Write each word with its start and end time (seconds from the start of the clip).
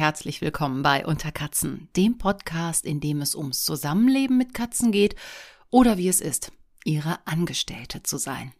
Herzlich 0.00 0.40
willkommen 0.40 0.82
bei 0.82 1.04
Unterkatzen, 1.04 1.90
dem 1.94 2.16
Podcast, 2.16 2.86
in 2.86 3.00
dem 3.00 3.20
es 3.20 3.34
ums 3.34 3.64
Zusammenleben 3.64 4.38
mit 4.38 4.54
Katzen 4.54 4.92
geht 4.92 5.14
oder 5.68 5.98
wie 5.98 6.08
es 6.08 6.22
ist, 6.22 6.52
ihre 6.86 7.18
Angestellte 7.26 8.02
zu 8.02 8.16
sein. 8.16 8.54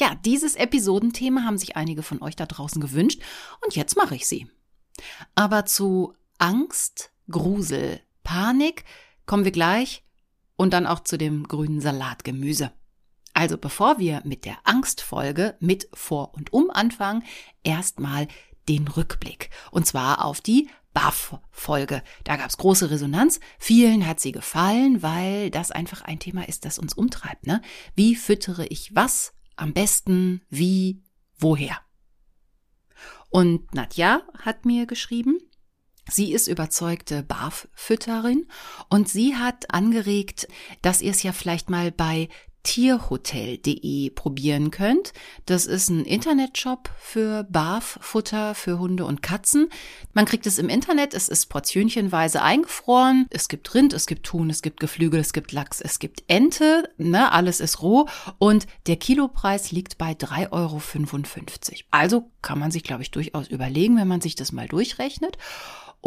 Ja, 0.00 0.16
dieses 0.24 0.56
Episodenthema 0.56 1.44
haben 1.44 1.56
sich 1.56 1.76
einige 1.76 2.02
von 2.02 2.20
euch 2.20 2.34
da 2.34 2.46
draußen 2.46 2.80
gewünscht 2.80 3.22
und 3.64 3.76
jetzt 3.76 3.96
mache 3.96 4.16
ich 4.16 4.26
sie. 4.26 4.50
Aber 5.36 5.66
zu 5.66 6.14
Angst, 6.38 7.12
Grusel, 7.30 8.00
Panik 8.24 8.84
kommen 9.24 9.44
wir 9.44 9.52
gleich 9.52 10.02
und 10.56 10.72
dann 10.72 10.88
auch 10.88 10.98
zu 10.98 11.16
dem 11.16 11.46
grünen 11.46 11.80
Salatgemüse. 11.80 12.72
Also 13.34 13.56
bevor 13.56 14.00
wir 14.00 14.20
mit 14.24 14.44
der 14.44 14.56
Angstfolge 14.64 15.56
mit 15.60 15.88
vor 15.94 16.34
und 16.34 16.52
um 16.52 16.70
anfangen, 16.70 17.22
erstmal 17.62 18.26
den 18.68 18.88
Rückblick. 18.88 19.50
Und 19.70 19.86
zwar 19.86 20.24
auf 20.24 20.40
die 20.40 20.68
BAF-Folge. 20.92 22.02
Da 22.24 22.36
gab 22.36 22.48
es 22.48 22.56
große 22.56 22.90
Resonanz. 22.90 23.40
Vielen 23.58 24.06
hat 24.06 24.18
sie 24.18 24.32
gefallen, 24.32 25.02
weil 25.02 25.50
das 25.50 25.70
einfach 25.70 26.02
ein 26.02 26.18
Thema 26.18 26.48
ist, 26.48 26.64
das 26.64 26.78
uns 26.78 26.94
umtreibt. 26.94 27.46
Ne? 27.46 27.60
Wie 27.94 28.14
füttere 28.16 28.66
ich 28.66 28.94
was 28.94 29.34
am 29.56 29.72
besten, 29.72 30.42
wie, 30.48 31.02
woher? 31.38 31.78
Und 33.28 33.74
Nadja 33.74 34.22
hat 34.38 34.64
mir 34.64 34.86
geschrieben, 34.86 35.38
Sie 36.08 36.32
ist 36.32 36.46
überzeugte 36.46 37.24
BAF-Fütterin 37.24 38.46
und 38.88 39.08
sie 39.08 39.34
hat 39.34 39.74
angeregt, 39.74 40.46
dass 40.80 41.02
ihr 41.02 41.10
es 41.10 41.24
ja 41.24 41.32
vielleicht 41.32 41.68
mal 41.68 41.90
bei 41.90 42.28
tierhotel.de 42.66 44.10
probieren 44.10 44.72
könnt. 44.72 45.12
Das 45.46 45.66
ist 45.66 45.88
ein 45.88 46.04
Internetshop 46.04 46.90
für 46.98 47.44
Barffutter 47.44 48.56
für 48.56 48.80
Hunde 48.80 49.04
und 49.04 49.22
Katzen. 49.22 49.68
Man 50.14 50.24
kriegt 50.24 50.46
es 50.46 50.58
im 50.58 50.68
Internet, 50.68 51.14
es 51.14 51.28
ist 51.28 51.46
portionchenweise 51.46 52.42
eingefroren. 52.42 53.26
Es 53.30 53.46
gibt 53.48 53.72
Rind, 53.72 53.92
es 53.92 54.06
gibt 54.06 54.26
Thun, 54.26 54.50
es 54.50 54.62
gibt 54.62 54.80
Geflügel, 54.80 55.20
es 55.20 55.32
gibt 55.32 55.52
Lachs, 55.52 55.80
es 55.80 56.00
gibt 56.00 56.24
Ente, 56.26 56.90
ne, 56.98 57.30
alles 57.30 57.60
ist 57.60 57.82
roh 57.82 58.08
und 58.38 58.66
der 58.88 58.96
Kilopreis 58.96 59.70
liegt 59.70 59.96
bei 59.96 60.12
3,55 60.12 60.50
Euro. 60.52 60.80
Also 61.92 62.30
kann 62.42 62.58
man 62.58 62.72
sich, 62.72 62.82
glaube 62.82 63.02
ich, 63.02 63.12
durchaus 63.12 63.46
überlegen, 63.46 63.96
wenn 63.96 64.08
man 64.08 64.20
sich 64.20 64.34
das 64.34 64.50
mal 64.50 64.66
durchrechnet. 64.66 65.38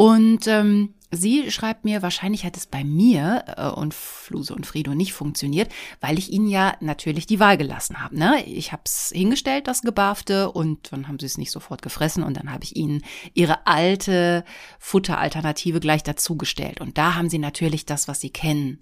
Und 0.00 0.46
ähm, 0.46 0.94
sie 1.10 1.50
schreibt 1.50 1.84
mir, 1.84 2.00
wahrscheinlich 2.00 2.46
hat 2.46 2.56
es 2.56 2.66
bei 2.66 2.84
mir 2.84 3.44
äh, 3.54 3.68
und 3.68 3.92
Fluse 3.92 4.54
und 4.54 4.64
Frido 4.64 4.94
nicht 4.94 5.12
funktioniert, 5.12 5.70
weil 6.00 6.18
ich 6.18 6.32
ihnen 6.32 6.48
ja 6.48 6.74
natürlich 6.80 7.26
die 7.26 7.38
Wahl 7.38 7.58
gelassen 7.58 8.02
habe. 8.02 8.18
Ne? 8.18 8.42
Ich 8.46 8.72
habe 8.72 8.80
es 8.86 9.12
hingestellt, 9.14 9.66
das 9.66 9.82
Gebarfte, 9.82 10.52
und 10.52 10.90
dann 10.90 11.06
haben 11.06 11.18
sie 11.18 11.26
es 11.26 11.36
nicht 11.36 11.50
sofort 11.50 11.82
gefressen 11.82 12.22
und 12.22 12.38
dann 12.38 12.50
habe 12.50 12.64
ich 12.64 12.76
ihnen 12.76 13.02
ihre 13.34 13.66
alte 13.66 14.42
Futteralternative 14.78 15.80
gleich 15.80 16.02
dazugestellt. 16.02 16.80
Und 16.80 16.96
da 16.96 17.14
haben 17.14 17.28
sie 17.28 17.38
natürlich 17.38 17.84
das, 17.84 18.08
was 18.08 18.22
sie 18.22 18.30
kennen, 18.30 18.80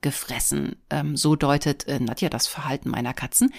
gefressen. 0.00 0.76
Ähm, 0.90 1.16
so 1.16 1.36
deutet 1.36 1.86
äh, 1.88 2.00
Nadja 2.00 2.28
das 2.28 2.46
Verhalten 2.46 2.90
meiner 2.90 3.14
Katzen. 3.14 3.52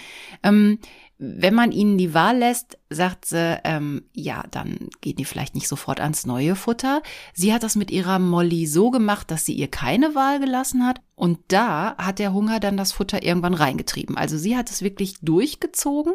Ähm, 0.43 0.79
wenn 1.19 1.55
man 1.55 1.71
ihnen 1.71 1.97
die 1.97 2.13
Wahl 2.13 2.37
lässt, 2.37 2.77
sagt 2.89 3.25
sie, 3.25 3.59
ähm, 3.63 4.03
ja, 4.13 4.43
dann 4.51 4.89
gehen 5.01 5.15
die 5.15 5.25
vielleicht 5.25 5.55
nicht 5.55 5.67
sofort 5.67 5.99
ans 5.99 6.27
neue 6.27 6.55
Futter. 6.55 7.01
Sie 7.33 7.53
hat 7.53 7.63
das 7.63 7.75
mit 7.75 7.89
ihrer 7.89 8.19
Molly 8.19 8.67
so 8.67 8.91
gemacht, 8.91 9.31
dass 9.31 9.43
sie 9.43 9.53
ihr 9.53 9.67
keine 9.67 10.13
Wahl 10.13 10.39
gelassen 10.39 10.85
hat. 10.85 11.01
Und 11.15 11.39
da 11.47 11.95
hat 11.97 12.19
der 12.19 12.33
Hunger 12.33 12.59
dann 12.59 12.77
das 12.77 12.91
Futter 12.91 13.23
irgendwann 13.23 13.55
reingetrieben. 13.55 14.15
Also 14.15 14.37
sie 14.37 14.55
hat 14.55 14.69
es 14.69 14.83
wirklich 14.83 15.15
durchgezogen. 15.21 16.13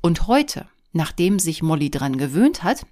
Und 0.00 0.26
heute, 0.26 0.66
nachdem 0.92 1.38
sich 1.38 1.62
Molly 1.62 1.90
dran 1.90 2.18
gewöhnt 2.18 2.64
hat, 2.64 2.86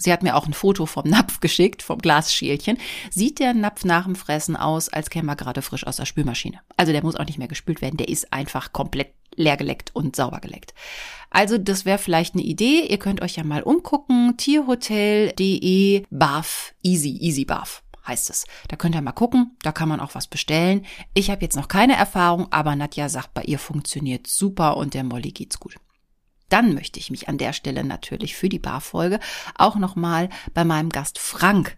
Sie 0.00 0.12
hat 0.12 0.22
mir 0.22 0.36
auch 0.36 0.46
ein 0.46 0.54
Foto 0.54 0.86
vom 0.86 1.08
Napf 1.08 1.40
geschickt, 1.40 1.82
vom 1.82 1.98
Glasschälchen. 1.98 2.78
Sieht 3.10 3.40
der 3.40 3.52
Napf 3.52 3.84
nach 3.84 4.04
dem 4.04 4.14
Fressen 4.14 4.56
aus, 4.56 4.88
als 4.88 5.10
käme 5.10 5.32
er 5.32 5.36
gerade 5.36 5.60
frisch 5.60 5.86
aus 5.86 5.96
der 5.96 6.06
Spülmaschine. 6.06 6.60
Also 6.76 6.92
der 6.92 7.02
muss 7.02 7.16
auch 7.16 7.26
nicht 7.26 7.38
mehr 7.38 7.48
gespült 7.48 7.82
werden. 7.82 7.96
Der 7.96 8.08
ist 8.08 8.32
einfach 8.32 8.72
komplett 8.72 9.12
leer 9.34 9.56
geleckt 9.56 9.90
und 9.94 10.14
sauber 10.14 10.38
geleckt. 10.38 10.72
Also 11.30 11.58
das 11.58 11.84
wäre 11.84 11.98
vielleicht 11.98 12.34
eine 12.34 12.44
Idee. 12.44 12.86
Ihr 12.88 12.98
könnt 12.98 13.22
euch 13.22 13.36
ja 13.36 13.44
mal 13.44 13.62
umgucken. 13.62 14.36
Tierhotel.de 14.36 16.04
Bath 16.10 16.74
Easy, 16.82 17.18
Easy 17.20 17.44
Bath 17.44 17.82
heißt 18.06 18.30
es. 18.30 18.46
Da 18.68 18.76
könnt 18.76 18.94
ihr 18.94 19.02
mal 19.02 19.12
gucken, 19.12 19.56
da 19.62 19.70
kann 19.70 19.88
man 19.88 20.00
auch 20.00 20.14
was 20.14 20.28
bestellen. 20.28 20.86
Ich 21.12 21.30
habe 21.30 21.42
jetzt 21.42 21.56
noch 21.56 21.68
keine 21.68 21.94
Erfahrung, 21.94 22.46
aber 22.50 22.74
Nadja 22.74 23.10
sagt, 23.10 23.34
bei 23.34 23.42
ihr 23.42 23.58
funktioniert 23.58 24.26
super 24.26 24.78
und 24.78 24.94
der 24.94 25.04
Molly 25.04 25.30
geht's 25.30 25.60
gut. 25.60 25.76
Dann 26.48 26.74
möchte 26.74 26.98
ich 26.98 27.10
mich 27.10 27.28
an 27.28 27.38
der 27.38 27.52
Stelle 27.52 27.84
natürlich 27.84 28.36
für 28.36 28.48
die 28.48 28.58
Barfolge 28.58 29.20
auch 29.54 29.76
nochmal 29.76 30.28
bei 30.54 30.64
meinem 30.64 30.90
Gast 30.90 31.18
Frank 31.18 31.76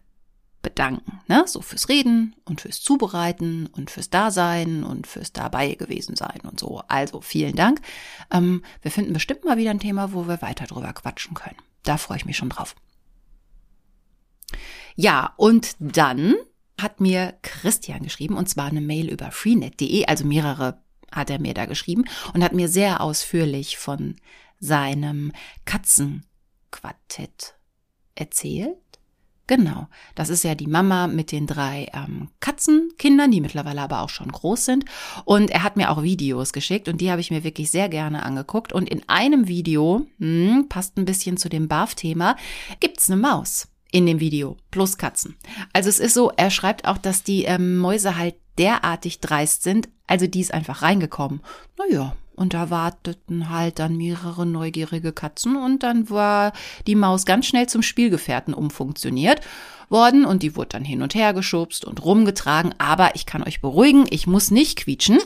bedanken. 0.62 1.20
Ne? 1.26 1.44
So 1.46 1.62
fürs 1.62 1.88
Reden 1.88 2.36
und 2.44 2.60
fürs 2.60 2.80
Zubereiten 2.80 3.66
und 3.66 3.90
fürs 3.90 4.10
Dasein 4.10 4.84
und 4.84 5.06
fürs 5.06 5.32
dabei 5.32 5.74
gewesen 5.74 6.16
sein 6.16 6.40
und 6.42 6.60
so. 6.60 6.82
Also 6.88 7.20
vielen 7.20 7.56
Dank. 7.56 7.80
Ähm, 8.30 8.62
wir 8.82 8.90
finden 8.90 9.12
bestimmt 9.12 9.44
mal 9.44 9.56
wieder 9.56 9.70
ein 9.70 9.80
Thema, 9.80 10.12
wo 10.12 10.28
wir 10.28 10.42
weiter 10.42 10.66
drüber 10.66 10.92
quatschen 10.92 11.34
können. 11.34 11.56
Da 11.82 11.96
freue 11.96 12.18
ich 12.18 12.26
mich 12.26 12.36
schon 12.36 12.50
drauf. 12.50 12.74
Ja, 14.96 15.32
und 15.36 15.76
dann 15.78 16.34
hat 16.80 17.00
mir 17.00 17.38
Christian 17.42 18.02
geschrieben, 18.02 18.36
und 18.36 18.48
zwar 18.48 18.66
eine 18.66 18.80
Mail 18.80 19.08
über 19.08 19.30
freenet.de, 19.30 20.06
also 20.06 20.24
mehrere 20.24 20.82
hat 21.12 21.30
er 21.30 21.40
mir 21.40 21.54
da 21.54 21.66
geschrieben 21.66 22.04
und 22.34 22.44
hat 22.44 22.52
mir 22.52 22.68
sehr 22.68 23.00
ausführlich 23.00 23.78
von 23.78 24.16
seinem 24.60 25.32
Katzenquartett 25.64 27.54
erzählt. 28.14 28.76
Genau, 29.46 29.88
das 30.14 30.28
ist 30.28 30.44
ja 30.44 30.54
die 30.54 30.68
Mama 30.68 31.08
mit 31.08 31.32
den 31.32 31.48
drei 31.48 31.88
ähm, 31.92 32.28
Katzenkindern, 32.38 33.32
die 33.32 33.40
mittlerweile 33.40 33.80
aber 33.80 34.02
auch 34.02 34.08
schon 34.08 34.30
groß 34.30 34.64
sind. 34.64 34.84
Und 35.24 35.50
er 35.50 35.64
hat 35.64 35.76
mir 35.76 35.90
auch 35.90 36.04
Videos 36.04 36.52
geschickt 36.52 36.86
und 36.86 37.00
die 37.00 37.10
habe 37.10 37.20
ich 37.20 37.32
mir 37.32 37.42
wirklich 37.42 37.72
sehr 37.72 37.88
gerne 37.88 38.22
angeguckt. 38.22 38.72
Und 38.72 38.88
in 38.88 39.08
einem 39.08 39.48
Video, 39.48 40.06
hm, 40.20 40.66
passt 40.68 40.96
ein 40.98 41.04
bisschen 41.04 41.36
zu 41.36 41.48
dem 41.48 41.66
BAF-Thema, 41.66 42.36
gibt's 42.78 43.10
eine 43.10 43.20
Maus 43.20 43.66
in 43.90 44.06
dem 44.06 44.20
Video 44.20 44.56
plus 44.70 44.98
Katzen. 44.98 45.36
Also 45.72 45.88
es 45.88 45.98
ist 45.98 46.14
so, 46.14 46.30
er 46.36 46.50
schreibt 46.50 46.86
auch, 46.86 46.98
dass 46.98 47.24
die 47.24 47.42
ähm, 47.42 47.76
Mäuse 47.78 48.16
halt 48.16 48.36
derartig 48.56 49.18
dreist 49.18 49.64
sind, 49.64 49.88
also 50.06 50.28
die 50.28 50.40
ist 50.40 50.54
einfach 50.54 50.82
reingekommen. 50.82 51.40
Naja, 51.76 52.14
und 52.40 52.54
da 52.54 52.70
warteten 52.70 53.50
halt 53.50 53.78
dann 53.78 53.98
mehrere 53.98 54.46
neugierige 54.46 55.12
Katzen 55.12 55.56
und 55.56 55.82
dann 55.82 56.08
war 56.08 56.54
die 56.86 56.94
Maus 56.94 57.26
ganz 57.26 57.44
schnell 57.44 57.68
zum 57.68 57.82
Spielgefährten 57.82 58.54
umfunktioniert 58.54 59.42
worden 59.90 60.24
und 60.24 60.42
die 60.42 60.56
wurde 60.56 60.70
dann 60.70 60.84
hin 60.84 61.02
und 61.02 61.14
her 61.14 61.34
geschubst 61.34 61.84
und 61.84 62.02
rumgetragen. 62.02 62.74
Aber 62.78 63.14
ich 63.14 63.26
kann 63.26 63.42
euch 63.42 63.60
beruhigen, 63.60 64.06
ich 64.08 64.26
muss 64.26 64.50
nicht 64.50 64.78
quietschen. 64.78 65.18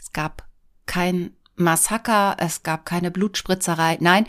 Es 0.00 0.12
gab 0.12 0.48
kein 0.86 1.30
Massaker, 1.54 2.34
es 2.40 2.64
gab 2.64 2.86
keine 2.86 3.12
Blutspritzerei. 3.12 3.98
Nein, 4.00 4.26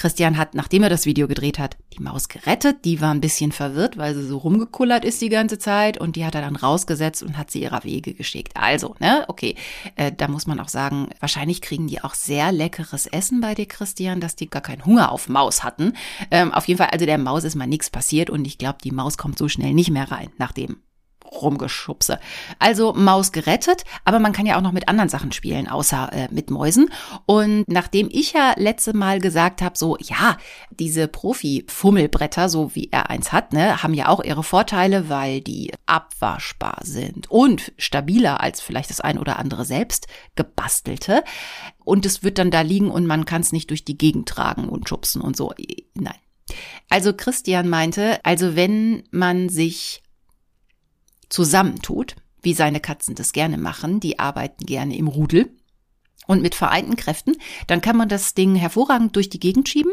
Christian 0.00 0.38
hat, 0.38 0.54
nachdem 0.54 0.82
er 0.82 0.88
das 0.88 1.04
Video 1.04 1.28
gedreht 1.28 1.58
hat, 1.58 1.76
die 1.92 2.02
Maus 2.02 2.30
gerettet. 2.30 2.86
Die 2.86 3.02
war 3.02 3.12
ein 3.12 3.20
bisschen 3.20 3.52
verwirrt, 3.52 3.98
weil 3.98 4.14
sie 4.14 4.26
so 4.26 4.38
rumgekullert 4.38 5.04
ist 5.04 5.20
die 5.20 5.28
ganze 5.28 5.58
Zeit 5.58 5.98
und 5.98 6.16
die 6.16 6.24
hat 6.24 6.34
er 6.34 6.40
dann 6.40 6.56
rausgesetzt 6.56 7.22
und 7.22 7.36
hat 7.36 7.50
sie 7.50 7.60
ihrer 7.60 7.84
Wege 7.84 8.14
geschickt. 8.14 8.54
Also, 8.54 8.94
ne, 8.98 9.26
okay, 9.28 9.56
äh, 9.96 10.10
da 10.10 10.28
muss 10.28 10.46
man 10.46 10.58
auch 10.58 10.70
sagen, 10.70 11.10
wahrscheinlich 11.20 11.60
kriegen 11.60 11.86
die 11.86 12.02
auch 12.02 12.14
sehr 12.14 12.50
leckeres 12.50 13.08
Essen 13.08 13.42
bei 13.42 13.54
dir, 13.54 13.66
Christian, 13.66 14.20
dass 14.20 14.36
die 14.36 14.48
gar 14.48 14.62
keinen 14.62 14.86
Hunger 14.86 15.12
auf 15.12 15.28
Maus 15.28 15.62
hatten. 15.62 15.92
Ähm, 16.30 16.50
auf 16.54 16.66
jeden 16.66 16.78
Fall, 16.78 16.88
also 16.92 17.04
der 17.04 17.18
Maus 17.18 17.44
ist 17.44 17.54
mal 17.54 17.66
nichts 17.66 17.90
passiert 17.90 18.30
und 18.30 18.46
ich 18.46 18.56
glaube, 18.56 18.78
die 18.82 18.92
Maus 18.92 19.18
kommt 19.18 19.36
so 19.36 19.48
schnell 19.48 19.74
nicht 19.74 19.90
mehr 19.90 20.10
rein, 20.10 20.30
nachdem 20.38 20.78
rumgeschubse. 21.30 22.18
Also 22.58 22.92
Maus 22.92 23.32
gerettet, 23.32 23.84
aber 24.04 24.18
man 24.18 24.32
kann 24.32 24.46
ja 24.46 24.56
auch 24.56 24.62
noch 24.62 24.72
mit 24.72 24.88
anderen 24.88 25.08
Sachen 25.08 25.32
spielen, 25.32 25.68
außer 25.68 26.12
äh, 26.12 26.28
mit 26.30 26.50
Mäusen. 26.50 26.90
Und 27.26 27.64
nachdem 27.68 28.08
ich 28.10 28.32
ja 28.32 28.54
letzte 28.56 28.96
Mal 28.96 29.20
gesagt 29.20 29.62
habe, 29.62 29.76
so 29.76 29.96
ja, 29.98 30.36
diese 30.70 31.08
Profi-Fummelbretter, 31.08 32.48
so 32.48 32.74
wie 32.74 32.88
er 32.90 33.10
eins 33.10 33.32
hat, 33.32 33.52
ne, 33.52 33.82
haben 33.82 33.94
ja 33.94 34.08
auch 34.08 34.22
ihre 34.22 34.42
Vorteile, 34.42 35.08
weil 35.08 35.40
die 35.40 35.72
abwaschbar 35.86 36.78
sind 36.82 37.30
und 37.30 37.72
stabiler 37.78 38.40
als 38.40 38.60
vielleicht 38.60 38.90
das 38.90 39.00
ein 39.00 39.18
oder 39.18 39.38
andere 39.38 39.64
selbst 39.64 40.06
gebastelte. 40.34 41.24
Und 41.84 42.06
es 42.06 42.22
wird 42.22 42.38
dann 42.38 42.50
da 42.50 42.60
liegen 42.60 42.90
und 42.90 43.06
man 43.06 43.24
kann 43.24 43.40
es 43.40 43.52
nicht 43.52 43.70
durch 43.70 43.84
die 43.84 43.98
Gegend 43.98 44.28
tragen 44.28 44.68
und 44.68 44.88
schubsen 44.88 45.22
und 45.22 45.36
so. 45.36 45.52
Nein. 45.94 46.14
Also 46.88 47.12
Christian 47.14 47.68
meinte, 47.68 48.18
also 48.24 48.56
wenn 48.56 49.04
man 49.10 49.48
sich 49.48 50.02
zusammentut, 51.30 52.16
wie 52.42 52.54
seine 52.54 52.80
Katzen 52.80 53.14
das 53.14 53.32
gerne 53.32 53.56
machen, 53.56 54.00
die 54.00 54.18
arbeiten 54.18 54.66
gerne 54.66 54.96
im 54.96 55.08
Rudel 55.08 55.50
und 56.26 56.42
mit 56.42 56.54
vereinten 56.54 56.96
Kräften, 56.96 57.36
dann 57.66 57.80
kann 57.80 57.96
man 57.96 58.08
das 58.08 58.34
Ding 58.34 58.54
hervorragend 58.54 59.16
durch 59.16 59.30
die 59.30 59.40
Gegend 59.40 59.68
schieben 59.68 59.92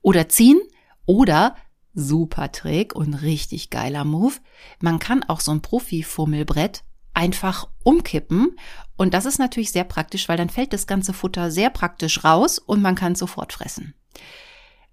oder 0.00 0.28
ziehen 0.28 0.60
oder 1.04 1.56
super 1.94 2.52
Trick 2.52 2.94
und 2.94 3.14
richtig 3.14 3.70
geiler 3.70 4.04
Move. 4.04 4.34
Man 4.80 4.98
kann 4.98 5.24
auch 5.24 5.40
so 5.40 5.50
ein 5.50 5.62
Profi-Fummelbrett 5.62 6.84
einfach 7.14 7.68
umkippen 7.82 8.56
und 8.96 9.14
das 9.14 9.26
ist 9.26 9.38
natürlich 9.38 9.72
sehr 9.72 9.84
praktisch, 9.84 10.28
weil 10.28 10.36
dann 10.36 10.50
fällt 10.50 10.72
das 10.72 10.86
ganze 10.86 11.12
Futter 11.12 11.50
sehr 11.50 11.70
praktisch 11.70 12.24
raus 12.24 12.58
und 12.58 12.80
man 12.80 12.94
kann 12.94 13.14
sofort 13.14 13.52
fressen. 13.52 13.94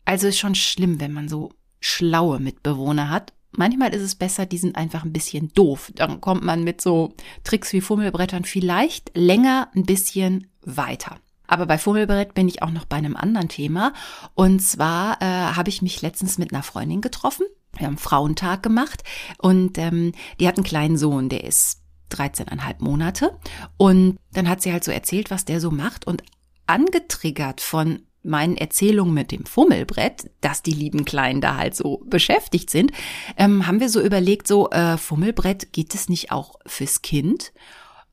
Also 0.06 0.28
ist 0.28 0.40
schon 0.40 0.56
schlimm, 0.56 1.00
wenn 1.00 1.12
man 1.12 1.28
so 1.28 1.52
schlaue 1.80 2.40
Mitbewohner 2.40 3.10
hat. 3.10 3.34
Manchmal 3.58 3.94
ist 3.94 4.02
es 4.02 4.16
besser, 4.16 4.46
die 4.46 4.58
sind 4.58 4.76
einfach 4.76 5.04
ein 5.04 5.14
bisschen 5.14 5.52
doof. 5.54 5.92
Dann 5.96 6.22
kommt 6.22 6.44
man 6.44 6.64
mit 6.64 6.82
so 6.82 7.14
Tricks 7.44 7.74
wie 7.74 7.82
Fummelbrettern 7.82 8.46
vielleicht 8.46 9.12
länger 9.16 9.70
ein 9.76 9.84
bisschen 9.84 10.48
weiter. 10.62 11.18
Aber 11.48 11.66
bei 11.66 11.78
Fummelbrett 11.78 12.34
bin 12.34 12.48
ich 12.48 12.64
auch 12.64 12.72
noch 12.72 12.86
bei 12.86 12.98
einem 12.98 13.16
anderen 13.16 13.50
Thema. 13.50 13.94
Und 14.34 14.62
zwar 14.62 15.22
äh, 15.22 15.26
habe 15.26 15.70
ich 15.70 15.82
mich 15.82 16.02
letztens 16.02 16.38
mit 16.38 16.54
einer 16.54 16.64
Freundin 16.64 17.02
getroffen. 17.02 17.46
Wir 17.78 17.88
haben 17.88 17.98
Frauentag 17.98 18.64
gemacht 18.64 19.04
und 19.38 19.78
ähm, 19.78 20.14
die 20.40 20.48
hat 20.48 20.58
einen 20.58 20.64
kleinen 20.64 20.98
Sohn, 20.98 21.30
der 21.30 21.44
ist 21.44 21.82
13,5 22.12 22.76
Monate. 22.80 23.38
Und 23.78 24.18
dann 24.32 24.50
hat 24.50 24.62
sie 24.62 24.72
halt 24.72 24.84
so 24.84 24.92
erzählt, 24.92 25.30
was 25.30 25.46
der 25.46 25.60
so 25.60 25.72
macht 25.72 26.08
und 26.08 26.24
angetriggert 26.68 27.62
von 27.62 28.04
meinen 28.26 28.58
Erzählungen 28.58 29.14
mit 29.14 29.32
dem 29.32 29.46
Fummelbrett, 29.46 30.30
dass 30.42 30.64
die 30.64 30.74
lieben 30.74 31.06
Kleinen 31.06 31.42
da 31.42 31.56
halt 31.56 31.76
so 31.76 32.04
beschäftigt 32.06 32.70
sind, 32.70 32.92
ähm, 33.38 33.68
haben 33.68 33.80
wir 33.80 33.90
so 33.90 34.02
überlegt, 34.02 34.48
so 34.48 34.70
äh, 34.72 34.98
Fummelbrett 34.98 35.72
geht 35.72 35.94
es 35.96 36.10
nicht 36.10 36.32
auch 36.32 36.56
fürs 36.66 37.02
Kind? 37.02 37.54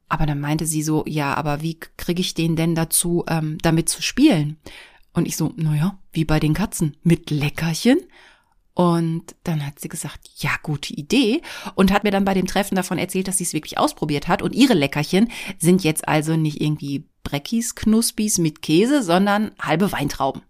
Aber 0.09 0.27
dann 0.27 0.41
meinte 0.41 0.67
sie 0.67 0.83
so, 0.83 1.05
ja, 1.07 1.35
aber 1.35 1.63
wie 1.63 1.79
kriege 1.97 2.21
ich 2.21 2.35
den 2.35 2.55
denn 2.55 2.75
dazu, 2.75 3.25
ähm, 3.29 3.57
damit 3.63 3.89
zu 3.89 4.03
spielen? 4.03 4.59
Und 5.15 5.27
ich 5.27 5.37
so, 5.37 5.53
naja, 5.57 5.99
wie 6.13 6.25
bei 6.25 6.39
den 6.39 6.55
Katzen, 6.55 6.97
mit 7.03 7.31
Leckerchen. 7.31 7.99
Und 8.75 9.35
dann 9.45 9.67
hat 9.67 9.81
sie 9.81 9.89
gesagt, 9.89 10.31
ja, 10.37 10.51
gute 10.63 10.95
Idee. 10.95 11.43
Und 11.75 11.93
hat 11.93 12.05
mir 12.05 12.11
dann 12.11 12.25
bei 12.25 12.35
dem 12.35 12.47
Treffen 12.47 12.75
davon 12.75 12.99
erzählt, 12.99 13.29
dass 13.29 13.39
sie 13.39 13.45
es 13.45 13.53
wirklich 13.53 13.79
ausprobiert 13.79 14.29
hat. 14.29 14.41
Und 14.41 14.55
ihre 14.55 14.75
Leckerchen 14.75 15.31
sind 15.59 15.85
jetzt 15.85 16.09
also 16.09 16.37
nicht 16.37 16.61
irgendwie 16.61 17.07
Breckis, 17.23 17.75
Knuspis 17.75 18.39
mit 18.39 18.63
Käse, 18.63 19.03
sondern 19.03 19.53
halbe 19.61 19.93
Weintrauben. 19.93 20.43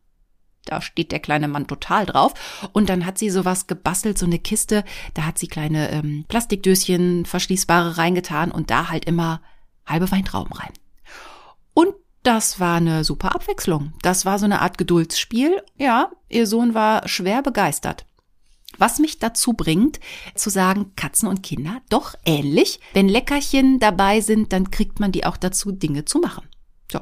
Da 0.64 0.80
steht 0.80 1.10
der 1.10 1.18
kleine 1.18 1.48
Mann 1.48 1.66
total 1.66 2.06
drauf. 2.06 2.34
Und 2.72 2.88
dann 2.88 3.04
hat 3.04 3.18
sie 3.18 3.30
sowas 3.30 3.66
gebastelt, 3.66 4.18
so 4.18 4.26
eine 4.26 4.38
Kiste. 4.38 4.84
Da 5.14 5.24
hat 5.24 5.38
sie 5.38 5.48
kleine 5.48 5.90
ähm, 5.90 6.24
Plastikdöschen, 6.28 7.26
verschließbare 7.26 7.98
reingetan 7.98 8.52
und 8.52 8.70
da 8.70 8.88
halt 8.88 9.04
immer 9.04 9.42
halbe 9.84 10.10
Weintrauben 10.12 10.52
rein. 10.52 10.72
Und 11.74 11.94
das 12.22 12.60
war 12.60 12.76
eine 12.76 13.02
super 13.02 13.34
Abwechslung. 13.34 13.94
Das 14.02 14.24
war 14.24 14.38
so 14.38 14.44
eine 14.44 14.60
Art 14.60 14.78
Geduldsspiel. 14.78 15.60
Ja, 15.76 16.12
ihr 16.28 16.46
Sohn 16.46 16.74
war 16.74 17.08
schwer 17.08 17.42
begeistert. 17.42 18.06
Was 18.78 18.98
mich 18.98 19.18
dazu 19.18 19.52
bringt, 19.52 20.00
zu 20.34 20.50
sagen, 20.50 20.92
Katzen 20.96 21.28
und 21.28 21.42
Kinder 21.42 21.80
doch 21.88 22.14
ähnlich. 22.24 22.80
Wenn 22.92 23.08
Leckerchen 23.08 23.78
dabei 23.78 24.20
sind, 24.20 24.52
dann 24.52 24.70
kriegt 24.70 25.00
man 25.00 25.12
die 25.12 25.24
auch 25.24 25.36
dazu, 25.36 25.72
Dinge 25.72 26.04
zu 26.04 26.18
machen. 26.18 26.48
So. 26.90 27.00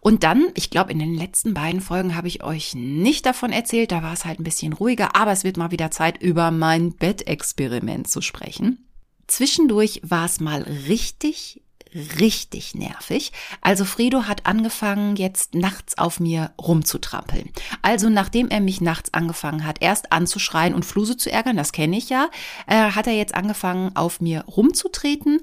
Und 0.00 0.22
dann, 0.22 0.48
ich 0.54 0.70
glaube, 0.70 0.92
in 0.92 0.98
den 0.98 1.14
letzten 1.14 1.54
beiden 1.54 1.80
Folgen 1.80 2.16
habe 2.16 2.28
ich 2.28 2.42
euch 2.42 2.74
nicht 2.74 3.26
davon 3.26 3.52
erzählt, 3.52 3.92
da 3.92 4.02
war 4.02 4.12
es 4.12 4.24
halt 4.24 4.40
ein 4.40 4.44
bisschen 4.44 4.72
ruhiger, 4.72 5.16
aber 5.16 5.32
es 5.32 5.44
wird 5.44 5.56
mal 5.56 5.70
wieder 5.70 5.90
Zeit, 5.90 6.20
über 6.22 6.50
mein 6.50 6.94
Bettexperiment 6.96 8.08
zu 8.08 8.20
sprechen. 8.20 8.88
Zwischendurch 9.26 10.00
war 10.04 10.26
es 10.26 10.40
mal 10.40 10.62
richtig, 10.62 11.62
richtig 11.94 12.74
nervig. 12.74 13.32
Also 13.60 13.84
Fredo 13.84 14.24
hat 14.24 14.46
angefangen, 14.46 15.16
jetzt 15.16 15.54
nachts 15.54 15.98
auf 15.98 16.20
mir 16.20 16.52
rumzutrampeln. 16.60 17.50
Also 17.82 18.08
nachdem 18.08 18.48
er 18.48 18.60
mich 18.60 18.80
nachts 18.80 19.12
angefangen 19.14 19.66
hat, 19.66 19.78
erst 19.80 20.12
anzuschreien 20.12 20.74
und 20.74 20.84
Fluse 20.84 21.16
zu 21.16 21.30
ärgern, 21.30 21.56
das 21.56 21.72
kenne 21.72 21.96
ich 21.96 22.08
ja, 22.08 22.28
äh, 22.66 22.90
hat 22.92 23.06
er 23.06 23.14
jetzt 23.14 23.34
angefangen, 23.34 23.94
auf 23.96 24.20
mir 24.20 24.44
rumzutreten, 24.44 25.40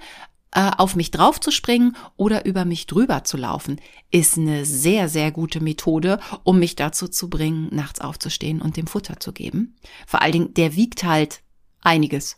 äh, 0.51 0.71
auf 0.77 0.95
mich 0.95 1.11
draufzuspringen 1.11 1.95
oder 2.17 2.45
über 2.45 2.65
mich 2.65 2.87
drüber 2.87 3.23
zu 3.23 3.37
laufen, 3.37 3.79
ist 4.09 4.37
eine 4.37 4.65
sehr, 4.65 5.07
sehr 5.07 5.31
gute 5.31 5.61
Methode, 5.61 6.19
um 6.43 6.59
mich 6.59 6.75
dazu 6.75 7.07
zu 7.07 7.29
bringen, 7.29 7.69
nachts 7.71 8.01
aufzustehen 8.01 8.61
und 8.61 8.75
dem 8.75 8.87
Futter 8.87 9.19
zu 9.19 9.31
geben. 9.31 9.75
Vor 10.07 10.21
allen 10.21 10.31
Dingen, 10.31 10.53
der 10.55 10.75
wiegt 10.75 11.03
halt 11.03 11.41
einiges. 11.81 12.37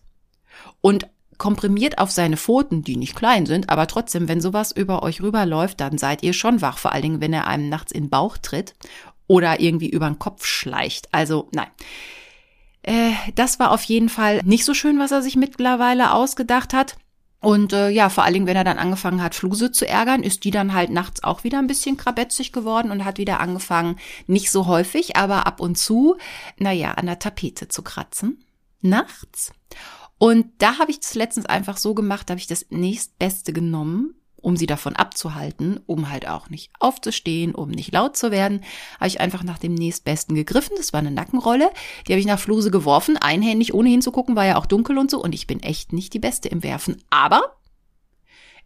Und 0.82 1.08
komprimiert 1.42 1.98
auf 1.98 2.12
seine 2.12 2.38
Pfoten, 2.38 2.84
die 2.84 2.96
nicht 2.96 3.16
klein 3.16 3.48
sind, 3.48 3.72
aber 3.72 3.88
trotzdem, 3.88 4.28
wenn 4.28 4.42
sowas 4.42 4.72
über 4.72 5.02
euch 5.02 5.24
rüberläuft, 5.24 5.82
dann 5.82 5.98
seid 5.98 6.22
ihr 6.22 6.34
schon 6.34 6.62
wach, 6.62 6.78
vor 6.78 6.92
allen 6.92 7.02
Dingen, 7.02 7.20
wenn 7.20 7.34
er 7.34 7.48
einem 7.48 7.68
nachts 7.68 7.92
in 7.92 8.04
den 8.04 8.10
Bauch 8.12 8.38
tritt 8.38 8.76
oder 9.26 9.60
irgendwie 9.60 9.90
über 9.90 10.06
den 10.06 10.20
Kopf 10.20 10.46
schleicht. 10.46 11.10
Also 11.12 11.50
nein. 11.52 11.70
Äh, 12.84 13.14
das 13.34 13.58
war 13.60 13.72
auf 13.72 13.82
jeden 13.82 14.08
Fall 14.08 14.42
nicht 14.46 14.66
so 14.66 14.76
schön, 14.76 15.00
was 15.00 15.12
er 15.12 15.24
sich 15.24 15.36
mittlerweile 15.36 16.14
ausgedacht 16.14 16.76
hat. 16.76 16.96
Und 17.40 17.74
äh, 17.74 17.90
ja, 17.90 18.10
vor 18.10 18.24
allen 18.24 18.36
Dingen, 18.36 18.46
wenn 18.46 18.56
er 18.56 18.64
dann 18.64 18.78
angefangen 18.78 19.24
hat, 19.24 19.34
Fluse 19.34 19.72
zu 19.72 19.88
ärgern, 19.88 20.22
ist 20.22 20.44
die 20.44 20.52
dann 20.52 20.76
halt 20.76 20.92
nachts 20.92 21.24
auch 21.24 21.44
wieder 21.44 21.58
ein 21.58 21.66
bisschen 21.66 21.98
krabetzig 21.98 22.52
geworden 22.52 22.92
und 22.92 23.04
hat 23.04 23.18
wieder 23.18 23.40
angefangen, 23.40 23.96
nicht 24.28 24.52
so 24.52 24.68
häufig, 24.68 25.16
aber 25.16 25.48
ab 25.48 25.60
und 25.60 25.76
zu, 25.76 26.18
naja, 26.60 26.92
an 26.92 27.08
der 27.08 27.18
Tapete 27.18 27.68
zu 27.68 27.82
kratzen. 27.82 28.46
Nachts. 28.82 29.54
Und 30.22 30.46
da 30.60 30.78
habe 30.78 30.92
ich 30.92 31.00
es 31.02 31.16
letztens 31.16 31.48
einfach 31.48 31.78
so 31.78 31.96
gemacht, 31.96 32.30
da 32.30 32.34
habe 32.34 32.40
ich 32.40 32.46
das 32.46 32.68
nächstbeste 32.70 33.54
genommen, 33.54 34.14
um 34.36 34.56
sie 34.56 34.68
davon 34.68 34.96
abzuhalten, 34.96 35.80
um 35.88 36.12
halt 36.12 36.28
auch 36.28 36.52
nicht 36.52 36.72
aufzustehen, 36.78 37.56
um 37.56 37.70
nicht 37.72 37.92
laut 37.92 38.16
zu 38.16 38.30
werden, 38.30 38.64
habe 39.00 39.08
ich 39.08 39.20
einfach 39.20 39.42
nach 39.42 39.58
dem 39.58 39.74
nächstbesten 39.74 40.36
gegriffen. 40.36 40.76
Das 40.78 40.94
war 40.94 41.00
eine 41.00 41.10
Nackenrolle. 41.10 41.72
Die 42.06 42.14
habe 42.14 42.20
ich 42.20 42.28
nach 42.28 42.40
Fluse 42.40 42.70
geworfen, 42.70 43.18
einhändig, 43.18 43.74
ohne 43.74 43.90
hinzugucken, 43.90 44.36
war 44.36 44.46
ja 44.46 44.58
auch 44.58 44.68
dunkel 44.68 45.00
und 45.00 45.10
so. 45.10 45.20
Und 45.20 45.34
ich 45.34 45.48
bin 45.48 45.60
echt 45.64 45.92
nicht 45.92 46.14
die 46.14 46.20
Beste 46.20 46.50
im 46.50 46.62
Werfen. 46.62 47.02
Aber 47.10 47.58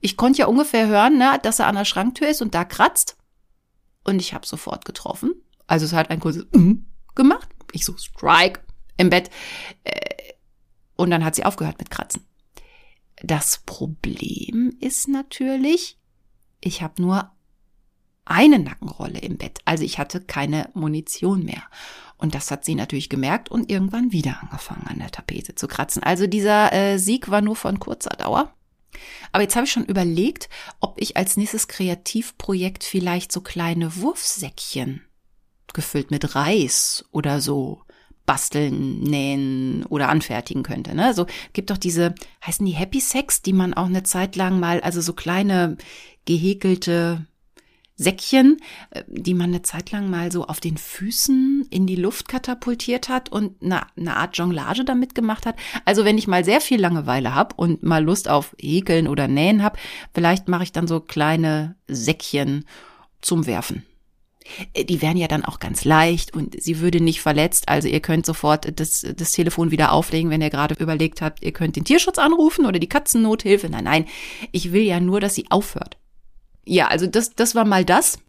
ich 0.02 0.18
konnte 0.18 0.40
ja 0.40 0.48
ungefähr 0.48 0.88
hören, 0.88 1.18
ne, 1.18 1.40
dass 1.42 1.60
er 1.60 1.68
an 1.68 1.75
der 1.75 1.86
Schranktür 1.86 2.28
ist 2.28 2.42
und 2.42 2.54
da 2.54 2.66
kratzt. 2.66 3.16
Und 4.04 4.19
ich 4.19 4.34
habe 4.34 4.46
sofort 4.46 4.84
getroffen. 4.84 5.34
Also 5.68 5.86
es 5.86 5.94
hat 5.94 6.10
ein 6.10 6.19
kurzes 6.19 6.48
mm 6.52 6.74
gemacht. 7.16 7.48
Ich 7.72 7.86
so, 7.86 7.96
Strike 7.96 8.60
im 8.98 9.10
Bett. 9.10 9.30
Äh, 9.86 10.25
und 10.95 11.09
dann 11.09 11.24
hat 11.24 11.36
sie 11.36 11.45
aufgehört 11.45 11.80
mit 11.80 11.89
Kratzen. 11.89 12.25
Das 13.21 13.62
Problem 13.65 14.75
ist 14.80 15.07
natürlich, 15.07 15.97
ich 16.62 16.81
habe 16.81 17.01
nur 17.01 17.31
eine 18.25 18.59
Nackenrolle 18.59 19.19
im 19.19 19.38
Bett. 19.38 19.59
Also 19.65 19.83
ich 19.83 20.00
hatte 20.00 20.19
keine 20.19 20.69
Munition 20.74 21.44
mehr. 21.44 21.63
Und 22.18 22.33
das 22.33 22.50
hat 22.50 22.65
sie 22.65 22.75
natürlich 22.75 23.09
gemerkt 23.09 23.50
und 23.50 23.69
irgendwann 23.69 24.11
wieder 24.11 24.42
angefangen 24.42 24.87
an 24.87 24.99
der 24.99 25.11
Tapete 25.11 25.54
zu 25.56 25.68
kratzen. 25.68 26.02
Also 26.02 26.28
dieser 26.28 26.73
äh, 26.73 26.97
Sieg 26.97 27.30
war 27.30 27.42
nur 27.42 27.56
von 27.56 27.80
kurzer 27.80 28.16
Dauer. 28.18 28.54
Aber 29.31 29.44
jetzt 29.44 29.56
habe 29.56 29.66
ich 29.66 29.71
schon 29.71 29.85
überlegt, 29.85 30.49
ob 30.80 30.99
ich 30.99 31.18
als 31.18 31.37
nächstes 31.37 31.68
Kreativprojekt 31.68 32.83
vielleicht 32.83 33.31
so 33.31 33.42
kleine 33.42 33.97
Wurfsäckchen 33.97 35.02
gefüllt 35.73 36.09
mit 36.09 36.35
Reis 36.35 37.06
oder 37.11 37.42
so 37.42 37.81
basteln, 38.26 39.02
nähen 39.02 39.86
oder 39.86 40.10
anfertigen 40.10 40.64
könnte. 40.64 40.96
Ne? 40.96 41.14
So 41.14 41.26
gibt 41.54 41.70
doch 41.70 41.78
diese, 41.78 42.16
heißen 42.46 42.66
die 42.66 42.74
Happy 42.74 43.00
Sex, 43.00 43.42
die 43.42 43.54
man 43.54 43.74
auch 43.74 43.86
eine 43.86 44.04
Zeit 44.04 44.36
lang 44.36 44.60
mal, 44.60 44.82
also 44.82 45.02
so 45.02 45.14
kleine 45.14 45.78
gehäkelte 46.26 47.26
Säckchen, 47.98 48.58
äh, 48.90 49.04
die 49.08 49.34
man 49.34 49.50
eine 49.50 49.62
Zeit 49.62 49.92
lang 49.92 50.10
mal 50.10 50.32
so 50.32 50.46
auf 50.46 50.60
den 50.60 50.78
Füßen 50.78 51.68
in 51.70 51.88
die 51.88 51.96
Luft 51.96 52.28
katapultiert 52.28 53.10
hat 53.10 53.30
und 53.30 53.62
eine, 53.62 53.82
eine 53.96 54.18
Art 54.18 54.38
Jonglage 54.38 54.84
damit 54.84 55.16
gemacht 55.16 55.46
hat. 55.46 55.56
Also 55.86 56.04
wenn 56.04 56.18
ich 56.18 56.28
mal 56.28 56.44
sehr 56.44 56.62
viel 56.62 56.80
Langeweile 56.80 57.34
habe 57.34 57.56
und 57.56 57.84
mal 57.84 58.04
Lust 58.04 58.28
auf 58.28 58.56
Häkeln 58.60 59.08
oder 59.08 59.28
Nähen 59.28 59.64
habe, 59.64 59.80
vielleicht 60.14 60.48
mache 60.48 60.64
ich 60.64 60.72
dann 60.72 60.88
so 60.88 61.00
kleine 61.00 61.76
Säckchen 61.88 62.66
zum 63.22 63.46
Werfen. 63.46 63.86
Äh, 64.73 64.85
die 64.85 65.02
wären 65.02 65.18
ja 65.18 65.28
dann 65.28 65.45
auch 65.45 65.59
ganz 65.59 65.85
leicht 65.85 66.33
und 66.33 66.61
sie 66.61 66.80
würde 66.80 67.02
nicht 67.02 67.21
verletzt. 67.21 67.69
Also 67.69 67.87
ihr 67.87 67.99
könnt 67.99 68.25
sofort 68.25 68.80
das, 68.80 69.06
das 69.16 69.31
Telefon 69.31 69.71
wieder 69.71 69.92
auflegen, 69.92 70.30
wenn 70.30 70.42
ihr 70.42 70.49
gerade 70.49 70.75
überlegt 70.75 71.21
habt, 71.21 71.44
ihr 71.44 71.52
könnt 71.52 71.75
den 71.75 71.85
Tierschutz 71.85 72.18
anrufen 72.18 72.66
oder 72.66 72.80
die 72.80 72.90
Katzennothilfe. 72.90 73.69
Nein, 73.69 73.83
nein, 73.83 74.06
ich 74.52 74.71
will 74.71 74.83
ja 74.83 74.99
nur, 74.99 75.19
dass 75.19 75.35
sie 75.35 75.45
aufhört. 75.49 75.97
Ja, 76.66 76.87
also 76.87 77.07
das, 77.07 77.35
das 77.35 77.56
war 77.56 77.66
mal 77.66 77.85
das. 77.85 78.19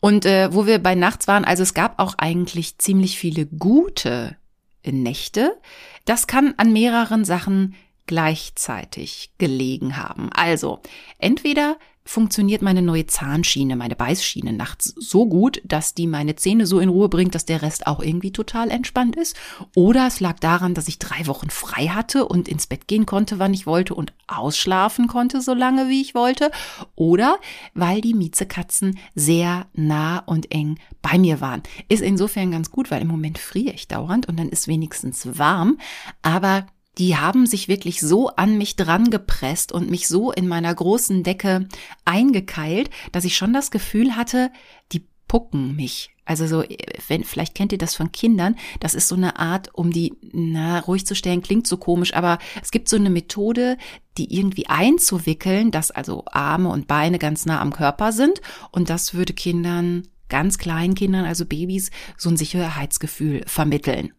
Und 0.00 0.26
äh, 0.26 0.52
wo 0.52 0.66
wir 0.66 0.80
bei 0.80 0.94
nachts 0.94 1.28
waren, 1.28 1.44
also 1.44 1.62
es 1.62 1.74
gab 1.74 2.00
auch 2.00 2.14
eigentlich 2.18 2.78
ziemlich 2.78 3.18
viele 3.18 3.46
gute 3.46 4.36
Nächte. 4.84 5.56
Das 6.04 6.26
kann 6.26 6.54
an 6.56 6.72
mehreren 6.72 7.24
Sachen 7.24 7.74
gleichzeitig 8.06 9.30
gelegen 9.38 9.96
haben. 9.96 10.28
Also 10.32 10.80
entweder 11.18 11.76
funktioniert 12.04 12.62
meine 12.62 12.82
neue 12.82 13.06
Zahnschiene, 13.06 13.76
meine 13.76 13.96
Beißschiene 13.96 14.52
nachts 14.52 14.92
so 14.96 15.26
gut, 15.26 15.62
dass 15.64 15.94
die 15.94 16.06
meine 16.06 16.36
Zähne 16.36 16.66
so 16.66 16.80
in 16.80 16.88
Ruhe 16.88 17.08
bringt, 17.08 17.34
dass 17.34 17.44
der 17.44 17.62
Rest 17.62 17.86
auch 17.86 18.00
irgendwie 18.00 18.32
total 18.32 18.70
entspannt 18.70 19.16
ist. 19.16 19.36
Oder 19.74 20.06
es 20.06 20.20
lag 20.20 20.38
daran, 20.40 20.74
dass 20.74 20.88
ich 20.88 20.98
drei 20.98 21.26
Wochen 21.26 21.50
frei 21.50 21.88
hatte 21.88 22.26
und 22.26 22.48
ins 22.48 22.66
Bett 22.66 22.88
gehen 22.88 23.06
konnte, 23.06 23.38
wann 23.38 23.54
ich 23.54 23.66
wollte 23.66 23.94
und 23.94 24.12
ausschlafen 24.26 25.06
konnte, 25.06 25.40
so 25.40 25.54
lange 25.54 25.88
wie 25.88 26.00
ich 26.00 26.14
wollte. 26.14 26.50
Oder 26.96 27.38
weil 27.74 28.00
die 28.00 28.14
Miezekatzen 28.14 28.98
sehr 29.14 29.66
nah 29.74 30.18
und 30.18 30.52
eng 30.52 30.78
bei 31.02 31.18
mir 31.18 31.40
waren. 31.40 31.62
Ist 31.88 32.02
insofern 32.02 32.50
ganz 32.50 32.70
gut, 32.70 32.90
weil 32.90 33.02
im 33.02 33.08
Moment 33.08 33.38
friere 33.38 33.74
ich 33.74 33.88
dauernd 33.88 34.28
und 34.28 34.38
dann 34.38 34.48
ist 34.48 34.68
wenigstens 34.68 35.38
warm. 35.38 35.78
Aber 36.22 36.66
die 36.98 37.16
haben 37.16 37.46
sich 37.46 37.68
wirklich 37.68 38.00
so 38.00 38.28
an 38.28 38.58
mich 38.58 38.76
dran 38.76 39.10
gepresst 39.10 39.72
und 39.72 39.90
mich 39.90 40.08
so 40.08 40.30
in 40.30 40.46
meiner 40.46 40.74
großen 40.74 41.22
Decke 41.22 41.68
eingekeilt, 42.04 42.90
dass 43.12 43.24
ich 43.24 43.36
schon 43.36 43.52
das 43.52 43.70
Gefühl 43.70 44.16
hatte, 44.16 44.50
die 44.92 45.06
pucken 45.26 45.74
mich. 45.74 46.10
Also 46.24 46.46
so, 46.46 46.62
wenn, 47.08 47.24
vielleicht 47.24 47.54
kennt 47.54 47.72
ihr 47.72 47.78
das 47.78 47.94
von 47.94 48.12
Kindern. 48.12 48.56
Das 48.80 48.94
ist 48.94 49.08
so 49.08 49.16
eine 49.16 49.38
Art, 49.38 49.70
um 49.72 49.90
die, 49.90 50.14
na, 50.32 50.78
ruhig 50.80 51.06
zu 51.06 51.14
stellen, 51.14 51.42
klingt 51.42 51.66
so 51.66 51.78
komisch, 51.78 52.14
aber 52.14 52.38
es 52.62 52.70
gibt 52.70 52.88
so 52.88 52.96
eine 52.96 53.10
Methode, 53.10 53.76
die 54.18 54.36
irgendwie 54.36 54.68
einzuwickeln, 54.68 55.70
dass 55.70 55.90
also 55.90 56.24
Arme 56.26 56.68
und 56.68 56.86
Beine 56.86 57.18
ganz 57.18 57.46
nah 57.46 57.60
am 57.60 57.72
Körper 57.72 58.12
sind. 58.12 58.40
Und 58.70 58.88
das 58.88 59.14
würde 59.14 59.32
Kindern, 59.32 60.06
ganz 60.28 60.58
kleinen 60.58 60.94
Kindern, 60.94 61.24
also 61.24 61.44
Babys, 61.44 61.90
so 62.16 62.28
ein 62.28 62.36
Sicherheitsgefühl 62.36 63.42
vermitteln. 63.46 64.12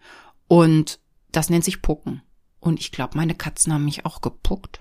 Und 0.48 1.00
das 1.32 1.50
nennt 1.50 1.64
sich 1.64 1.82
Pucken. 1.82 2.22
Und 2.64 2.80
ich 2.80 2.92
glaube, 2.94 3.18
meine 3.18 3.36
Katzen 3.36 3.74
haben 3.74 3.84
mich 3.84 4.06
auch 4.06 4.22
gepuckt. 4.22 4.80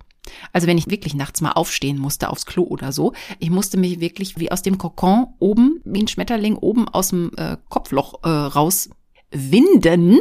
Also 0.52 0.68
wenn 0.68 0.78
ich 0.78 0.88
wirklich 0.88 1.14
nachts 1.14 1.40
mal 1.40 1.50
aufstehen 1.50 1.98
musste 1.98 2.30
aufs 2.30 2.46
Klo 2.46 2.62
oder 2.62 2.92
so, 2.92 3.12
ich 3.40 3.50
musste 3.50 3.76
mich 3.76 3.98
wirklich 3.98 4.38
wie 4.38 4.52
aus 4.52 4.62
dem 4.62 4.78
Kokon 4.78 5.26
oben, 5.40 5.80
wie 5.84 6.00
ein 6.00 6.08
Schmetterling 6.08 6.56
oben 6.56 6.88
aus 6.88 7.08
dem 7.08 7.32
äh, 7.36 7.56
Kopfloch 7.68 8.22
äh, 8.22 8.28
raus 8.28 8.90
winden, 9.32 10.20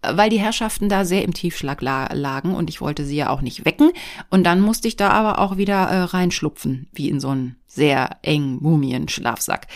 weil 0.00 0.30
die 0.30 0.40
Herrschaften 0.40 0.88
da 0.88 1.04
sehr 1.04 1.24
im 1.24 1.34
Tiefschlag 1.34 1.82
lagen 1.82 2.54
und 2.54 2.70
ich 2.70 2.80
wollte 2.80 3.04
sie 3.04 3.16
ja 3.16 3.28
auch 3.28 3.42
nicht 3.42 3.66
wecken. 3.66 3.90
Und 4.30 4.44
dann 4.44 4.62
musste 4.62 4.88
ich 4.88 4.96
da 4.96 5.10
aber 5.10 5.40
auch 5.40 5.58
wieder 5.58 5.88
äh, 5.88 6.02
reinschlupfen, 6.04 6.88
wie 6.92 7.10
in 7.10 7.20
so 7.20 7.28
einen 7.28 7.56
sehr 7.66 8.16
engen 8.22 8.62
Mumienschlafsack. 8.62 9.66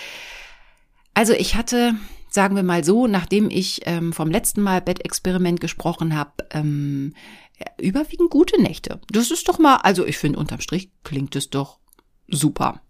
Also 1.13 1.35
ich 1.35 1.57
hatte 1.57 1.95
sagen 2.31 2.57
wir 2.57 2.63
mal 2.63 2.85
so, 2.85 3.07
nachdem 3.07 3.51
ich 3.51 3.83
ähm, 3.85 4.13
vom 4.13 4.31
letzten 4.31 4.63
Mal 4.63 4.81
Bettexperiment 4.81 5.61
gesprochen 5.61 6.17
habe, 6.17 6.33
ähm, 6.51 7.15
überwiegend 7.81 8.31
gute 8.31 8.61
Nächte. 8.61 9.01
Das 9.11 9.31
ist 9.31 9.49
doch 9.49 9.59
mal, 9.59 9.77
also 9.77 10.07
ich 10.07 10.19
finde 10.19 10.39
unterm 10.39 10.61
Strich 10.61 10.91
klingt 11.05 11.35
es 11.37 11.51
doch 11.51 11.79
super. 12.29 12.81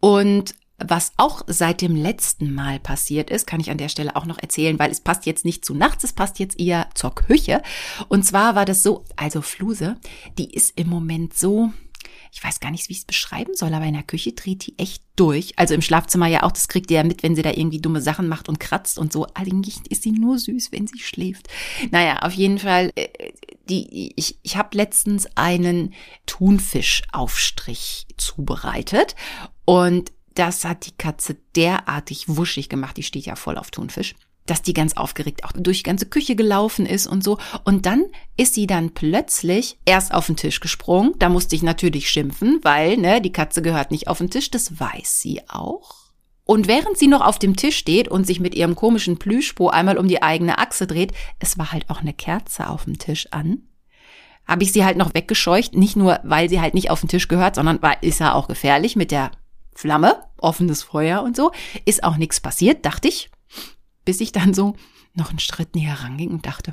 Und 0.00 0.54
was 0.78 1.12
auch 1.16 1.42
seit 1.48 1.80
dem 1.80 1.96
letzten 1.96 2.54
Mal 2.54 2.78
passiert 2.78 3.30
ist, 3.30 3.46
kann 3.46 3.58
ich 3.58 3.70
an 3.70 3.78
der 3.78 3.88
Stelle 3.88 4.14
auch 4.14 4.26
noch 4.26 4.38
erzählen, 4.38 4.78
weil 4.78 4.92
es 4.92 5.00
passt 5.00 5.26
jetzt 5.26 5.44
nicht 5.44 5.64
zu 5.64 5.74
nachts, 5.74 6.04
es 6.04 6.12
passt 6.12 6.38
jetzt 6.38 6.58
eher 6.58 6.88
zur 6.94 7.14
Küche. 7.14 7.62
Und 8.08 8.24
zwar 8.24 8.54
war 8.54 8.64
das 8.64 8.84
so, 8.84 9.04
also 9.16 9.42
Fluse, 9.42 9.96
die 10.38 10.54
ist 10.54 10.78
im 10.78 10.88
Moment 10.88 11.34
so, 11.34 11.72
ich 12.32 12.42
weiß 12.42 12.60
gar 12.60 12.70
nicht, 12.70 12.88
wie 12.88 12.92
ich 12.92 13.00
es 13.00 13.04
beschreiben 13.04 13.54
soll, 13.54 13.72
aber 13.74 13.84
in 13.86 13.94
der 13.94 14.02
Küche 14.02 14.32
dreht 14.32 14.66
die 14.66 14.78
echt 14.78 15.02
durch. 15.16 15.52
Also 15.56 15.74
im 15.74 15.82
Schlafzimmer 15.82 16.26
ja 16.26 16.42
auch, 16.42 16.52
das 16.52 16.68
kriegt 16.68 16.90
ihr 16.90 16.98
ja 16.98 17.04
mit, 17.04 17.22
wenn 17.22 17.34
sie 17.34 17.42
da 17.42 17.50
irgendwie 17.50 17.80
dumme 17.80 18.00
Sachen 18.00 18.28
macht 18.28 18.48
und 18.48 18.60
kratzt 18.60 18.98
und 18.98 19.12
so. 19.12 19.26
Eigentlich 19.34 19.78
ist 19.90 20.02
sie 20.02 20.12
nur 20.12 20.38
süß, 20.38 20.72
wenn 20.72 20.86
sie 20.86 20.98
schläft. 20.98 21.48
Naja, 21.90 22.18
auf 22.20 22.32
jeden 22.32 22.58
Fall, 22.58 22.92
äh, 22.94 23.08
die, 23.68 24.12
ich, 24.16 24.38
ich 24.42 24.56
habe 24.56 24.76
letztens 24.76 25.28
einen 25.36 25.94
Thunfischaufstrich 26.26 28.06
zubereitet 28.16 29.14
und 29.64 30.12
das 30.34 30.64
hat 30.64 30.86
die 30.86 30.96
Katze 30.96 31.36
derartig 31.56 32.28
wuschig 32.28 32.68
gemacht. 32.68 32.96
Die 32.96 33.02
steht 33.02 33.26
ja 33.26 33.34
voll 33.34 33.58
auf 33.58 33.70
Thunfisch 33.70 34.14
dass 34.50 34.62
die 34.62 34.74
ganz 34.74 34.94
aufgeregt 34.94 35.44
auch 35.44 35.52
durch 35.52 35.78
die 35.78 35.82
ganze 35.84 36.06
Küche 36.06 36.36
gelaufen 36.36 36.86
ist 36.86 37.06
und 37.06 37.22
so. 37.22 37.38
Und 37.64 37.86
dann 37.86 38.06
ist 38.36 38.54
sie 38.54 38.66
dann 38.66 38.90
plötzlich 38.90 39.78
erst 39.84 40.12
auf 40.12 40.26
den 40.26 40.36
Tisch 40.36 40.60
gesprungen. 40.60 41.14
Da 41.18 41.28
musste 41.28 41.54
ich 41.54 41.62
natürlich 41.62 42.08
schimpfen, 42.10 42.60
weil, 42.62 42.96
ne, 42.96 43.20
die 43.20 43.32
Katze 43.32 43.62
gehört 43.62 43.90
nicht 43.90 44.08
auf 44.08 44.18
den 44.18 44.30
Tisch. 44.30 44.50
Das 44.50 44.80
weiß 44.80 45.20
sie 45.20 45.42
auch. 45.48 46.08
Und 46.44 46.66
während 46.66 46.96
sie 46.96 47.08
noch 47.08 47.20
auf 47.20 47.38
dem 47.38 47.56
Tisch 47.56 47.76
steht 47.76 48.08
und 48.08 48.26
sich 48.26 48.40
mit 48.40 48.54
ihrem 48.54 48.74
komischen 48.74 49.18
Plüschpo 49.18 49.68
einmal 49.68 49.98
um 49.98 50.08
die 50.08 50.22
eigene 50.22 50.58
Achse 50.58 50.86
dreht, 50.86 51.12
es 51.38 51.58
war 51.58 51.72
halt 51.72 51.90
auch 51.90 52.00
eine 52.00 52.14
Kerze 52.14 52.70
auf 52.70 52.84
dem 52.84 52.98
Tisch 52.98 53.28
an, 53.32 53.64
habe 54.46 54.62
ich 54.62 54.72
sie 54.72 54.82
halt 54.82 54.96
noch 54.96 55.12
weggescheucht. 55.12 55.74
Nicht 55.74 55.94
nur, 55.94 56.20
weil 56.22 56.48
sie 56.48 56.62
halt 56.62 56.72
nicht 56.72 56.90
auf 56.90 57.00
den 57.00 57.10
Tisch 57.10 57.28
gehört, 57.28 57.56
sondern 57.56 57.82
weil 57.82 57.98
ist 58.00 58.20
ja 58.20 58.32
auch 58.32 58.48
gefährlich 58.48 58.96
mit 58.96 59.10
der 59.10 59.30
Flamme, 59.74 60.22
offenes 60.38 60.82
Feuer 60.82 61.22
und 61.22 61.36
so. 61.36 61.52
Ist 61.84 62.02
auch 62.02 62.16
nichts 62.16 62.40
passiert, 62.40 62.86
dachte 62.86 63.08
ich 63.08 63.30
bis 64.08 64.22
ich 64.22 64.32
dann 64.32 64.54
so 64.54 64.74
noch 65.12 65.28
einen 65.28 65.38
Schritt 65.38 65.76
näher 65.76 65.98
ranging 66.02 66.30
und 66.30 66.46
dachte, 66.46 66.72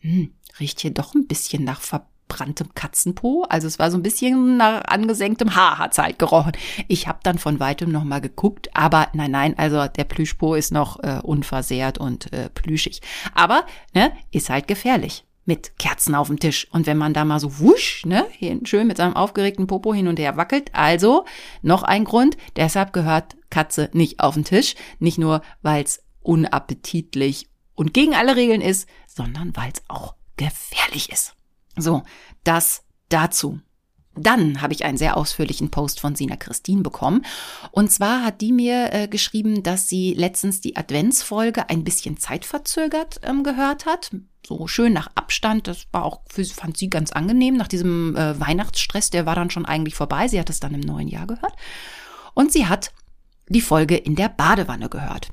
hm, 0.00 0.32
riecht 0.58 0.80
hier 0.80 0.90
doch 0.90 1.14
ein 1.14 1.28
bisschen 1.28 1.62
nach 1.62 1.80
verbranntem 1.80 2.74
Katzenpo. 2.74 3.46
Also 3.48 3.68
es 3.68 3.78
war 3.78 3.92
so 3.92 3.96
ein 3.96 4.02
bisschen 4.02 4.56
nach 4.56 4.82
angesenktem 4.86 5.54
Haar 5.54 5.78
hat's 5.78 5.98
halt 5.98 6.18
gerochen. 6.18 6.50
Ich 6.88 7.06
habe 7.06 7.20
dann 7.22 7.38
von 7.38 7.60
weitem 7.60 7.92
noch 7.92 8.02
mal 8.02 8.20
geguckt, 8.20 8.68
aber 8.74 9.06
nein, 9.12 9.30
nein, 9.30 9.56
also 9.56 9.86
der 9.86 10.02
Plüschpo 10.02 10.56
ist 10.56 10.72
noch 10.72 10.98
äh, 11.04 11.20
unversehrt 11.22 11.98
und 11.98 12.32
äh, 12.32 12.50
plüschig. 12.50 13.00
Aber 13.32 13.64
ne, 13.94 14.12
ist 14.32 14.50
halt 14.50 14.66
gefährlich 14.66 15.24
mit 15.44 15.78
Kerzen 15.78 16.16
auf 16.16 16.26
dem 16.26 16.40
Tisch. 16.40 16.66
Und 16.72 16.88
wenn 16.88 16.98
man 16.98 17.14
da 17.14 17.24
mal 17.24 17.38
so 17.38 17.60
wusch, 17.60 18.04
ne, 18.06 18.26
schön 18.64 18.88
mit 18.88 18.96
seinem 18.96 19.14
aufgeregten 19.14 19.68
Popo 19.68 19.94
hin 19.94 20.08
und 20.08 20.18
her 20.18 20.36
wackelt, 20.36 20.74
also 20.74 21.26
noch 21.62 21.84
ein 21.84 22.02
Grund, 22.02 22.36
deshalb 22.56 22.92
gehört 22.92 23.36
Katze 23.50 23.88
nicht 23.92 24.18
auf 24.18 24.34
den 24.34 24.44
Tisch. 24.44 24.74
Nicht 24.98 25.18
nur, 25.18 25.42
weil 25.62 25.84
es 25.84 26.02
unappetitlich 26.22 27.48
und 27.74 27.94
gegen 27.94 28.14
alle 28.14 28.36
Regeln 28.36 28.60
ist, 28.60 28.88
sondern 29.06 29.56
weil 29.56 29.72
es 29.72 29.82
auch 29.88 30.14
gefährlich 30.36 31.10
ist. 31.10 31.34
So, 31.76 32.02
das 32.44 32.82
dazu. 33.08 33.60
Dann 34.14 34.60
habe 34.60 34.74
ich 34.74 34.84
einen 34.84 34.98
sehr 34.98 35.16
ausführlichen 35.16 35.70
Post 35.70 35.98
von 35.98 36.14
Sina 36.14 36.36
Christine 36.36 36.82
bekommen. 36.82 37.24
Und 37.70 37.90
zwar 37.90 38.22
hat 38.24 38.42
die 38.42 38.52
mir 38.52 38.92
äh, 38.92 39.08
geschrieben, 39.08 39.62
dass 39.62 39.88
sie 39.88 40.12
letztens 40.12 40.60
die 40.60 40.76
Adventsfolge 40.76 41.70
ein 41.70 41.82
bisschen 41.82 42.18
zeitverzögert 42.18 43.20
ähm, 43.22 43.42
gehört 43.42 43.86
hat. 43.86 44.10
So 44.46 44.66
schön 44.66 44.92
nach 44.92 45.08
Abstand. 45.14 45.66
Das 45.66 45.86
war 45.92 46.04
auch 46.04 46.20
für 46.28 46.44
sie, 46.44 46.52
fand 46.52 46.76
sie 46.76 46.90
ganz 46.90 47.12
angenehm. 47.12 47.56
Nach 47.56 47.68
diesem 47.68 48.14
äh, 48.14 48.38
Weihnachtsstress, 48.38 49.08
der 49.08 49.24
war 49.24 49.34
dann 49.34 49.50
schon 49.50 49.64
eigentlich 49.64 49.94
vorbei. 49.94 50.28
Sie 50.28 50.38
hat 50.38 50.50
es 50.50 50.60
dann 50.60 50.74
im 50.74 50.80
neuen 50.80 51.08
Jahr 51.08 51.26
gehört. 51.26 51.54
Und 52.34 52.52
sie 52.52 52.66
hat 52.66 52.92
die 53.48 53.62
Folge 53.62 53.96
in 53.96 54.14
der 54.14 54.28
Badewanne 54.28 54.90
gehört. 54.90 55.30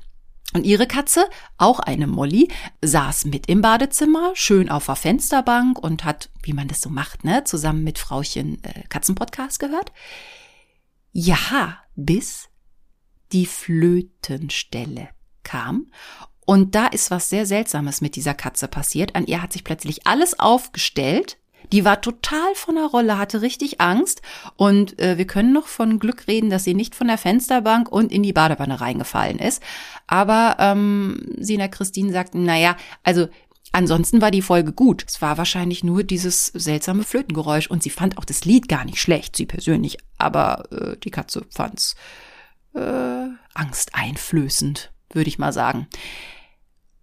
Und 0.52 0.64
ihre 0.64 0.86
Katze, 0.86 1.28
auch 1.58 1.78
eine 1.78 2.06
Molly, 2.06 2.48
saß 2.82 3.26
mit 3.26 3.48
im 3.48 3.60
Badezimmer, 3.60 4.32
schön 4.34 4.68
auf 4.68 4.86
der 4.86 4.96
Fensterbank 4.96 5.78
und 5.78 6.04
hat, 6.04 6.30
wie 6.42 6.52
man 6.52 6.66
das 6.66 6.80
so 6.80 6.90
macht, 6.90 7.24
ne, 7.24 7.44
zusammen 7.44 7.84
mit 7.84 7.98
Frauchen 7.98 8.62
äh, 8.64 8.82
Katzenpodcast 8.88 9.60
gehört. 9.60 9.92
Ja, 11.12 11.78
bis 11.94 12.48
die 13.32 13.46
Flötenstelle 13.46 15.10
kam. 15.44 15.90
Und 16.46 16.74
da 16.74 16.88
ist 16.88 17.12
was 17.12 17.30
sehr 17.30 17.46
Seltsames 17.46 18.00
mit 18.00 18.16
dieser 18.16 18.34
Katze 18.34 18.66
passiert. 18.66 19.14
An 19.14 19.26
ihr 19.26 19.40
hat 19.40 19.52
sich 19.52 19.62
plötzlich 19.62 20.06
alles 20.08 20.38
aufgestellt, 20.40 21.38
die 21.72 21.84
war 21.84 22.00
total 22.00 22.54
von 22.54 22.74
der 22.74 22.86
Rolle, 22.86 23.18
hatte 23.18 23.42
richtig 23.42 23.80
Angst. 23.80 24.22
Und 24.56 24.98
äh, 24.98 25.18
wir 25.18 25.26
können 25.26 25.52
noch 25.52 25.66
von 25.66 25.98
Glück 25.98 26.26
reden, 26.26 26.50
dass 26.50 26.64
sie 26.64 26.74
nicht 26.74 26.94
von 26.94 27.06
der 27.06 27.18
Fensterbank 27.18 27.90
und 27.90 28.12
in 28.12 28.22
die 28.22 28.32
Badewanne 28.32 28.80
reingefallen 28.80 29.38
ist. 29.38 29.62
Aber 30.06 30.56
ähm, 30.58 31.26
Sina 31.38 31.68
Christine 31.68 32.12
sagt, 32.12 32.34
naja, 32.34 32.76
also 33.02 33.28
Ansonsten 33.72 34.20
war 34.20 34.32
die 34.32 34.42
Folge 34.42 34.72
gut. 34.72 35.04
Es 35.06 35.22
war 35.22 35.38
wahrscheinlich 35.38 35.84
nur 35.84 36.02
dieses 36.02 36.46
seltsame 36.46 37.04
Flötengeräusch 37.04 37.68
und 37.68 37.84
sie 37.84 37.90
fand 37.90 38.18
auch 38.18 38.24
das 38.24 38.44
Lied 38.44 38.68
gar 38.68 38.84
nicht 38.84 39.00
schlecht, 39.00 39.36
sie 39.36 39.46
persönlich. 39.46 39.98
Aber 40.18 40.64
äh, 40.72 40.96
die 40.96 41.12
Katze 41.12 41.46
fand's 41.50 41.94
äh, 42.74 43.28
angsteinflößend, 43.54 44.92
würde 45.12 45.28
ich 45.28 45.38
mal 45.38 45.52
sagen. 45.52 45.86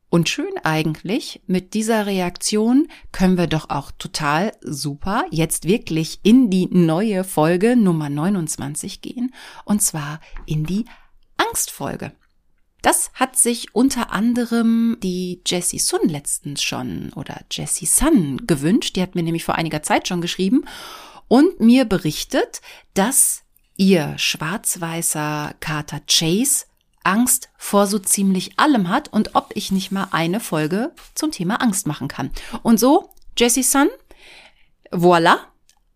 Und 0.09 0.29
schön 0.29 0.57
eigentlich, 0.63 1.41
mit 1.47 1.73
dieser 1.73 2.05
Reaktion 2.05 2.87
können 3.11 3.37
wir 3.37 3.47
doch 3.47 3.69
auch 3.69 3.91
total 3.91 4.53
super 4.61 5.25
jetzt 5.31 5.67
wirklich 5.67 6.19
in 6.23 6.49
die 6.49 6.67
neue 6.67 7.25
Folge 7.25 7.75
Nummer 7.75 8.09
29 8.09 9.01
gehen, 9.01 9.33
und 9.65 9.81
zwar 9.81 10.21
in 10.45 10.63
die 10.65 10.85
Angstfolge. 11.35 12.13
Das 12.81 13.11
hat 13.15 13.35
sich 13.35 13.75
unter 13.75 14.11
anderem 14.11 14.97
die 15.03 15.41
Jessie 15.45 15.79
Sun 15.79 16.07
letztens 16.07 16.63
schon 16.63 17.11
oder 17.13 17.41
Jessie 17.51 17.85
Sun 17.85 18.47
gewünscht. 18.47 18.95
Die 18.95 19.01
hat 19.01 19.13
mir 19.13 19.23
nämlich 19.23 19.43
vor 19.43 19.55
einiger 19.55 19.83
Zeit 19.83 20.07
schon 20.07 20.21
geschrieben 20.21 20.63
und 21.27 21.59
mir 21.59 21.83
berichtet, 21.83 22.61
dass 22.93 23.43
ihr 23.75 24.17
schwarz-weißer 24.17 25.55
Kater 25.59 25.99
Chase 26.07 26.65
Angst 27.07 27.49
vor 27.57 27.87
so 27.87 27.97
ziemlich 27.97 28.59
allem 28.59 28.89
hat 28.89 29.11
und 29.11 29.33
ob 29.35 29.51
ich 29.55 29.71
nicht 29.71 29.91
mal 29.91 30.09
eine 30.11 30.39
Folge 30.39 30.93
zum 31.15 31.31
Thema 31.31 31.61
Angst 31.61 31.87
machen 31.87 32.07
kann. 32.07 32.31
Und 32.63 32.79
so, 32.79 33.09
Jessie 33.37 33.63
Sun, 33.63 33.87
voila, 34.91 35.39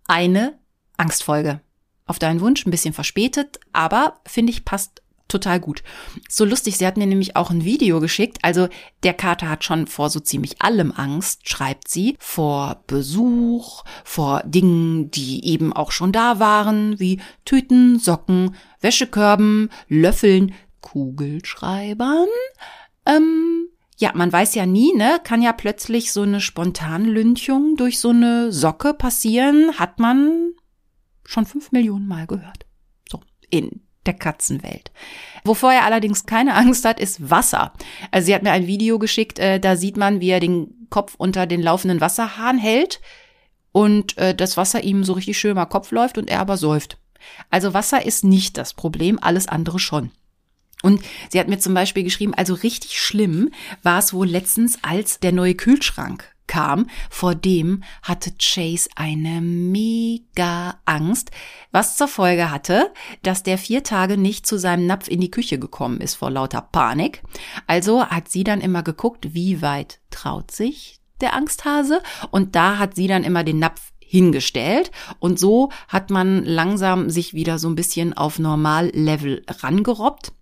eine 0.07 0.57
Angstfolge. 0.97 1.61
Auf 2.05 2.17
deinen 2.17 2.41
Wunsch, 2.41 2.65
ein 2.65 2.71
bisschen 2.71 2.93
verspätet, 2.93 3.59
aber 3.73 4.21
finde 4.25 4.51
ich 4.51 4.65
passt 4.65 5.01
total 5.27 5.59
gut. 5.59 5.81
So 6.29 6.45
lustig, 6.45 6.77
sie 6.77 6.85
hat 6.85 6.97
mir 6.97 7.07
nämlich 7.07 7.35
auch 7.35 7.49
ein 7.49 7.63
Video 7.63 7.99
geschickt. 7.99 8.39
Also 8.41 8.67
der 9.03 9.13
Kater 9.13 9.49
hat 9.49 9.63
schon 9.63 9.87
vor 9.87 10.09
so 10.09 10.19
ziemlich 10.19 10.61
allem 10.61 10.91
Angst, 10.91 11.47
schreibt 11.47 11.87
sie. 11.87 12.17
Vor 12.19 12.83
Besuch, 12.87 13.83
vor 14.03 14.43
Dingen, 14.45 15.09
die 15.11 15.45
eben 15.45 15.73
auch 15.73 15.91
schon 15.91 16.11
da 16.11 16.39
waren, 16.39 16.99
wie 16.99 17.21
Tüten, 17.45 17.97
Socken, 17.97 18.55
Wäschekörben, 18.81 19.69
Löffeln, 19.87 20.53
Kugelschreibern. 20.81 22.27
Ähm, 23.05 23.69
ja, 23.97 24.11
man 24.15 24.31
weiß 24.31 24.55
ja 24.55 24.65
nie, 24.65 24.93
ne? 24.95 25.19
Kann 25.23 25.41
ja 25.41 25.53
plötzlich 25.53 26.11
so 26.11 26.23
eine 26.23 26.41
Spontanlynchung 26.41 27.75
durch 27.77 27.99
so 27.99 28.09
eine 28.09 28.51
Socke 28.51 28.93
passieren, 28.93 29.77
hat 29.77 29.99
man 29.99 30.53
schon 31.23 31.45
fünf 31.45 31.71
Millionen 31.71 32.07
Mal 32.07 32.27
gehört. 32.27 32.65
So, 33.09 33.21
in 33.49 33.81
der 34.05 34.15
Katzenwelt. 34.15 34.91
Wovor 35.43 35.71
er 35.71 35.85
allerdings 35.85 36.25
keine 36.25 36.55
Angst 36.55 36.85
hat, 36.85 36.99
ist 36.99 37.29
Wasser. 37.29 37.73
Also 38.09 38.25
sie 38.25 38.35
hat 38.35 38.43
mir 38.43 38.51
ein 38.51 38.67
Video 38.67 38.97
geschickt, 38.99 39.39
äh, 39.39 39.59
da 39.59 39.75
sieht 39.75 39.97
man, 39.97 40.19
wie 40.19 40.29
er 40.29 40.39
den 40.39 40.87
Kopf 40.89 41.15
unter 41.17 41.45
den 41.45 41.61
laufenden 41.61 42.01
Wasserhahn 42.01 42.57
hält 42.57 42.99
und 43.71 44.17
äh, 44.17 44.35
das 44.35 44.57
Wasser 44.57 44.83
ihm 44.83 45.03
so 45.03 45.13
richtig 45.13 45.37
schön 45.37 45.55
mal 45.55 45.65
Kopf 45.65 45.91
läuft 45.91 46.17
und 46.17 46.29
er 46.29 46.39
aber 46.39 46.57
säuft. 46.57 46.97
Also 47.49 47.73
Wasser 47.73 48.05
ist 48.05 48.23
nicht 48.23 48.57
das 48.57 48.73
Problem, 48.73 49.19
alles 49.21 49.47
andere 49.47 49.79
schon. 49.79 50.11
Und 50.81 51.01
sie 51.29 51.39
hat 51.39 51.47
mir 51.47 51.59
zum 51.59 51.73
Beispiel 51.73 52.03
geschrieben, 52.03 52.33
also 52.33 52.53
richtig 52.53 52.99
schlimm 52.99 53.51
war 53.83 53.99
es 53.99 54.13
wohl 54.13 54.27
letztens, 54.27 54.79
als 54.81 55.19
der 55.19 55.31
neue 55.31 55.55
Kühlschrank 55.55 56.31
kam, 56.51 56.87
vor 57.09 57.33
dem 57.33 57.81
hatte 58.03 58.33
Chase 58.37 58.89
eine 58.95 59.39
mega 59.39 60.79
Angst, 60.83 61.31
was 61.71 61.95
zur 61.95 62.09
Folge 62.09 62.51
hatte, 62.51 62.91
dass 63.23 63.43
der 63.43 63.57
vier 63.57 63.83
Tage 63.83 64.17
nicht 64.17 64.45
zu 64.45 64.57
seinem 64.57 64.85
Napf 64.85 65.07
in 65.07 65.21
die 65.21 65.31
Küche 65.31 65.59
gekommen 65.59 66.01
ist 66.01 66.15
vor 66.15 66.29
lauter 66.29 66.61
Panik. 66.61 67.23
Also 67.67 68.05
hat 68.05 68.29
sie 68.29 68.43
dann 68.43 68.59
immer 68.59 68.83
geguckt, 68.83 69.33
wie 69.33 69.61
weit 69.61 70.01
traut 70.09 70.51
sich 70.51 70.99
der 71.21 71.35
Angsthase 71.35 72.01
und 72.31 72.55
da 72.55 72.79
hat 72.79 72.95
sie 72.95 73.07
dann 73.07 73.23
immer 73.23 73.45
den 73.45 73.59
Napf 73.59 73.93
hingestellt 73.99 74.91
und 75.19 75.39
so 75.39 75.71
hat 75.87 76.09
man 76.09 76.43
langsam 76.43 77.09
sich 77.09 77.33
wieder 77.33 77.59
so 77.59 77.69
ein 77.69 77.75
bisschen 77.75 78.11
auf 78.11 78.39
Normallevel 78.39 79.45
rangerobbt. 79.47 80.33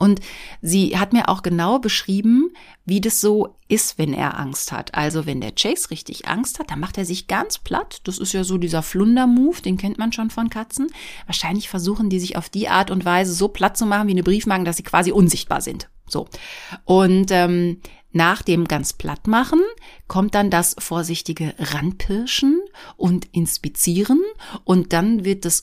Und 0.00 0.20
sie 0.62 0.98
hat 0.98 1.12
mir 1.12 1.28
auch 1.28 1.42
genau 1.42 1.78
beschrieben, 1.78 2.54
wie 2.86 3.02
das 3.02 3.20
so 3.20 3.56
ist, 3.68 3.98
wenn 3.98 4.14
er 4.14 4.40
Angst 4.40 4.72
hat. 4.72 4.94
Also 4.94 5.26
wenn 5.26 5.42
der 5.42 5.52
Chase 5.52 5.90
richtig 5.90 6.26
Angst 6.26 6.58
hat, 6.58 6.70
dann 6.70 6.80
macht 6.80 6.96
er 6.96 7.04
sich 7.04 7.26
ganz 7.26 7.58
platt. 7.58 8.00
Das 8.04 8.16
ist 8.16 8.32
ja 8.32 8.42
so 8.42 8.56
dieser 8.56 8.82
Flunder-Move, 8.82 9.60
den 9.60 9.76
kennt 9.76 9.98
man 9.98 10.10
schon 10.10 10.30
von 10.30 10.48
Katzen. 10.48 10.86
Wahrscheinlich 11.26 11.68
versuchen 11.68 12.08
die 12.08 12.18
sich 12.18 12.38
auf 12.38 12.48
die 12.48 12.70
Art 12.70 12.90
und 12.90 13.04
Weise 13.04 13.34
so 13.34 13.48
platt 13.48 13.76
zu 13.76 13.84
machen 13.84 14.08
wie 14.08 14.12
eine 14.12 14.22
Briefmarken, 14.22 14.64
dass 14.64 14.78
sie 14.78 14.84
quasi 14.84 15.12
unsichtbar 15.12 15.60
sind. 15.60 15.90
So. 16.08 16.26
Und 16.86 17.30
ähm, 17.30 17.82
nach 18.10 18.40
dem 18.40 18.66
ganz 18.66 18.94
platt 18.94 19.26
machen 19.26 19.60
kommt 20.08 20.34
dann 20.34 20.48
das 20.48 20.76
vorsichtige 20.78 21.54
Ranpirschen 21.58 22.58
und 22.96 23.26
Inspizieren 23.32 24.22
und 24.64 24.94
dann 24.94 25.26
wird 25.26 25.44
das 25.44 25.60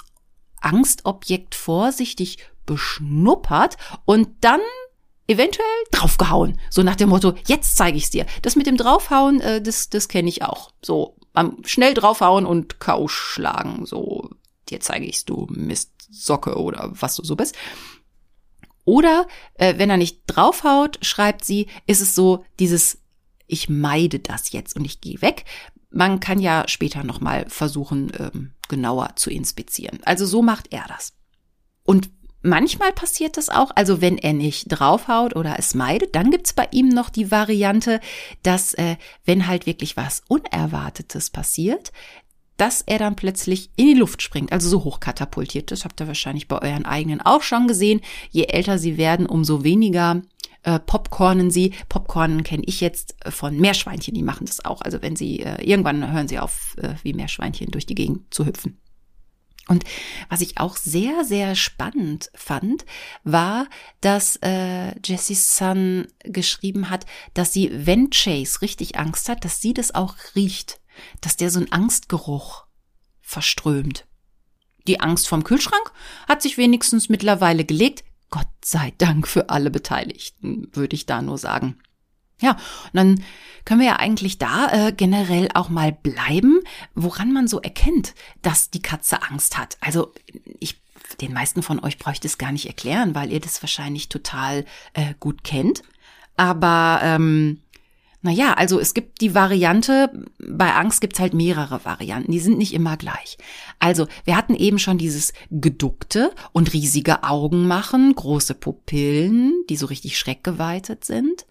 Angstobjekt 0.62 1.56
vorsichtig 1.56 2.38
beschnuppert 2.67 3.77
und 4.05 4.29
dann 4.41 4.62
eventuell 5.25 5.65
draufgehauen. 5.91 6.59
So 6.69 6.83
nach 6.83 6.95
dem 6.95 7.09
Motto, 7.09 7.33
jetzt 7.47 7.75
zeige 7.75 7.97
ich's 7.97 8.12
dir. 8.12 8.27
Das 8.43 8.55
mit 8.55 8.67
dem 8.67 8.77
draufhauen, 8.77 9.41
äh, 9.41 9.62
das, 9.62 9.89
das 9.89 10.07
kenne 10.07 10.29
ich 10.29 10.43
auch. 10.43 10.71
So 10.83 11.17
am 11.33 11.57
schnell 11.65 11.95
draufhauen 11.95 12.45
und 12.45 12.79
Kau 12.79 13.07
schlagen. 13.07 13.88
So, 13.88 14.29
dir 14.69 14.79
zeige 14.79 15.05
ich's, 15.05 15.25
du 15.25 15.47
Mistsocke 15.50 16.55
oder 16.55 16.91
was 16.93 17.15
du 17.15 17.24
so 17.24 17.36
bist. 17.36 17.55
Oder 18.86 19.27
äh, 19.55 19.77
wenn 19.77 19.89
er 19.89 19.97
nicht 19.97 20.21
draufhaut, 20.27 21.00
schreibt 21.01 21.43
sie, 21.43 21.67
ist 21.88 22.01
es 22.01 22.13
so 22.13 22.45
dieses 22.59 23.00
ich 23.47 23.69
meide 23.69 24.19
das 24.19 24.51
jetzt 24.51 24.75
und 24.75 24.86
ich 24.86 25.01
gehe 25.01 25.21
weg. 25.21 25.45
Man 25.89 26.19
kann 26.19 26.39
ja 26.39 26.65
später 26.67 27.03
noch 27.03 27.21
mal 27.21 27.45
versuchen 27.50 28.12
ähm, 28.19 28.51
genauer 28.67 29.15
zu 29.15 29.29
inspizieren. 29.29 30.00
Also 30.03 30.25
so 30.25 30.41
macht 30.41 30.67
er 30.71 30.86
das. 30.88 31.13
Und 31.83 32.09
Manchmal 32.48 32.94
passiert 32.94 33.36
das 33.36 33.50
auch, 33.50 33.72
also 33.75 34.00
wenn 34.00 34.18
er 34.18 34.32
nicht 34.32 34.68
draufhaut 34.70 35.36
oder 35.36 35.60
es 35.60 35.75
meidet, 35.75 36.16
dann 36.16 36.32
gibt's 36.32 36.54
bei 36.54 36.66
ihm 36.72 36.88
noch 36.88 37.10
die 37.10 37.30
Variante, 37.30 38.00
dass 38.42 38.74
äh, 38.75 38.96
wenn 39.25 39.48
halt 39.48 39.66
wirklich 39.66 39.98
was 39.98 40.22
Unerwartetes 40.30 41.30
passiert, 41.30 41.91
dass 42.56 42.84
er 42.84 43.00
dann 43.00 43.17
plötzlich 43.17 43.69
in 43.76 43.88
die 43.88 44.00
Luft 44.00 44.21
springt, 44.21 44.54
also 44.54 44.69
so 44.69 44.86
hoch 44.86 45.02
katapultiert. 45.02 45.71
Das 45.71 45.84
habt 45.84 46.00
ihr 46.00 46.08
wahrscheinlich 46.08 46.48
bei 46.48 46.62
euren 46.62 46.86
eigenen 46.86 47.19
auch 47.19 47.41
schon 47.41 47.67
gesehen. 47.67 48.00
Je 48.32 48.45
älter 48.45 48.80
sie 48.80 48.95
werden, 48.95 49.26
umso 49.26 49.65
weniger 49.65 50.21
äh, 50.63 50.80
Popcornen 50.80 51.52
sie. 51.52 51.74
Popcornen 51.89 52.43
kenne 52.43 52.63
ich 52.65 52.80
jetzt 52.80 53.17
von 53.28 53.58
Meerschweinchen, 53.58 54.13
die 54.13 54.24
machen 54.24 54.45
das 54.45 54.63
auch. 54.63 54.80
Also 54.80 55.02
wenn 55.02 55.17
sie, 55.17 55.41
äh, 55.41 55.62
irgendwann 55.69 56.13
hören 56.13 56.30
sie 56.30 56.39
auf, 56.39 56.78
äh, 56.78 56.93
wie 57.04 57.12
Meerschweinchen 57.12 57.71
durch 57.71 57.86
die 57.86 57.95
Gegend 57.95 58.34
zu 58.34 58.45
hüpfen. 58.45 58.78
Und 59.67 59.84
was 60.30 60.41
ich 60.41 60.58
auch 60.60 60.77
sehr, 60.77 61.25
sehr 61.25 61.56
spannend 61.56 62.32
fand, 62.34 62.86
war, 63.23 63.67
dass 64.01 64.38
äh, 64.38 64.97
Jessie 65.03 65.36
Sun 65.36 66.08
geschrieben 66.23 66.89
hat, 66.89 67.06
dass 67.34 67.51
sie, 67.51 67.69
wenn 67.73 68.10
Chase 68.10 68.62
richtig 68.62 68.97
Angst 68.97 69.30
hat, 69.30 69.43
dass 69.43 69.62
sie 69.62 69.73
das 69.73 69.93
auch 69.93 70.15
riecht, 70.36 70.80
dass 71.21 71.36
der 71.36 71.51
so 71.51 71.60
einen 71.60 71.71
Angstgeruch 71.71 72.65
verströmt. 73.21 74.08
Die 74.88 75.01
Angst 75.01 75.27
vom 75.27 75.43
Kühlschrank 75.43 75.91
hat 76.30 76.41
sich 76.41 76.58
wenigstens 76.58 77.10
mittlerweile 77.10 77.65
gelegt. 77.65 78.06
Gott 78.30 78.47
sei 78.63 78.93
Dank 78.97 79.27
für 79.27 79.49
alle 79.49 79.69
Beteiligten, 79.69 80.69
würde 80.73 80.95
ich 80.95 81.06
da 81.06 81.21
nur 81.21 81.38
sagen. 81.38 81.77
Ja, 82.39 82.52
und 82.52 82.93
dann 82.93 83.23
können 83.65 83.82
wir 83.82 83.88
ja 83.88 83.95
eigentlich 83.97 84.38
da 84.38 84.69
äh, 84.71 84.91
generell 84.93 85.50
auch 85.54 85.69
mal 85.69 85.91
bleiben, 85.91 86.60
woran 86.95 87.34
man 87.34 87.47
so 87.47 87.60
erkennt, 87.60 88.13
dass 88.41 88.69
die 88.69 88.82
Katze 88.82 89.23
Angst 89.23 89.58
hat. 89.58 89.78
Also 89.82 90.13
ich, 90.60 90.80
den 91.19 91.34
meisten 91.34 91.63
von 91.63 91.84
euch 91.84 91.97
bräuchte 91.97 92.28
es 92.28 92.38
gar 92.38 92.52
nicht 92.52 92.67
erklären, 92.67 93.15
weil 93.15 93.32
ihr 93.32 93.39
das 93.39 93.62
wahrscheinlich 93.62 94.08
total 94.08 94.65
äh, 94.93 95.15
gut 95.19 95.43
kennt. 95.43 95.82
Aber 96.38 97.00
ähm, 97.04 97.62
naja, 98.21 98.54
also 98.54 98.80
es 98.80 98.93
gibt 98.93 99.21
die 99.21 99.36
Variante, 99.36 100.12
bei 100.39 100.73
Angst 100.73 101.02
gibt's 101.02 101.19
halt 101.19 101.34
mehrere 101.34 101.86
Varianten, 101.86 102.32
die 102.32 102.39
sind 102.39 102.58
nicht 102.58 102.73
immer 102.73 102.97
gleich. 102.97 103.38
Also 103.80 104.08
wir 104.23 104.36
hatten 104.36 104.56
eben 104.56 104.80
schon 104.80 104.97
dieses 104.97 105.34
geduckte 105.52 106.34
und 106.52 106.73
riesige 106.73 107.23
Augen 107.23 107.67
machen, 107.67 108.15
große 108.15 108.56
Pupillen, 108.56 109.54
die 109.69 109.78
so 109.78 109.86
richtig 109.86 110.17
schreckgeweitet 110.17 111.06
sind. 111.06 111.45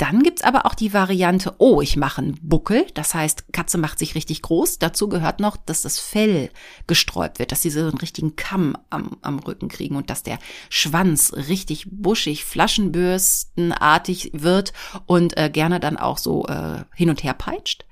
Dann 0.00 0.22
gibt's 0.22 0.40
aber 0.40 0.64
auch 0.64 0.74
die 0.74 0.94
Variante, 0.94 1.56
oh, 1.58 1.82
ich 1.82 1.98
mache 1.98 2.22
einen 2.22 2.38
Buckel. 2.40 2.86
Das 2.94 3.12
heißt, 3.12 3.52
Katze 3.52 3.76
macht 3.76 3.98
sich 3.98 4.14
richtig 4.14 4.40
groß. 4.40 4.78
Dazu 4.78 5.10
gehört 5.10 5.40
noch, 5.40 5.58
dass 5.58 5.82
das 5.82 5.98
Fell 5.98 6.48
gesträubt 6.86 7.38
wird, 7.38 7.52
dass 7.52 7.60
sie 7.60 7.68
so 7.68 7.80
einen 7.80 7.98
richtigen 7.98 8.34
Kamm 8.34 8.78
am, 8.88 9.18
am 9.20 9.40
Rücken 9.40 9.68
kriegen 9.68 9.96
und 9.96 10.08
dass 10.08 10.22
der 10.22 10.38
Schwanz 10.70 11.34
richtig 11.34 11.86
buschig, 11.90 12.46
flaschenbürstenartig 12.46 14.30
wird 14.32 14.72
und 15.04 15.36
äh, 15.36 15.50
gerne 15.50 15.80
dann 15.80 15.98
auch 15.98 16.16
so 16.16 16.46
äh, 16.46 16.82
hin 16.94 17.10
und 17.10 17.22
her 17.22 17.34
peitscht. 17.34 17.84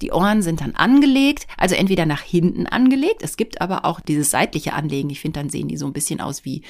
Die 0.00 0.10
Ohren 0.10 0.42
sind 0.42 0.62
dann 0.62 0.74
angelegt, 0.74 1.46
also 1.56 1.76
entweder 1.76 2.06
nach 2.06 2.22
hinten 2.22 2.66
angelegt. 2.66 3.22
Es 3.22 3.36
gibt 3.36 3.60
aber 3.60 3.84
auch 3.84 4.00
dieses 4.00 4.32
seitliche 4.32 4.72
Anlegen. 4.72 5.10
Ich 5.10 5.20
finde, 5.20 5.38
dann 5.38 5.48
sehen 5.48 5.68
die 5.68 5.76
so 5.76 5.86
ein 5.86 5.92
bisschen 5.92 6.20
aus 6.20 6.44
wie, 6.44 6.62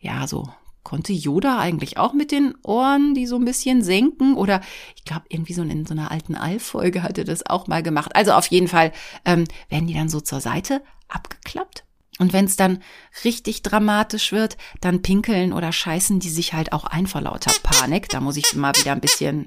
ja, 0.00 0.26
so 0.26 0.48
Konnte 0.82 1.12
Yoda 1.12 1.58
eigentlich 1.58 1.98
auch 1.98 2.12
mit 2.12 2.32
den 2.32 2.54
Ohren 2.62 3.14
die 3.14 3.26
so 3.26 3.36
ein 3.36 3.44
bisschen 3.44 3.82
senken? 3.82 4.34
Oder 4.34 4.60
ich 4.96 5.04
glaube, 5.04 5.24
irgendwie 5.28 5.52
so 5.52 5.62
in 5.62 5.86
so 5.86 5.94
einer 5.94 6.10
alten 6.10 6.34
Allfolge 6.34 7.02
hat 7.02 7.18
er 7.18 7.24
das 7.24 7.44
auch 7.46 7.66
mal 7.66 7.82
gemacht. 7.82 8.14
Also 8.14 8.32
auf 8.32 8.46
jeden 8.46 8.68
Fall 8.68 8.92
ähm, 9.24 9.44
werden 9.68 9.86
die 9.86 9.94
dann 9.94 10.08
so 10.08 10.20
zur 10.20 10.40
Seite 10.40 10.82
abgeklappt. 11.08 11.84
Und 12.18 12.34
wenn 12.34 12.44
es 12.44 12.56
dann 12.56 12.82
richtig 13.24 13.62
dramatisch 13.62 14.30
wird, 14.30 14.58
dann 14.82 15.00
pinkeln 15.00 15.54
oder 15.54 15.72
scheißen 15.72 16.20
die 16.20 16.28
sich 16.28 16.52
halt 16.52 16.72
auch 16.74 16.84
ein 16.84 17.06
vor 17.06 17.22
lauter 17.22 17.52
Panik. 17.62 18.10
Da 18.10 18.20
muss 18.20 18.36
ich 18.36 18.54
mal 18.54 18.74
wieder 18.76 18.92
ein 18.92 19.00
bisschen 19.00 19.46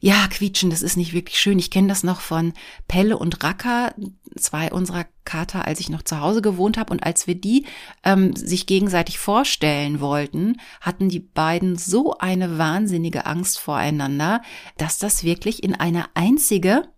ja, 0.00 0.26
quietschen, 0.28 0.70
das 0.70 0.82
ist 0.82 0.96
nicht 0.96 1.12
wirklich 1.12 1.38
schön. 1.38 1.58
Ich 1.58 1.70
kenne 1.70 1.88
das 1.88 2.02
noch 2.02 2.20
von 2.20 2.52
Pelle 2.88 3.16
und 3.18 3.42
Racker, 3.42 3.94
zwei 4.36 4.70
unserer 4.70 5.06
Kater, 5.24 5.66
als 5.66 5.80
ich 5.80 5.88
noch 5.88 6.02
zu 6.02 6.20
Hause 6.20 6.42
gewohnt 6.42 6.76
habe. 6.76 6.92
Und 6.92 7.02
als 7.02 7.26
wir 7.26 7.34
die 7.34 7.66
ähm, 8.04 8.34
sich 8.36 8.66
gegenseitig 8.66 9.18
vorstellen 9.18 10.00
wollten, 10.00 10.60
hatten 10.80 11.08
die 11.08 11.20
beiden 11.20 11.76
so 11.76 12.18
eine 12.18 12.58
wahnsinnige 12.58 13.26
Angst 13.26 13.58
voreinander, 13.58 14.42
dass 14.76 14.98
das 14.98 15.24
wirklich 15.24 15.62
in 15.62 15.74
eine 15.74 16.04
einzige 16.14 16.88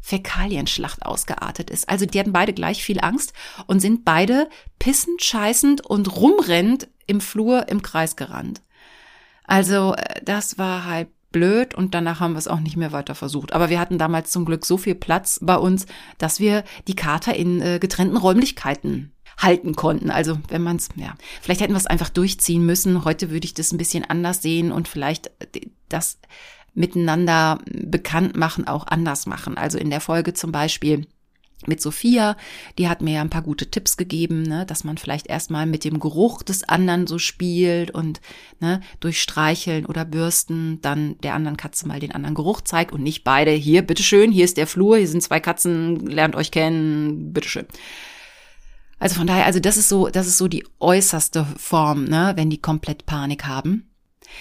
Fäkalienschlacht 0.00 1.04
ausgeartet 1.06 1.70
ist. 1.70 1.88
Also 1.88 2.04
die 2.04 2.20
hatten 2.20 2.32
beide 2.32 2.52
gleich 2.52 2.84
viel 2.84 3.00
Angst 3.00 3.32
und 3.66 3.80
sind 3.80 4.04
beide 4.04 4.50
pissend, 4.78 5.22
scheißend 5.22 5.84
und 5.84 6.14
rumrennend 6.16 6.88
im 7.06 7.22
Flur 7.22 7.68
im 7.68 7.80
Kreis 7.80 8.14
gerannt. 8.14 8.60
Also 9.44 9.94
äh, 9.94 10.22
das 10.22 10.58
war 10.58 10.84
halt 10.84 11.08
blöd 11.34 11.74
und 11.74 11.94
danach 11.94 12.20
haben 12.20 12.32
wir 12.32 12.38
es 12.38 12.48
auch 12.48 12.60
nicht 12.60 12.76
mehr 12.76 12.92
weiter 12.92 13.14
versucht. 13.14 13.52
Aber 13.52 13.68
wir 13.68 13.80
hatten 13.80 13.98
damals 13.98 14.30
zum 14.30 14.44
Glück 14.44 14.64
so 14.64 14.78
viel 14.78 14.94
Platz 14.94 15.40
bei 15.42 15.56
uns, 15.56 15.86
dass 16.16 16.38
wir 16.38 16.64
die 16.86 16.94
Kater 16.94 17.34
in 17.34 17.60
äh, 17.60 17.78
getrennten 17.80 18.16
Räumlichkeiten 18.16 19.12
halten 19.36 19.74
konnten. 19.74 20.10
Also 20.10 20.38
wenn 20.48 20.62
man 20.62 20.76
es, 20.76 20.88
ja, 20.94 21.14
vielleicht 21.42 21.60
hätten 21.60 21.72
wir 21.72 21.78
es 21.78 21.88
einfach 21.88 22.08
durchziehen 22.08 22.64
müssen. 22.64 23.04
Heute 23.04 23.30
würde 23.30 23.44
ich 23.44 23.52
das 23.52 23.72
ein 23.72 23.78
bisschen 23.78 24.04
anders 24.04 24.42
sehen 24.42 24.70
und 24.70 24.86
vielleicht 24.86 25.26
äh, 25.40 25.60
das 25.88 26.18
miteinander 26.72 27.58
bekannt 27.66 28.36
machen, 28.36 28.66
auch 28.68 28.86
anders 28.86 29.26
machen. 29.26 29.56
Also 29.56 29.76
in 29.76 29.90
der 29.90 30.00
Folge 30.00 30.34
zum 30.34 30.52
Beispiel 30.52 31.06
mit 31.68 31.80
Sophia, 31.80 32.36
die 32.78 32.88
hat 32.88 33.02
mir 33.02 33.14
ja 33.14 33.20
ein 33.20 33.30
paar 33.30 33.42
gute 33.42 33.70
Tipps 33.70 33.96
gegeben, 33.96 34.42
ne, 34.42 34.66
dass 34.66 34.84
man 34.84 34.98
vielleicht 34.98 35.26
erstmal 35.26 35.66
mit 35.66 35.84
dem 35.84 35.98
Geruch 35.98 36.42
des 36.42 36.68
anderen 36.68 37.06
so 37.06 37.18
spielt 37.18 37.90
und 37.90 38.20
ne, 38.60 38.80
durch 39.00 39.20
Streicheln 39.20 39.86
oder 39.86 40.04
Bürsten 40.04 40.80
dann 40.82 41.18
der 41.22 41.34
anderen 41.34 41.56
Katze 41.56 41.86
mal 41.88 42.00
den 42.00 42.12
anderen 42.12 42.34
Geruch 42.34 42.60
zeigt 42.60 42.92
und 42.92 43.02
nicht 43.02 43.24
beide 43.24 43.50
hier, 43.50 43.82
bitteschön, 43.82 44.32
hier 44.32 44.44
ist 44.44 44.56
der 44.56 44.66
Flur, 44.66 44.96
hier 44.96 45.08
sind 45.08 45.22
zwei 45.22 45.40
Katzen, 45.40 46.06
lernt 46.06 46.36
euch 46.36 46.50
kennen, 46.50 47.32
bitteschön. 47.32 47.66
Also 48.98 49.16
von 49.16 49.26
daher, 49.26 49.44
also 49.44 49.60
das 49.60 49.76
ist 49.76 49.88
so, 49.88 50.08
das 50.08 50.26
ist 50.26 50.38
so 50.38 50.48
die 50.48 50.64
äußerste 50.80 51.46
Form, 51.56 52.04
ne, 52.04 52.32
wenn 52.36 52.50
die 52.50 52.60
komplett 52.60 53.06
Panik 53.06 53.44
haben. 53.44 53.90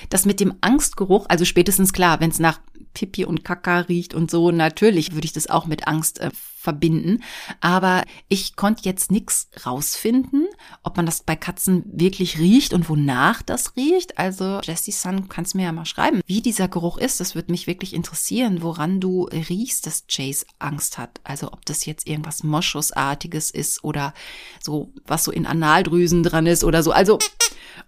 Das 0.10 0.26
mit 0.26 0.40
dem 0.40 0.54
Angstgeruch, 0.62 1.26
also 1.28 1.46
spätestens 1.46 1.94
klar, 1.94 2.20
wenn 2.20 2.30
es 2.30 2.40
nach 2.40 2.60
Pipi 2.94 3.26
und 3.26 3.44
Kaka 3.44 3.80
riecht 3.80 4.14
und 4.14 4.30
so, 4.30 4.52
natürlich 4.52 5.14
würde 5.14 5.26
ich 5.26 5.34
das 5.34 5.48
auch 5.48 5.66
mit 5.66 5.88
Angst 5.88 6.20
äh, 6.20 6.32
verbinden. 6.64 7.22
Aber 7.60 8.04
ich 8.30 8.56
konnte 8.56 8.84
jetzt 8.86 9.12
nichts 9.12 9.50
rausfinden, 9.66 10.48
ob 10.82 10.96
man 10.96 11.06
das 11.06 11.22
bei 11.22 11.36
Katzen 11.36 11.84
wirklich 11.86 12.40
riecht 12.40 12.74
und 12.74 12.88
wonach 12.90 13.42
das 13.42 13.76
riecht. 13.76 14.18
Also 14.18 14.62
Jessie 14.64 14.92
Sun, 14.92 15.28
kannst 15.28 15.56
mir 15.56 15.64
ja 15.64 15.72
mal 15.72 15.86
schreiben, 15.86 16.22
wie 16.26 16.42
dieser 16.42 16.70
Geruch 16.70 16.98
ist. 16.98 17.20
Das 17.20 17.36
würde 17.36 17.52
mich 17.52 17.68
wirklich 17.68 17.94
interessieren, 17.94 18.62
woran 18.62 19.02
du 19.02 19.26
riechst, 19.26 19.86
dass 19.86 20.06
Chase 20.08 20.46
Angst 20.58 20.98
hat. 20.98 21.20
Also 21.24 21.52
ob 21.52 21.66
das 21.66 21.86
jetzt 21.86 22.08
irgendwas 22.08 22.44
Moschusartiges 22.44 23.52
ist 23.52 23.84
oder 23.84 24.14
so, 24.62 24.94
was 25.06 25.26
so 25.26 25.32
in 25.32 25.46
Analdrüsen 25.46 26.24
dran 26.24 26.48
ist 26.48 26.64
oder 26.64 26.82
so. 26.82 26.92
Also, 26.94 27.20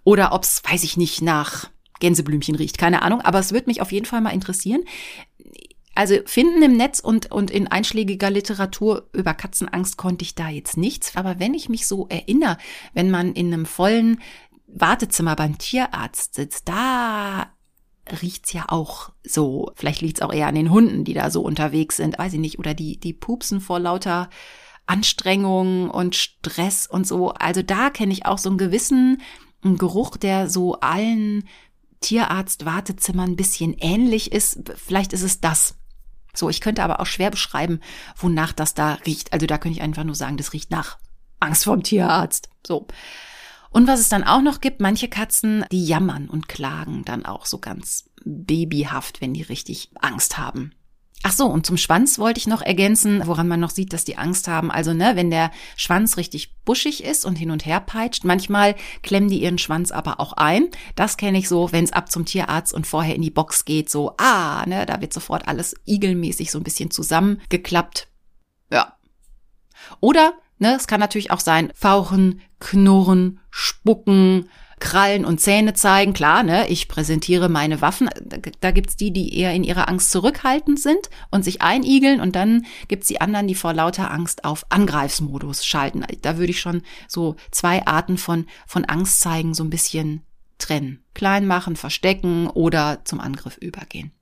oder 0.04 0.32
ob 0.32 0.44
es, 0.44 0.62
weiß 0.62 0.84
ich 0.84 0.98
nicht, 0.98 1.22
nach 1.22 1.70
Gänseblümchen 2.00 2.54
riecht, 2.54 2.78
keine 2.78 3.02
Ahnung, 3.02 3.20
aber 3.22 3.38
es 3.38 3.52
wird 3.52 3.66
mich 3.66 3.80
auf 3.80 3.92
jeden 3.92 4.06
Fall 4.06 4.20
mal 4.20 4.30
interessieren. 4.30 4.84
Also 5.94 6.16
finden 6.26 6.62
im 6.62 6.76
Netz 6.76 7.00
und, 7.00 7.32
und 7.32 7.50
in 7.50 7.68
einschlägiger 7.68 8.28
Literatur 8.28 9.08
über 9.14 9.32
Katzenangst 9.32 9.96
konnte 9.96 10.24
ich 10.24 10.34
da 10.34 10.50
jetzt 10.50 10.76
nichts. 10.76 11.16
Aber 11.16 11.40
wenn 11.40 11.54
ich 11.54 11.70
mich 11.70 11.86
so 11.86 12.06
erinnere, 12.08 12.58
wenn 12.92 13.10
man 13.10 13.32
in 13.32 13.52
einem 13.52 13.64
vollen 13.64 14.20
Wartezimmer 14.66 15.36
beim 15.36 15.56
Tierarzt 15.56 16.34
sitzt, 16.34 16.68
da 16.68 17.50
riecht's 18.20 18.52
ja 18.52 18.66
auch 18.68 19.10
so. 19.24 19.72
Vielleicht 19.74 20.02
liegt's 20.02 20.20
auch 20.20 20.34
eher 20.34 20.48
an 20.48 20.54
den 20.54 20.70
Hunden, 20.70 21.04
die 21.04 21.14
da 21.14 21.30
so 21.30 21.40
unterwegs 21.40 21.96
sind, 21.96 22.18
weiß 22.18 22.34
ich 22.34 22.40
nicht. 22.40 22.58
Oder 22.58 22.74
die, 22.74 23.00
die 23.00 23.14
pupsen 23.14 23.62
vor 23.62 23.80
lauter 23.80 24.28
Anstrengung 24.84 25.90
und 25.90 26.14
Stress 26.14 26.86
und 26.86 27.06
so. 27.06 27.30
Also 27.30 27.62
da 27.62 27.88
kenne 27.88 28.12
ich 28.12 28.26
auch 28.26 28.38
so 28.38 28.50
einen 28.50 28.58
gewissen 28.58 29.22
Geruch, 29.62 30.16
der 30.16 30.48
so 30.48 30.74
allen 30.80 31.48
Tierarzt-Wartezimmer 32.00 33.24
ein 33.24 33.36
bisschen 33.36 33.74
ähnlich 33.74 34.32
ist. 34.32 34.60
Vielleicht 34.76 35.12
ist 35.12 35.22
es 35.22 35.40
das. 35.40 35.76
So, 36.34 36.50
ich 36.50 36.60
könnte 36.60 36.82
aber 36.82 37.00
auch 37.00 37.06
schwer 37.06 37.30
beschreiben, 37.30 37.80
wonach 38.16 38.52
das 38.52 38.74
da 38.74 38.94
riecht. 39.06 39.32
Also 39.32 39.46
da 39.46 39.58
könnte 39.58 39.78
ich 39.78 39.82
einfach 39.82 40.04
nur 40.04 40.14
sagen, 40.14 40.36
das 40.36 40.52
riecht 40.52 40.70
nach 40.70 40.98
Angst 41.40 41.64
vorm 41.64 41.82
Tierarzt. 41.82 42.50
So. 42.66 42.86
Und 43.70 43.86
was 43.86 44.00
es 44.00 44.08
dann 44.08 44.24
auch 44.24 44.42
noch 44.42 44.60
gibt, 44.60 44.80
manche 44.80 45.08
Katzen, 45.08 45.64
die 45.70 45.84
jammern 45.84 46.28
und 46.28 46.48
klagen 46.48 47.04
dann 47.04 47.26
auch 47.26 47.46
so 47.46 47.58
ganz 47.58 48.08
babyhaft, 48.24 49.20
wenn 49.20 49.34
die 49.34 49.42
richtig 49.42 49.90
Angst 49.96 50.38
haben. 50.38 50.72
Ach 51.22 51.32
so, 51.32 51.46
und 51.46 51.66
zum 51.66 51.76
Schwanz 51.76 52.18
wollte 52.18 52.38
ich 52.38 52.46
noch 52.46 52.62
ergänzen, 52.62 53.26
woran 53.26 53.48
man 53.48 53.58
noch 53.58 53.70
sieht, 53.70 53.92
dass 53.92 54.04
die 54.04 54.16
Angst 54.16 54.46
haben. 54.46 54.70
Also, 54.70 54.92
ne, 54.92 55.12
wenn 55.16 55.30
der 55.30 55.50
Schwanz 55.76 56.16
richtig 56.16 56.54
buschig 56.64 57.02
ist 57.02 57.24
und 57.24 57.36
hin 57.36 57.50
und 57.50 57.66
her 57.66 57.80
peitscht, 57.80 58.24
manchmal 58.24 58.76
klemmen 59.02 59.28
die 59.28 59.42
ihren 59.42 59.58
Schwanz 59.58 59.90
aber 59.90 60.20
auch 60.20 60.34
ein. 60.34 60.68
Das 60.94 61.16
kenne 61.16 61.38
ich 61.38 61.48
so, 61.48 61.72
wenn 61.72 61.84
es 61.84 61.92
ab 61.92 62.10
zum 62.10 62.26
Tierarzt 62.26 62.72
und 62.72 62.86
vorher 62.86 63.16
in 63.16 63.22
die 63.22 63.30
Box 63.30 63.64
geht, 63.64 63.90
so, 63.90 64.14
ah, 64.18 64.64
ne, 64.66 64.86
da 64.86 65.00
wird 65.00 65.12
sofort 65.12 65.48
alles 65.48 65.74
igelmäßig 65.86 66.52
so 66.52 66.58
ein 66.58 66.64
bisschen 66.64 66.90
zusammengeklappt. 66.90 68.08
Ja. 68.70 68.96
Oder, 70.00 70.34
ne, 70.58 70.76
es 70.76 70.86
kann 70.86 71.00
natürlich 71.00 71.30
auch 71.30 71.40
sein, 71.40 71.72
fauchen, 71.74 72.40
knurren, 72.60 73.40
spucken, 73.50 74.48
Krallen 74.78 75.24
und 75.24 75.40
Zähne 75.40 75.74
zeigen. 75.74 76.12
Klar, 76.12 76.42
ne, 76.42 76.68
ich 76.68 76.88
präsentiere 76.88 77.48
meine 77.48 77.80
Waffen. 77.80 78.10
Da 78.60 78.70
gibt's 78.70 78.96
die, 78.96 79.12
die 79.12 79.38
eher 79.38 79.54
in 79.54 79.64
ihrer 79.64 79.88
Angst 79.88 80.10
zurückhaltend 80.10 80.78
sind 80.78 81.08
und 81.30 81.44
sich 81.44 81.62
einigeln. 81.62 82.20
Und 82.20 82.36
dann 82.36 82.66
gibt's 82.88 83.08
die 83.08 83.20
anderen, 83.20 83.48
die 83.48 83.54
vor 83.54 83.72
lauter 83.72 84.10
Angst 84.10 84.44
auf 84.44 84.66
Angreifsmodus 84.68 85.64
schalten. 85.64 86.04
Da 86.22 86.36
würde 86.38 86.50
ich 86.50 86.60
schon 86.60 86.82
so 87.08 87.36
zwei 87.50 87.86
Arten 87.86 88.18
von, 88.18 88.46
von 88.66 88.84
Angst 88.84 89.20
zeigen, 89.20 89.54
so 89.54 89.64
ein 89.64 89.70
bisschen 89.70 90.22
trennen. 90.58 91.04
Klein 91.14 91.46
machen, 91.46 91.76
verstecken 91.76 92.48
oder 92.48 93.00
zum 93.04 93.20
Angriff 93.20 93.56
übergehen. 93.58 94.12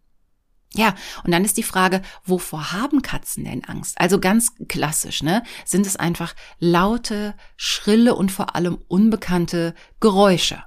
Ja, 0.76 0.94
und 1.22 1.30
dann 1.30 1.44
ist 1.44 1.56
die 1.56 1.62
Frage, 1.62 2.02
wovor 2.24 2.72
haben 2.72 3.00
Katzen 3.00 3.44
denn 3.44 3.64
Angst? 3.64 3.98
Also 4.00 4.18
ganz 4.18 4.52
klassisch, 4.68 5.22
ne? 5.22 5.44
Sind 5.64 5.86
es 5.86 5.96
einfach 5.96 6.34
laute, 6.58 7.34
schrille 7.56 8.14
und 8.16 8.32
vor 8.32 8.56
allem 8.56 8.78
unbekannte 8.88 9.74
Geräusche? 10.00 10.64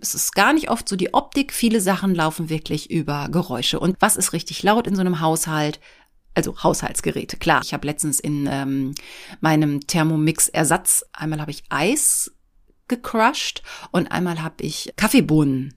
Es 0.00 0.14
ist 0.14 0.34
gar 0.34 0.54
nicht 0.54 0.70
oft 0.70 0.88
so 0.88 0.96
die 0.96 1.12
Optik. 1.12 1.52
Viele 1.52 1.80
Sachen 1.80 2.14
laufen 2.14 2.48
wirklich 2.48 2.90
über 2.90 3.28
Geräusche. 3.30 3.78
Und 3.78 3.96
was 4.00 4.16
ist 4.16 4.32
richtig 4.32 4.62
laut 4.62 4.86
in 4.86 4.96
so 4.96 5.02
einem 5.02 5.20
Haushalt? 5.20 5.78
Also 6.34 6.62
Haushaltsgeräte, 6.62 7.36
klar. 7.36 7.60
Ich 7.62 7.74
habe 7.74 7.86
letztens 7.86 8.20
in 8.20 8.48
ähm, 8.50 8.94
meinem 9.40 9.86
Thermomix-Ersatz, 9.86 11.04
einmal 11.12 11.40
habe 11.40 11.50
ich 11.50 11.64
Eis 11.68 12.32
gecrushed 12.88 13.62
und 13.92 14.10
einmal 14.10 14.42
habe 14.42 14.62
ich 14.64 14.92
Kaffeebohnen 14.96 15.74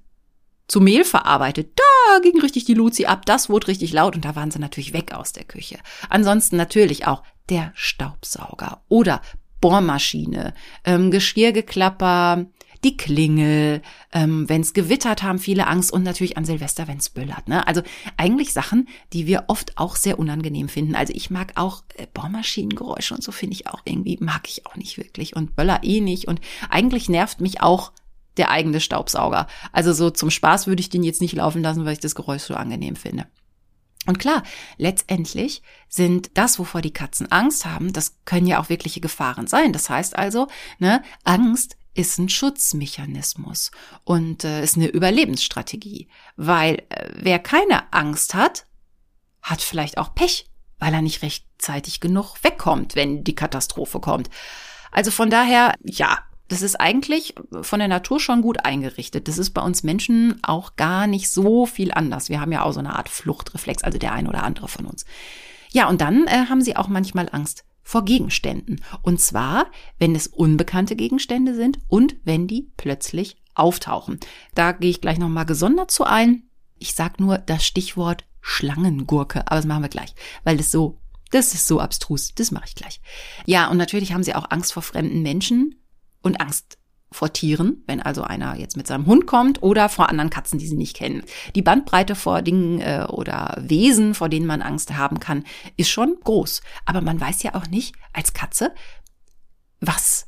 zu 0.67 0.82
Mehl 0.82 1.06
verarbeitet. 1.06 1.71
Da 1.75 2.19
ging 2.19 2.39
richtig 2.41 2.65
die 2.65 2.73
Luzi 2.73 3.06
ab, 3.06 3.25
das 3.25 3.49
wurde 3.49 3.67
richtig 3.67 3.93
laut 3.93 4.15
und 4.15 4.25
da 4.25 4.36
waren 4.36 4.51
sie 4.51 4.60
natürlich 4.60 4.93
weg 4.93 5.13
aus 5.13 5.34
der 5.34 5.45
Küche. 5.45 5.77
Ansonsten 6.10 6.58
natürlich 6.58 7.08
auch 7.08 7.23
der 7.49 7.71
Staubsauger 7.75 8.82
oder 8.89 9.21
Bohrmaschine, 9.62 10.53
ähm, 10.84 11.10
Geschirrgeklapper, 11.10 12.45
die 12.84 12.95
Klingel, 12.95 13.82
ähm, 14.12 14.47
wenn 14.47 14.62
es 14.62 14.73
gewittert 14.73 15.23
haben, 15.23 15.39
viele 15.39 15.67
Angst 15.67 15.91
und 15.91 16.03
natürlich 16.03 16.38
an 16.38 16.45
Silvester, 16.45 16.88
wenn 16.88 16.97
es 16.97 17.10
böllert. 17.10 17.47
Ne? 17.47 17.65
Also 17.67 17.82
eigentlich 18.17 18.53
Sachen, 18.53 18.88
die 19.13 19.25
wir 19.25 19.45
oft 19.47 19.77
auch 19.77 19.95
sehr 19.95 20.19
unangenehm 20.19 20.69
finden. 20.69 20.95
Also 20.95 21.13
ich 21.15 21.30
mag 21.30 21.53
auch 21.56 21.84
äh, 21.95 22.06
Bohrmaschinengeräusche 22.13 23.15
und 23.15 23.23
so 23.23 23.32
finde 23.32 23.56
ich 23.56 23.67
auch 23.67 23.82
irgendwie, 23.86 24.17
mag 24.19 24.47
ich 24.47 24.65
auch 24.67 24.75
nicht 24.75 24.97
wirklich 24.97 25.36
und 25.36 25.56
Böller 25.56 25.80
eh 25.84 26.01
nicht 26.01 26.27
und 26.27 26.39
eigentlich 26.69 27.10
nervt 27.10 27.41
mich 27.41 27.62
auch 27.62 27.91
der 28.38 28.52
eigene 28.52 28.80
Staubsauger. 28.80 29.47
Also 29.71 29.93
so 29.93 30.10
zum 30.10 30.30
Spaß 30.30 30.67
würde 30.67 30.82
ich 30.82 30.89
den 30.89 31.04
jetzt 31.04 31.21
nicht 31.21 31.36
laufen 31.36 31.62
lassen, 31.62 31.86
weil 31.86 31.93
ich 31.93 32.00
das 32.00 32.15
Geräusch 32.15 32.43
so 32.43 32.56
angenehm 32.56 32.95
finde. 32.95 33.28
Und 34.08 34.19
klar, 34.19 34.43
letztendlich 34.78 35.62
sind 35.89 36.32
das, 36.36 36.60
wovor 36.60 36.82
die 36.82 36.93
Katzen 36.93 37.30
Angst 37.30 37.65
haben, 37.65 37.91
das 37.91 38.15
können 38.23 38.47
ja 38.47 38.60
auch 38.60 38.69
wirkliche 38.69 39.02
Gefahren 39.02 39.47
sein. 39.47 39.73
Das 39.73 39.89
heißt 39.89 40.15
also, 40.17 40.47
ne, 40.80 41.04
Angst 41.26 41.76
ist 41.93 42.17
ein 42.17 42.30
Schutzmechanismus 42.30 43.71
und 44.06 44.43
äh, 44.43 44.63
ist 44.63 44.78
eine 44.78 44.88
Überlebensstrategie, 44.88 46.08
weil 46.38 46.84
äh, 46.89 47.10
wer 47.15 47.39
keine 47.39 47.91
Angst 47.91 48.34
hat, 48.34 48.65
hat 49.41 49.62
vielleicht 49.62 49.97
auch 49.97 50.15
Pech, 50.15 50.50
weil 50.80 50.93
er 50.93 51.02
nicht 51.02 51.21
rechtzeitig 51.21 52.00
genug 52.00 52.36
wegkommt, 52.43 52.95
wenn 52.95 53.23
die 53.23 53.36
Katastrophe 53.36 54.00
kommt. 54.00 54.30
Also 54.91 55.12
von 55.12 55.30
daher, 55.30 55.73
ja, 55.84 56.19
das 56.47 56.62
ist 56.62 56.79
eigentlich 56.79 57.36
von 57.62 57.79
der 57.79 57.88
Natur 57.88 58.19
schon 58.19 58.41
gut 58.41 58.65
eingerichtet. 58.65 59.27
Das 59.27 59.38
ist 59.38 59.51
bei 59.51 59.62
uns 59.62 59.83
Menschen 59.83 60.39
auch 60.43 60.75
gar 60.75 61.07
nicht 61.07 61.29
so 61.29 61.65
viel 61.65 61.91
anders. 61.91 62.29
Wir 62.29 62.39
haben 62.39 62.51
ja 62.51 62.63
auch 62.63 62.71
so 62.71 62.79
eine 62.79 62.95
Art 62.95 63.10
Fluchtreflex, 63.10 63.83
also 63.83 63.97
der 63.97 64.13
ein 64.13 64.27
oder 64.27 64.43
andere 64.43 64.67
von 64.67 64.86
uns. 64.86 65.05
Ja, 65.71 65.89
und 65.89 66.01
dann 66.01 66.27
äh, 66.27 66.45
haben 66.49 66.62
sie 66.62 66.75
auch 66.75 66.88
manchmal 66.88 67.27
Angst 67.31 67.65
vor 67.83 68.05
Gegenständen. 68.05 68.81
Und 69.01 69.21
zwar, 69.21 69.67
wenn 69.99 70.15
es 70.15 70.27
unbekannte 70.27 70.95
Gegenstände 70.95 71.55
sind 71.55 71.79
und 71.88 72.15
wenn 72.23 72.47
die 72.47 72.71
plötzlich 72.77 73.38
auftauchen. 73.55 74.19
Da 74.55 74.71
gehe 74.71 74.89
ich 74.89 75.01
gleich 75.01 75.17
nochmal 75.17 75.45
gesondert 75.45 75.91
zu 75.91 76.03
ein. 76.03 76.43
Ich 76.77 76.93
sag 76.93 77.19
nur 77.19 77.38
das 77.38 77.65
Stichwort 77.65 78.25
Schlangengurke, 78.41 79.41
aber 79.47 79.55
das 79.55 79.65
machen 79.65 79.83
wir 79.83 79.89
gleich, 79.89 80.13
weil 80.43 80.57
das 80.57 80.71
so, 80.71 80.99
das 81.31 81.53
ist 81.53 81.67
so 81.67 81.79
abstrus. 81.79 82.33
Das 82.36 82.51
mache 82.51 82.65
ich 82.67 82.75
gleich. 82.75 83.01
Ja, 83.45 83.69
und 83.69 83.77
natürlich 83.77 84.13
haben 84.13 84.23
sie 84.23 84.36
auch 84.36 84.51
Angst 84.51 84.73
vor 84.73 84.83
fremden 84.83 85.21
Menschen 85.21 85.75
und 86.21 86.41
Angst 86.41 86.77
vor 87.12 87.32
Tieren, 87.32 87.84
wenn 87.88 88.01
also 88.01 88.23
einer 88.23 88.58
jetzt 88.58 88.75
mit 88.75 88.88
seinem 88.88 89.06
Hund 89.06 89.27
kommt 89.27 89.63
oder 89.63 89.88
vor 89.89 90.10
anderen 90.10 90.30
Katzen, 90.30 90.60
die 90.60 90.67
sie 90.67 90.75
nicht 90.75 90.95
kennen. 90.95 91.23
Die 91.56 91.62
Bandbreite 91.62 92.15
vor 92.15 92.41
Dingen 92.41 92.82
äh, 92.82 93.06
oder 93.10 93.56
Wesen, 93.62 94.13
vor 94.13 94.30
denen 94.30 94.45
man 94.45 94.62
Angst 94.62 94.95
haben 94.95 95.19
kann, 95.19 95.45
ist 95.77 95.89
schon 95.89 96.17
groß. 96.23 96.62
Aber 96.86 97.01
man 97.01 97.19
weiß 97.19 97.43
ja 97.43 97.56
auch 97.56 97.67
nicht 97.67 97.95
als 98.13 98.34
Katze, 98.34 98.73
was 99.80 100.27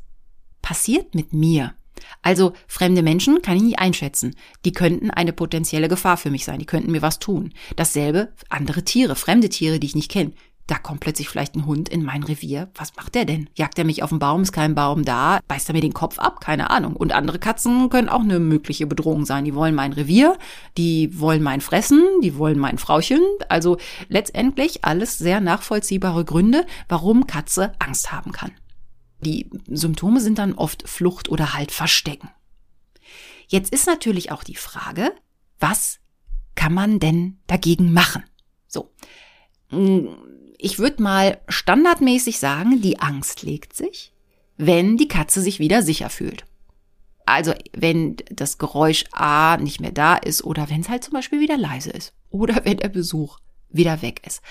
passiert 0.61 1.15
mit 1.15 1.33
mir. 1.33 1.73
Also 2.21 2.53
fremde 2.67 3.01
Menschen 3.01 3.41
kann 3.41 3.57
ich 3.57 3.63
nicht 3.63 3.79
einschätzen. 3.79 4.35
Die 4.63 4.71
könnten 4.71 5.11
eine 5.11 5.33
potenzielle 5.33 5.89
Gefahr 5.89 6.15
für 6.15 6.29
mich 6.29 6.45
sein. 6.45 6.59
Die 6.59 6.65
könnten 6.65 6.91
mir 6.91 7.01
was 7.01 7.19
tun. 7.19 7.53
Dasselbe 7.75 8.33
andere 8.47 8.83
Tiere, 8.83 9.15
fremde 9.15 9.49
Tiere, 9.49 9.79
die 9.79 9.87
ich 9.87 9.95
nicht 9.95 10.11
kenne 10.11 10.31
da 10.69 10.77
kommt 10.77 10.99
plötzlich 10.99 11.29
vielleicht 11.29 11.55
ein 11.55 11.65
Hund 11.65 11.89
in 11.89 12.03
mein 12.03 12.21
Revier. 12.21 12.69
Was 12.75 12.95
macht 12.95 13.15
der 13.15 13.25
denn? 13.25 13.49
Jagt 13.55 13.79
er 13.79 13.85
mich 13.85 14.03
auf 14.03 14.09
den 14.09 14.19
Baum? 14.19 14.43
Ist 14.43 14.51
kein 14.51 14.75
Baum 14.75 15.03
da? 15.03 15.39
Beißt 15.47 15.67
er 15.69 15.73
mir 15.73 15.81
den 15.81 15.93
Kopf 15.93 16.19
ab? 16.19 16.41
Keine 16.41 16.69
Ahnung. 16.69 16.95
Und 16.95 17.11
andere 17.11 17.39
Katzen 17.39 17.89
können 17.89 18.07
auch 18.07 18.21
eine 18.21 18.39
mögliche 18.39 18.85
Bedrohung 18.85 19.25
sein. 19.25 19.45
Die 19.45 19.55
wollen 19.55 19.73
mein 19.73 19.93
Revier, 19.93 20.37
die 20.77 21.19
wollen 21.19 21.41
mein 21.41 21.61
Fressen, 21.61 22.03
die 22.21 22.37
wollen 22.37 22.59
mein 22.59 22.77
Frauchen. 22.77 23.19
Also 23.49 23.77
letztendlich 24.09 24.85
alles 24.85 25.17
sehr 25.17 25.41
nachvollziehbare 25.41 26.23
Gründe, 26.23 26.67
warum 26.87 27.25
Katze 27.25 27.73
Angst 27.79 28.11
haben 28.11 28.31
kann. 28.31 28.51
Die 29.21 29.49
Symptome 29.67 30.21
sind 30.21 30.37
dann 30.37 30.53
oft 30.53 30.87
Flucht 30.87 31.29
oder 31.29 31.55
halt 31.55 31.71
Verstecken. 31.71 32.29
Jetzt 33.47 33.73
ist 33.73 33.87
natürlich 33.87 34.31
auch 34.31 34.43
die 34.43 34.55
Frage, 34.55 35.11
was 35.59 35.99
kann 36.53 36.73
man 36.73 36.99
denn 36.99 37.39
dagegen 37.47 37.91
machen? 37.91 38.23
So 38.67 38.91
ich 40.59 40.77
würde 40.77 41.01
mal 41.01 41.39
standardmäßig 41.47 42.37
sagen, 42.37 42.81
die 42.81 42.99
Angst 42.99 43.41
legt 43.43 43.73
sich, 43.75 44.11
wenn 44.57 44.97
die 44.97 45.07
Katze 45.07 45.41
sich 45.41 45.59
wieder 45.59 45.81
sicher 45.81 46.09
fühlt. 46.09 46.43
Also 47.25 47.53
wenn 47.73 48.17
das 48.29 48.57
Geräusch 48.57 49.05
A 49.11 49.57
nicht 49.57 49.79
mehr 49.79 49.91
da 49.91 50.15
ist 50.15 50.43
oder 50.43 50.69
wenn 50.69 50.81
es 50.81 50.89
halt 50.89 51.03
zum 51.03 51.13
Beispiel 51.13 51.39
wieder 51.39 51.57
leise 51.57 51.91
ist 51.91 52.13
oder 52.29 52.65
wenn 52.65 52.77
der 52.77 52.89
Besuch 52.89 53.39
wieder 53.71 54.01
weg 54.01 54.21
ist. 54.25 54.41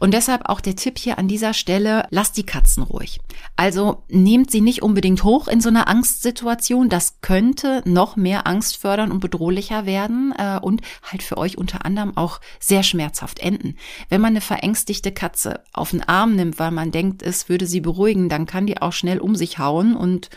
Und 0.00 0.14
deshalb 0.14 0.48
auch 0.48 0.60
der 0.60 0.76
Tipp 0.76 0.98
hier 0.98 1.18
an 1.18 1.28
dieser 1.28 1.54
Stelle, 1.54 2.06
lasst 2.10 2.36
die 2.36 2.46
Katzen 2.46 2.82
ruhig. 2.82 3.20
Also 3.56 4.02
nehmt 4.08 4.50
sie 4.50 4.60
nicht 4.60 4.82
unbedingt 4.82 5.22
hoch 5.22 5.48
in 5.48 5.60
so 5.60 5.68
einer 5.68 5.88
Angstsituation. 5.88 6.88
Das 6.88 7.20
könnte 7.20 7.82
noch 7.84 8.16
mehr 8.16 8.46
Angst 8.46 8.76
fördern 8.76 9.12
und 9.12 9.20
bedrohlicher 9.20 9.86
werden 9.86 10.34
äh, 10.36 10.58
und 10.60 10.82
halt 11.02 11.22
für 11.22 11.38
euch 11.38 11.56
unter 11.56 11.84
anderem 11.84 12.16
auch 12.16 12.40
sehr 12.58 12.82
schmerzhaft 12.82 13.38
enden. 13.38 13.76
Wenn 14.08 14.20
man 14.20 14.30
eine 14.30 14.40
verängstigte 14.40 15.12
Katze 15.12 15.62
auf 15.72 15.90
den 15.90 16.02
Arm 16.02 16.34
nimmt, 16.34 16.58
weil 16.58 16.72
man 16.72 16.90
denkt, 16.90 17.22
es 17.22 17.48
würde 17.48 17.66
sie 17.66 17.80
beruhigen, 17.80 18.28
dann 18.28 18.46
kann 18.46 18.66
die 18.66 18.82
auch 18.82 18.92
schnell 18.92 19.20
um 19.20 19.36
sich 19.36 19.58
hauen 19.58 19.94
und 19.94 20.30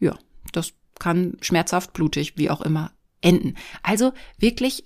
ja, 0.00 0.16
das 0.52 0.72
kann 0.98 1.36
schmerzhaft, 1.40 1.92
blutig, 1.92 2.34
wie 2.36 2.50
auch 2.50 2.60
immer 2.60 2.92
enden. 3.20 3.54
Also 3.82 4.12
wirklich 4.38 4.84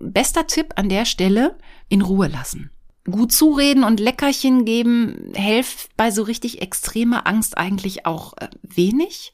bester 0.00 0.46
Tipp 0.46 0.74
an 0.76 0.88
der 0.88 1.04
Stelle, 1.04 1.56
in 1.88 2.02
Ruhe 2.02 2.28
lassen. 2.28 2.70
Gut 3.04 3.32
zureden 3.32 3.84
und 3.84 4.00
Leckerchen 4.00 4.64
geben 4.64 5.32
hilft 5.34 5.96
bei 5.96 6.10
so 6.10 6.22
richtig 6.22 6.60
extremer 6.60 7.26
Angst 7.26 7.56
eigentlich 7.56 8.04
auch 8.04 8.36
äh, 8.36 8.48
wenig. 8.62 9.32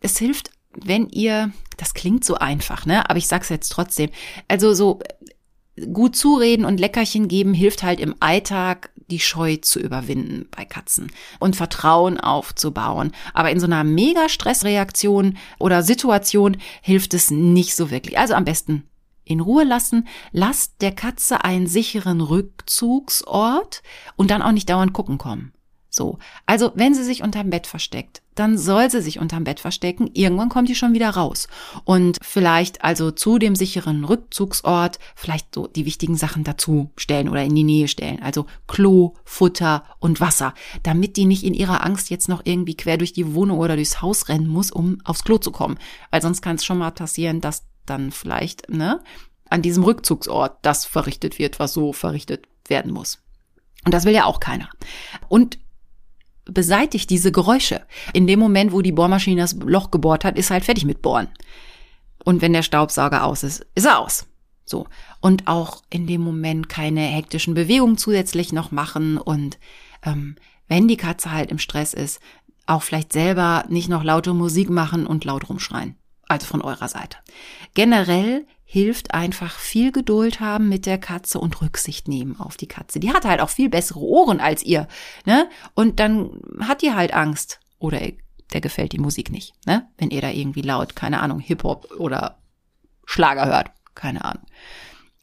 Es 0.00 0.18
hilft, 0.18 0.50
wenn 0.74 1.08
ihr, 1.08 1.52
das 1.78 1.94
klingt 1.94 2.24
so 2.24 2.34
einfach, 2.34 2.84
ne, 2.84 3.08
aber 3.08 3.18
ich 3.18 3.28
sag's 3.28 3.48
jetzt 3.48 3.70
trotzdem. 3.70 4.10
Also 4.46 4.74
so 4.74 5.00
äh, 5.76 5.86
gut 5.86 6.16
zureden 6.16 6.66
und 6.66 6.80
Leckerchen 6.80 7.28
geben 7.28 7.54
hilft 7.54 7.82
halt 7.82 7.98
im 7.98 8.14
Alltag 8.20 8.90
die 9.10 9.20
Scheu 9.20 9.56
zu 9.56 9.80
überwinden 9.80 10.48
bei 10.50 10.64
Katzen 10.64 11.10
und 11.38 11.56
Vertrauen 11.56 12.18
aufzubauen. 12.18 13.12
Aber 13.32 13.50
in 13.50 13.60
so 13.60 13.66
einer 13.66 13.84
mega 13.84 14.28
Stressreaktion 14.28 15.38
oder 15.58 15.82
Situation 15.82 16.56
hilft 16.82 17.14
es 17.14 17.30
nicht 17.30 17.74
so 17.74 17.90
wirklich. 17.90 18.18
Also 18.18 18.34
am 18.34 18.44
besten 18.44 18.84
in 19.24 19.40
Ruhe 19.40 19.64
lassen, 19.64 20.06
lasst 20.32 20.82
der 20.82 20.92
Katze 20.92 21.44
einen 21.44 21.66
sicheren 21.66 22.20
Rückzugsort 22.20 23.82
und 24.16 24.30
dann 24.30 24.42
auch 24.42 24.52
nicht 24.52 24.68
dauernd 24.68 24.92
gucken 24.92 25.18
kommen. 25.18 25.52
So. 25.94 26.18
Also, 26.46 26.72
wenn 26.74 26.94
sie 26.94 27.04
sich 27.04 27.22
unterm 27.22 27.50
Bett 27.50 27.66
versteckt, 27.66 28.22
dann 28.34 28.56
soll 28.56 28.90
sie 28.90 29.02
sich 29.02 29.18
unterm 29.18 29.44
Bett 29.44 29.60
verstecken. 29.60 30.08
Irgendwann 30.14 30.48
kommt 30.48 30.70
die 30.70 30.74
schon 30.74 30.94
wieder 30.94 31.10
raus. 31.10 31.48
Und 31.84 32.16
vielleicht 32.22 32.82
also 32.82 33.10
zu 33.10 33.38
dem 33.38 33.54
sicheren 33.54 34.04
Rückzugsort 34.04 34.98
vielleicht 35.14 35.54
so 35.54 35.66
die 35.66 35.84
wichtigen 35.84 36.16
Sachen 36.16 36.44
dazu 36.44 36.90
stellen 36.96 37.28
oder 37.28 37.44
in 37.44 37.54
die 37.54 37.62
Nähe 37.62 37.88
stellen. 37.88 38.22
Also 38.22 38.46
Klo, 38.66 39.14
Futter 39.24 39.84
und 39.98 40.18
Wasser. 40.18 40.54
Damit 40.82 41.18
die 41.18 41.26
nicht 41.26 41.44
in 41.44 41.52
ihrer 41.52 41.84
Angst 41.84 42.08
jetzt 42.08 42.30
noch 42.30 42.40
irgendwie 42.44 42.74
quer 42.74 42.96
durch 42.96 43.12
die 43.12 43.34
Wohnung 43.34 43.58
oder 43.58 43.76
durchs 43.76 44.00
Haus 44.00 44.30
rennen 44.30 44.48
muss, 44.48 44.70
um 44.70 44.98
aufs 45.04 45.24
Klo 45.24 45.36
zu 45.36 45.52
kommen. 45.52 45.78
Weil 46.10 46.22
sonst 46.22 46.40
kann 46.40 46.56
es 46.56 46.64
schon 46.64 46.78
mal 46.78 46.92
passieren, 46.92 47.42
dass 47.42 47.64
dann 47.86 48.10
vielleicht, 48.10 48.68
ne, 48.68 49.02
an 49.48 49.62
diesem 49.62 49.84
Rückzugsort 49.84 50.58
das 50.62 50.84
verrichtet 50.84 51.38
wird, 51.38 51.58
was 51.58 51.72
so 51.72 51.92
verrichtet 51.92 52.46
werden 52.68 52.92
muss. 52.92 53.18
Und 53.84 53.92
das 53.92 54.04
will 54.04 54.14
ja 54.14 54.24
auch 54.24 54.40
keiner. 54.40 54.70
Und 55.28 55.58
beseitigt 56.44 57.10
diese 57.10 57.32
Geräusche. 57.32 57.82
In 58.12 58.26
dem 58.26 58.38
Moment, 58.38 58.72
wo 58.72 58.82
die 58.82 58.92
Bohrmaschine 58.92 59.40
das 59.40 59.54
Loch 59.54 59.90
gebohrt 59.90 60.24
hat, 60.24 60.38
ist 60.38 60.50
halt 60.50 60.64
fertig 60.64 60.84
mit 60.84 61.02
Bohren. 61.02 61.28
Und 62.24 62.40
wenn 62.40 62.52
der 62.52 62.62
Staubsauger 62.62 63.24
aus 63.24 63.42
ist, 63.42 63.66
ist 63.74 63.84
er 63.84 63.98
aus. 63.98 64.26
So. 64.64 64.86
Und 65.20 65.48
auch 65.48 65.82
in 65.90 66.06
dem 66.06 66.22
Moment 66.22 66.68
keine 66.68 67.00
hektischen 67.00 67.54
Bewegungen 67.54 67.98
zusätzlich 67.98 68.52
noch 68.52 68.70
machen 68.70 69.18
und 69.18 69.58
ähm, 70.04 70.36
wenn 70.68 70.88
die 70.88 70.96
Katze 70.96 71.32
halt 71.32 71.50
im 71.50 71.58
Stress 71.58 71.94
ist, 71.94 72.20
auch 72.66 72.82
vielleicht 72.82 73.12
selber 73.12 73.64
nicht 73.68 73.88
noch 73.88 74.04
laute 74.04 74.32
Musik 74.34 74.70
machen 74.70 75.06
und 75.06 75.24
laut 75.24 75.48
rumschreien 75.48 75.96
also 76.32 76.46
von 76.46 76.62
eurer 76.62 76.88
Seite. 76.88 77.18
Generell 77.74 78.46
hilft 78.64 79.12
einfach 79.12 79.58
viel 79.58 79.92
Geduld 79.92 80.40
haben 80.40 80.68
mit 80.68 80.86
der 80.86 80.98
Katze 80.98 81.38
und 81.38 81.60
Rücksicht 81.60 82.08
nehmen 82.08 82.40
auf 82.40 82.56
die 82.56 82.68
Katze. 82.68 83.00
Die 83.00 83.12
hat 83.12 83.24
halt 83.26 83.40
auch 83.40 83.50
viel 83.50 83.68
bessere 83.68 84.00
Ohren 84.00 84.40
als 84.40 84.62
ihr, 84.62 84.88
ne? 85.26 85.48
Und 85.74 86.00
dann 86.00 86.40
hat 86.60 86.80
die 86.80 86.92
halt 86.92 87.12
Angst 87.12 87.60
oder 87.78 88.00
der 88.52 88.60
gefällt 88.60 88.92
die 88.92 88.98
Musik 88.98 89.30
nicht, 89.30 89.54
ne? 89.66 89.88
Wenn 89.98 90.10
ihr 90.10 90.22
da 90.22 90.30
irgendwie 90.30 90.62
laut, 90.62 90.96
keine 90.96 91.20
Ahnung, 91.20 91.38
Hip-Hop 91.38 91.92
oder 91.98 92.38
Schlager 93.04 93.46
hört, 93.46 93.70
keine 93.94 94.24
Ahnung. 94.24 94.44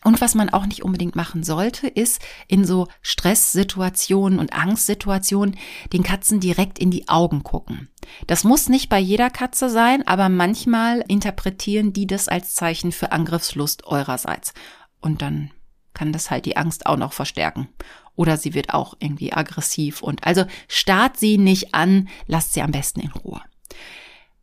Und 0.04 0.22
was 0.22 0.34
man 0.34 0.50
auch 0.50 0.66
nicht 0.66 0.84
unbedingt 0.84 1.18
machen 1.18 1.44
sollte, 1.44 1.88
ist 1.88 2.22
in 2.48 2.64
so 2.64 2.88
Stresssituationen 3.02 4.40
und 4.40 4.54
Angstsituationen 4.54 5.58
den 5.92 6.04
Katzen 6.04 6.40
direkt 6.40 6.80
in 6.80 6.90
die 6.90 7.10
Augen 7.10 7.44
gucken. 7.44 7.90
Das 8.26 8.46
muss 8.46 8.70
nicht 8.70 8.88
bei 8.88 9.00
jeder 9.00 9.30
Katze 9.30 9.70
sein, 9.70 10.08
aber 10.08 10.30
manchmal 10.30 11.04
interpretieren 11.08 11.92
die 11.92 12.08
das 12.08 12.30
als 12.30 12.54
Zeichen 12.54 12.94
für 12.94 13.12
Angriffslust 13.12 13.86
eurerseits. 13.86 14.54
Und 15.02 15.22
dann 15.22 15.52
kann 15.94 16.14
das 16.14 16.32
halt 16.32 16.46
die 16.46 16.56
Angst 16.56 16.86
auch 16.86 16.98
noch 16.98 17.12
verstärken. 17.12 17.68
Oder 18.16 18.38
sie 18.38 18.54
wird 18.54 18.74
auch 18.74 18.96
irgendwie 19.00 19.34
aggressiv 19.34 20.02
und 20.02 20.26
also 20.26 20.46
starrt 20.70 21.18
sie 21.18 21.38
nicht 21.38 21.74
an, 21.74 22.08
lasst 22.26 22.54
sie 22.54 22.62
am 22.62 22.72
besten 22.72 23.02
in 23.02 23.12
Ruhe. 23.12 23.42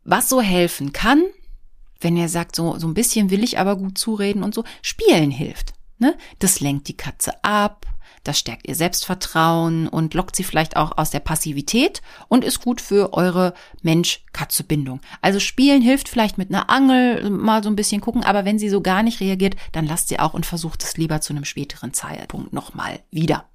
Was 0.03 0.29
so 0.29 0.39
helfen 0.41 0.93
kann, 0.93 1.23
wenn 1.99 2.17
er 2.17 2.29
sagt, 2.29 2.55
so, 2.55 2.77
so 2.77 2.87
ein 2.87 2.93
bisschen 2.93 3.29
will 3.29 3.43
ich 3.43 3.59
aber 3.59 3.75
gut 3.75 3.97
zureden 3.97 4.43
und 4.43 4.53
so, 4.53 4.63
spielen 4.81 5.31
hilft. 5.31 5.73
Ne? 5.99 6.15
Das 6.39 6.59
lenkt 6.59 6.87
die 6.87 6.97
Katze 6.97 7.43
ab, 7.43 7.85
das 8.27 8.39
stärkt 8.39 8.67
ihr 8.67 8.75
Selbstvertrauen 8.75 9.87
und 9.87 10.13
lockt 10.13 10.35
sie 10.35 10.43
vielleicht 10.43 10.75
auch 10.75 10.97
aus 10.97 11.11
der 11.11 11.21
Passivität 11.21 12.01
und 12.27 12.43
ist 12.43 12.61
gut 12.61 12.81
für 12.81 13.13
eure 13.13 13.53
Mensch-Katze-Bindung. 13.83 14.99
Also 15.21 15.39
spielen 15.39 15.81
hilft 15.81 16.09
vielleicht 16.09 16.37
mit 16.37 16.49
einer 16.49 16.69
Angel 16.69 17.29
mal 17.29 17.63
so 17.63 17.69
ein 17.69 17.77
bisschen 17.77 18.01
gucken, 18.01 18.23
aber 18.23 18.43
wenn 18.43 18.59
sie 18.59 18.69
so 18.69 18.81
gar 18.81 19.01
nicht 19.01 19.21
reagiert, 19.21 19.55
dann 19.71 19.87
lasst 19.87 20.09
sie 20.09 20.19
auch 20.19 20.33
und 20.33 20.45
versucht 20.45 20.83
es 20.83 20.97
lieber 20.97 21.21
zu 21.21 21.33
einem 21.33 21.45
späteren 21.45 21.93
Zeitpunkt 21.93 22.51
nochmal 22.51 22.99
wieder. 23.11 23.45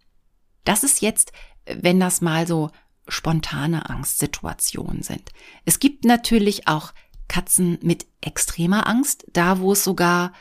Das 0.65 0.85
ist 0.85 1.03
jetzt, 1.03 1.33
wenn 1.67 2.01
das 2.01 2.23
mal 2.23 2.47
so 2.47 2.71
spontane 3.09 3.91
Angstsituationen 3.91 5.03
sind. 5.03 5.33
Es 5.65 5.81
gibt 5.81 6.05
natürlich 6.05 6.67
auch 6.69 6.93
Katzen 7.33 7.79
mit 7.81 8.05
extremer 8.21 8.87
Angst, 8.87 9.25
da 9.33 9.59
wo 9.59 9.73
es 9.73 9.83
sogar 9.83 10.35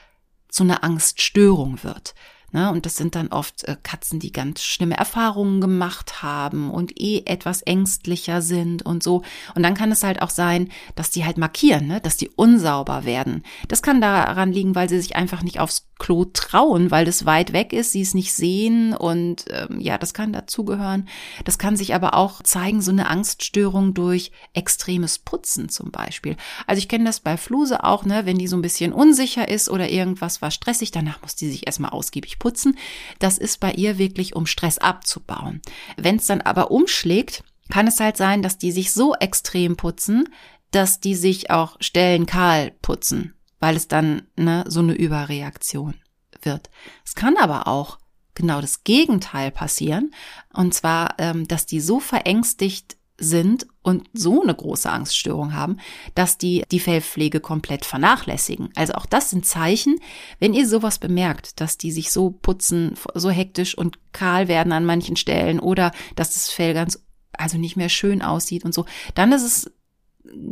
zu 0.50 0.64
einer 0.64 0.84
Angststörung 0.84 1.82
wird. 1.84 2.14
Ne? 2.54 2.72
Und 2.72 2.86
das 2.86 2.96
sind 2.96 3.16
dann 3.16 3.30
oft 3.30 3.64
äh, 3.64 3.78
Katzen, 3.82 4.20
die 4.20 4.32
ganz 4.32 4.62
schlimme 4.62 4.98
Erfahrungen 4.98 5.62
gemacht 5.62 6.22
haben 6.22 6.70
und 6.72 7.00
eh 7.00 7.24
etwas 7.26 7.62
ängstlicher 7.62 8.42
sind 8.42 8.84
und 8.84 9.04
so. 9.04 9.24
Und 9.56 9.64
dann 9.64 9.74
kann 9.74 9.92
es 9.92 10.04
halt 10.04 10.22
auch 10.22 10.30
sein, 10.30 10.70
dass 10.96 11.12
die 11.12 11.26
halt 11.26 11.38
markieren, 11.38 11.88
ne? 11.88 12.02
dass 12.02 12.18
die 12.18 12.30
unsauber 12.30 13.06
werden. 13.06 13.44
Das 13.68 13.82
kann 13.82 14.02
daran 14.02 14.52
liegen, 14.52 14.76
weil 14.76 14.90
sie 14.90 15.00
sich 15.00 15.16
einfach 15.16 15.44
nicht 15.44 15.60
aufs 15.60 15.88
Klo 16.02 16.26
trauen, 16.26 16.90
weil 16.90 17.06
das 17.06 17.28
weit 17.28 17.54
weg 17.54 17.74
ist, 17.74 17.92
sie 17.92 18.02
es 18.02 18.16
nicht 18.16 18.34
sehen 18.34 18.96
und 18.96 19.46
ähm, 19.52 19.80
ja, 19.80 20.00
das 20.00 20.16
kann 20.16 20.34
dazugehören. 20.34 21.08
Das 21.46 21.60
kann 21.60 21.78
sich 21.78 21.94
aber 21.94 22.16
auch 22.16 22.42
zeigen, 22.42 22.82
so 22.82 22.92
eine 22.92 23.08
Angststörung 23.08 23.94
durch 23.94 24.32
extremes 24.54 25.20
Putzen 25.20 25.70
zum 25.70 25.92
Beispiel. 25.92 26.38
Also 26.66 26.80
ich 26.80 26.90
kenne 26.90 27.06
das 27.06 27.20
bei 27.20 27.38
Fluse 27.38 27.84
auch, 27.84 28.04
ne, 28.04 28.26
wenn 28.26 28.40
die 28.40 28.48
so 28.48 28.56
ein 28.56 28.64
bisschen 28.64 28.94
unsicher 28.94 29.48
ist 29.48 29.70
oder 29.70 29.90
irgendwas 29.90 30.42
war 30.42 30.50
stressig, 30.50 30.90
danach 30.90 31.22
muss 31.22 31.36
die 31.36 31.52
sich 31.52 31.68
erstmal 31.68 31.92
ausgiebig 31.92 32.40
putzen. 32.42 32.78
Das 33.20 33.38
ist 33.38 33.60
bei 33.60 33.72
ihr 33.72 33.98
wirklich, 33.98 34.36
um 34.36 34.46
Stress 34.46 34.80
abzubauen. 34.80 35.62
Wenn 35.96 36.18
es 36.18 36.26
dann 36.26 36.42
aber 36.42 36.72
umschlägt, 36.72 37.44
kann 37.70 37.88
es 37.88 38.02
halt 38.02 38.18
sein, 38.18 38.42
dass 38.42 38.58
die 38.58 38.74
sich 38.74 38.92
so 38.92 39.14
extrem 39.16 39.78
putzen, 39.78 40.28
dass 40.72 41.00
die 41.00 41.16
sich 41.16 41.52
auch 41.52 41.78
Stellen 41.80 42.26
kahl 42.26 42.72
putzen, 42.82 43.36
weil 43.60 43.78
es 43.78 43.88
dann 43.88 44.24
ne, 44.36 44.66
so 44.68 44.80
eine 44.80 44.94
Überreaktion 44.94 45.96
wird. 46.42 46.70
Es 47.06 47.16
kann 47.16 47.38
aber 47.38 47.68
auch 47.68 48.00
genau 48.34 48.60
das 48.60 48.84
Gegenteil 48.84 49.52
passieren, 49.52 50.12
und 50.54 50.74
zwar, 50.74 51.16
ähm, 51.20 51.48
dass 51.48 51.66
die 51.66 51.80
so 51.80 52.00
verängstigt 52.00 52.98
sind 53.22 53.68
und 53.84 54.10
so 54.14 54.42
eine 54.42 54.54
große 54.54 54.90
Angststörung 54.90 55.54
haben, 55.54 55.78
dass 56.16 56.38
die 56.38 56.64
die 56.72 56.80
Fellpflege 56.80 57.40
komplett 57.40 57.86
vernachlässigen. 57.86 58.70
Also 58.76 58.94
auch 58.94 59.06
das 59.06 59.30
sind 59.30 59.46
Zeichen, 59.46 60.00
wenn 60.40 60.54
ihr 60.54 60.68
sowas 60.68 61.00
bemerkt, 61.00 61.62
dass 61.62 61.78
die 61.78 61.92
sich 61.92 62.12
so 62.12 62.32
putzen, 62.32 62.96
so 63.14 63.30
hektisch 63.30 63.78
und 63.78 64.00
kahl 64.12 64.48
werden 64.48 64.72
an 64.74 64.86
manchen 64.86 65.16
Stellen 65.16 65.60
oder 65.60 65.92
dass 66.16 66.34
das 66.34 66.50
Fell 66.50 66.74
ganz 66.74 67.00
also 67.34 67.58
nicht 67.58 67.78
mehr 67.78 67.90
schön 67.90 68.22
aussieht 68.22 68.66
und 68.66 68.74
so, 68.74 68.86
dann 69.16 69.32
ist 69.32 69.44
es 69.44 69.72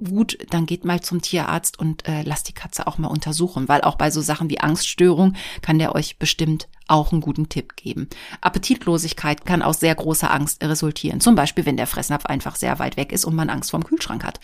gut, 0.04 0.38
dann 0.50 0.66
geht 0.66 0.86
mal 0.86 1.02
zum 1.02 1.22
Tierarzt 1.22 1.80
und 1.80 2.08
äh, 2.08 2.24
lasst 2.24 2.48
die 2.48 2.54
Katze 2.54 2.88
auch 2.88 2.98
mal 2.98 3.08
untersuchen, 3.08 3.68
weil 3.68 3.82
auch 3.82 3.96
bei 3.96 4.12
so 4.12 4.22
Sachen 4.22 4.50
wie 4.50 4.60
Angststörung 4.60 5.36
kann 5.62 5.80
der 5.80 5.96
euch 5.96 6.18
bestimmt 6.18 6.68
auch 6.88 7.12
einen 7.12 7.22
guten 7.22 7.50
Tipp 7.50 7.76
geben. 7.76 8.08
Appetitlosigkeit 8.42 9.46
kann 9.46 9.62
aus 9.62 9.80
sehr 9.80 9.96
großer 9.96 10.32
Angst 10.32 10.64
resultieren. 10.64 11.22
Zum 11.22 11.36
Beispiel, 11.36 11.66
wenn 11.66 11.78
der 11.78 11.88
Fressnapf 11.88 12.26
einfach 12.26 12.56
sehr 12.56 12.80
weit 12.80 12.98
weg 12.98 13.12
ist 13.12 13.26
und 13.26 13.36
man 13.36 13.50
Angst 13.50 13.72
vorm 13.72 13.84
Kühlschrank 13.84 14.24
hat. 14.24 14.40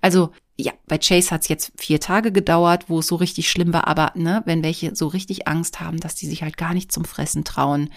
Also 0.00 0.32
ja, 0.58 0.72
bei 0.86 0.98
Chase 0.98 1.30
hat's 1.30 1.48
jetzt 1.48 1.72
vier 1.76 2.00
Tage 2.00 2.32
gedauert, 2.32 2.88
wo 2.88 3.00
es 3.00 3.06
so 3.06 3.16
richtig 3.16 3.50
schlimm 3.50 3.72
war, 3.72 3.86
aber 3.86 4.12
ne, 4.14 4.42
wenn 4.46 4.64
welche 4.64 4.96
so 4.96 5.06
richtig 5.06 5.46
Angst 5.46 5.80
haben, 5.80 6.00
dass 6.00 6.14
die 6.14 6.26
sich 6.26 6.42
halt 6.42 6.56
gar 6.56 6.72
nicht 6.72 6.90
zum 6.92 7.04
Fressen 7.04 7.44
trauen, 7.44 7.90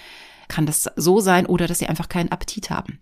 kann 0.49 0.65
das 0.65 0.89
so 0.95 1.21
sein 1.21 1.45
oder 1.45 1.67
dass 1.67 1.79
sie 1.79 1.87
einfach 1.87 2.09
keinen 2.09 2.31
Appetit 2.31 2.69
haben. 2.69 2.99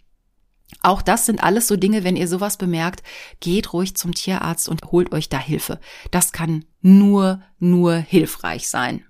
Auch 0.82 1.02
das 1.02 1.26
sind 1.26 1.44
alles 1.44 1.68
so 1.68 1.76
Dinge, 1.76 2.04
wenn 2.04 2.18
ihr 2.18 2.28
sowas 2.28 2.58
bemerkt, 2.58 3.04
geht 3.40 3.74
ruhig 3.74 3.96
zum 3.96 4.14
Tierarzt 4.14 4.68
und 4.68 4.84
holt 4.92 5.12
euch 5.12 5.30
da 5.30 5.40
Hilfe. 5.40 5.80
Das 6.12 6.32
kann 6.32 6.66
nur, 6.82 7.42
nur 7.60 7.96
hilfreich 7.96 8.68
sein. 8.68 9.04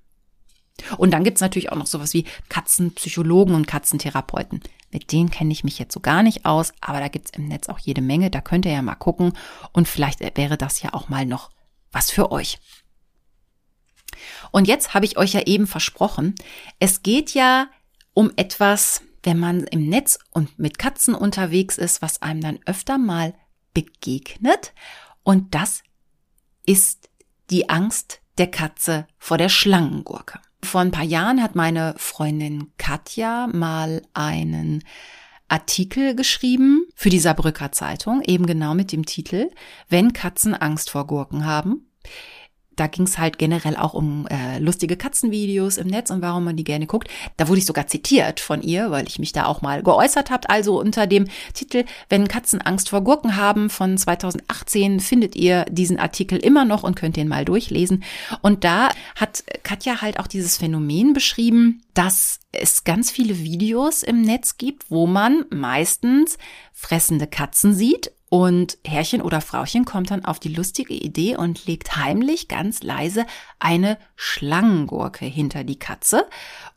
Und 0.97 1.11
dann 1.11 1.23
gibt's 1.23 1.41
natürlich 1.41 1.71
auch 1.71 1.77
noch 1.77 1.87
sowas 1.87 2.13
wie 2.13 2.25
Katzenpsychologen 2.49 3.55
und 3.55 3.67
Katzentherapeuten. 3.67 4.61
Mit 4.91 5.11
denen 5.11 5.31
kenne 5.31 5.51
ich 5.51 5.63
mich 5.63 5.79
jetzt 5.79 5.93
so 5.93 5.99
gar 5.99 6.23
nicht 6.23 6.45
aus, 6.45 6.71
aber 6.81 6.99
da 6.99 7.07
gibt's 7.07 7.31
im 7.31 7.47
Netz 7.47 7.67
auch 7.67 7.79
jede 7.79 8.01
Menge. 8.01 8.29
Da 8.29 8.41
könnt 8.41 8.65
ihr 8.65 8.71
ja 8.71 8.81
mal 8.81 8.95
gucken 8.95 9.33
und 9.73 9.87
vielleicht 9.87 10.19
wäre 10.37 10.57
das 10.57 10.81
ja 10.81 10.93
auch 10.93 11.09
mal 11.09 11.25
noch 11.25 11.49
was 11.91 12.11
für 12.11 12.31
euch. 12.31 12.59
Und 14.51 14.67
jetzt 14.67 14.93
habe 14.93 15.05
ich 15.05 15.17
euch 15.17 15.33
ja 15.33 15.41
eben 15.41 15.67
versprochen, 15.67 16.35
es 16.79 17.03
geht 17.03 17.33
ja 17.33 17.67
um 18.13 18.31
etwas, 18.35 19.01
wenn 19.27 19.39
man 19.39 19.65
im 19.65 19.89
Netz 19.89 20.19
und 20.31 20.57
mit 20.57 20.79
Katzen 20.79 21.13
unterwegs 21.13 21.77
ist, 21.77 22.01
was 22.01 22.21
einem 22.21 22.39
dann 22.39 22.59
öfter 22.65 22.97
mal 22.97 23.33
begegnet. 23.73 24.73
Und 25.21 25.53
das 25.53 25.83
ist 26.65 27.09
die 27.49 27.67
Angst 27.67 28.21
der 28.37 28.49
Katze 28.49 29.05
vor 29.17 29.37
der 29.37 29.49
Schlangengurke. 29.49 30.39
Vor 30.63 30.79
ein 30.79 30.91
paar 30.91 31.03
Jahren 31.03 31.43
hat 31.43 31.55
meine 31.55 31.93
Freundin 31.97 32.71
Katja 32.77 33.47
mal 33.47 34.01
einen 34.13 34.85
Artikel 35.49 36.15
geschrieben 36.15 36.85
für 36.95 37.09
die 37.09 37.19
Saarbrücker 37.19 37.73
Zeitung, 37.73 38.21
eben 38.21 38.45
genau 38.45 38.75
mit 38.75 38.93
dem 38.93 39.05
Titel 39.05 39.49
Wenn 39.89 40.13
Katzen 40.13 40.55
Angst 40.55 40.89
vor 40.89 41.05
Gurken 41.05 41.45
haben 41.45 41.91
da 42.77 42.87
ging 42.87 43.05
es 43.05 43.17
halt 43.17 43.37
generell 43.37 43.75
auch 43.75 43.93
um 43.93 44.25
äh, 44.27 44.59
lustige 44.59 44.95
Katzenvideos 44.95 45.77
im 45.77 45.87
Netz 45.87 46.09
und 46.09 46.21
warum 46.21 46.45
man 46.45 46.55
die 46.55 46.63
gerne 46.63 46.87
guckt. 46.87 47.09
Da 47.35 47.47
wurde 47.47 47.59
ich 47.59 47.65
sogar 47.65 47.87
zitiert 47.87 48.39
von 48.39 48.61
ihr, 48.61 48.91
weil 48.91 49.07
ich 49.07 49.19
mich 49.19 49.33
da 49.33 49.45
auch 49.45 49.61
mal 49.61 49.83
geäußert 49.83 50.29
habe. 50.29 50.49
Also 50.49 50.79
unter 50.79 51.07
dem 51.07 51.27
Titel 51.53 51.83
Wenn 52.09 52.27
Katzen 52.27 52.61
Angst 52.61 52.89
vor 52.89 53.01
Gurken 53.01 53.35
haben 53.35 53.69
von 53.69 53.97
2018 53.97 54.99
findet 54.99 55.35
ihr 55.35 55.65
diesen 55.65 55.99
Artikel 55.99 56.37
immer 56.37 56.65
noch 56.65 56.83
und 56.83 56.95
könnt 56.95 57.17
den 57.17 57.27
mal 57.27 57.45
durchlesen. 57.45 58.03
Und 58.41 58.63
da 58.63 58.89
hat 59.15 59.43
Katja 59.63 60.01
halt 60.01 60.19
auch 60.19 60.27
dieses 60.27 60.57
Phänomen 60.57 61.13
beschrieben, 61.13 61.81
dass 61.93 62.39
es 62.51 62.83
ganz 62.83 63.09
viele 63.09 63.39
Videos 63.39 64.03
im 64.03 64.21
Netz 64.21 64.57
gibt, 64.57 64.91
wo 64.91 65.07
man 65.07 65.45
meistens 65.49 66.37
fressende 66.73 67.25
Katzen 67.25 67.73
sieht 67.73 68.11
und 68.29 68.77
Herrchen 68.85 69.21
oder 69.21 69.39
Frauchen 69.39 69.85
kommt 69.85 70.11
dann 70.11 70.25
auf 70.25 70.39
die 70.39 70.53
lustige 70.53 70.93
Idee 70.93 71.37
und 71.37 71.65
legt 71.65 71.95
heimlich 71.95 72.49
ganz 72.49 72.83
leise 72.83 73.25
eine 73.59 73.97
Schlangengurke 74.15 75.25
hinter 75.25 75.63
die 75.63 75.79
Katze. 75.79 76.25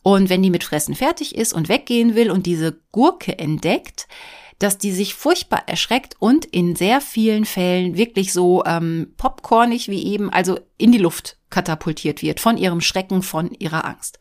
Und 0.02 0.28
wenn 0.28 0.42
die 0.42 0.50
mit 0.50 0.62
Fressen 0.62 0.94
fertig 0.94 1.34
ist 1.34 1.52
und 1.52 1.68
weggehen 1.68 2.14
will 2.14 2.30
und 2.30 2.46
diese 2.46 2.78
Gurke 2.92 3.38
entdeckt, 3.38 4.06
dass 4.60 4.78
die 4.78 4.92
sich 4.92 5.14
furchtbar 5.14 5.64
erschreckt 5.66 6.14
und 6.20 6.44
in 6.44 6.76
sehr 6.76 7.00
vielen 7.00 7.46
Fällen 7.46 7.96
wirklich 7.96 8.32
so 8.32 8.62
ähm, 8.64 9.14
popcornig 9.16 9.88
wie 9.88 10.04
eben, 10.04 10.30
also 10.30 10.60
in 10.76 10.92
die 10.92 10.98
Luft 10.98 11.38
katapultiert 11.48 12.22
wird 12.22 12.38
von 12.38 12.58
ihrem 12.58 12.80
Schrecken, 12.80 13.22
von 13.22 13.50
ihrer 13.52 13.86
Angst. 13.86 14.20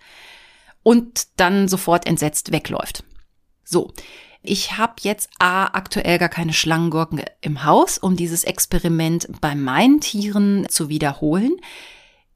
Und 0.81 1.27
dann 1.35 1.67
sofort 1.67 2.07
entsetzt 2.07 2.51
wegläuft. 2.53 3.03
So, 3.65 3.91
ich 4.41 4.77
habe 4.77 4.93
jetzt 5.01 5.29
A, 5.39 5.65
aktuell 5.65 6.17
gar 6.17 6.29
keine 6.29 6.53
Schlangengurken 6.53 7.23
im 7.41 7.63
Haus, 7.65 7.97
um 7.97 8.15
dieses 8.15 8.43
Experiment 8.43 9.27
bei 9.41 9.55
meinen 9.55 9.99
Tieren 9.99 10.65
zu 10.69 10.89
wiederholen. 10.89 11.57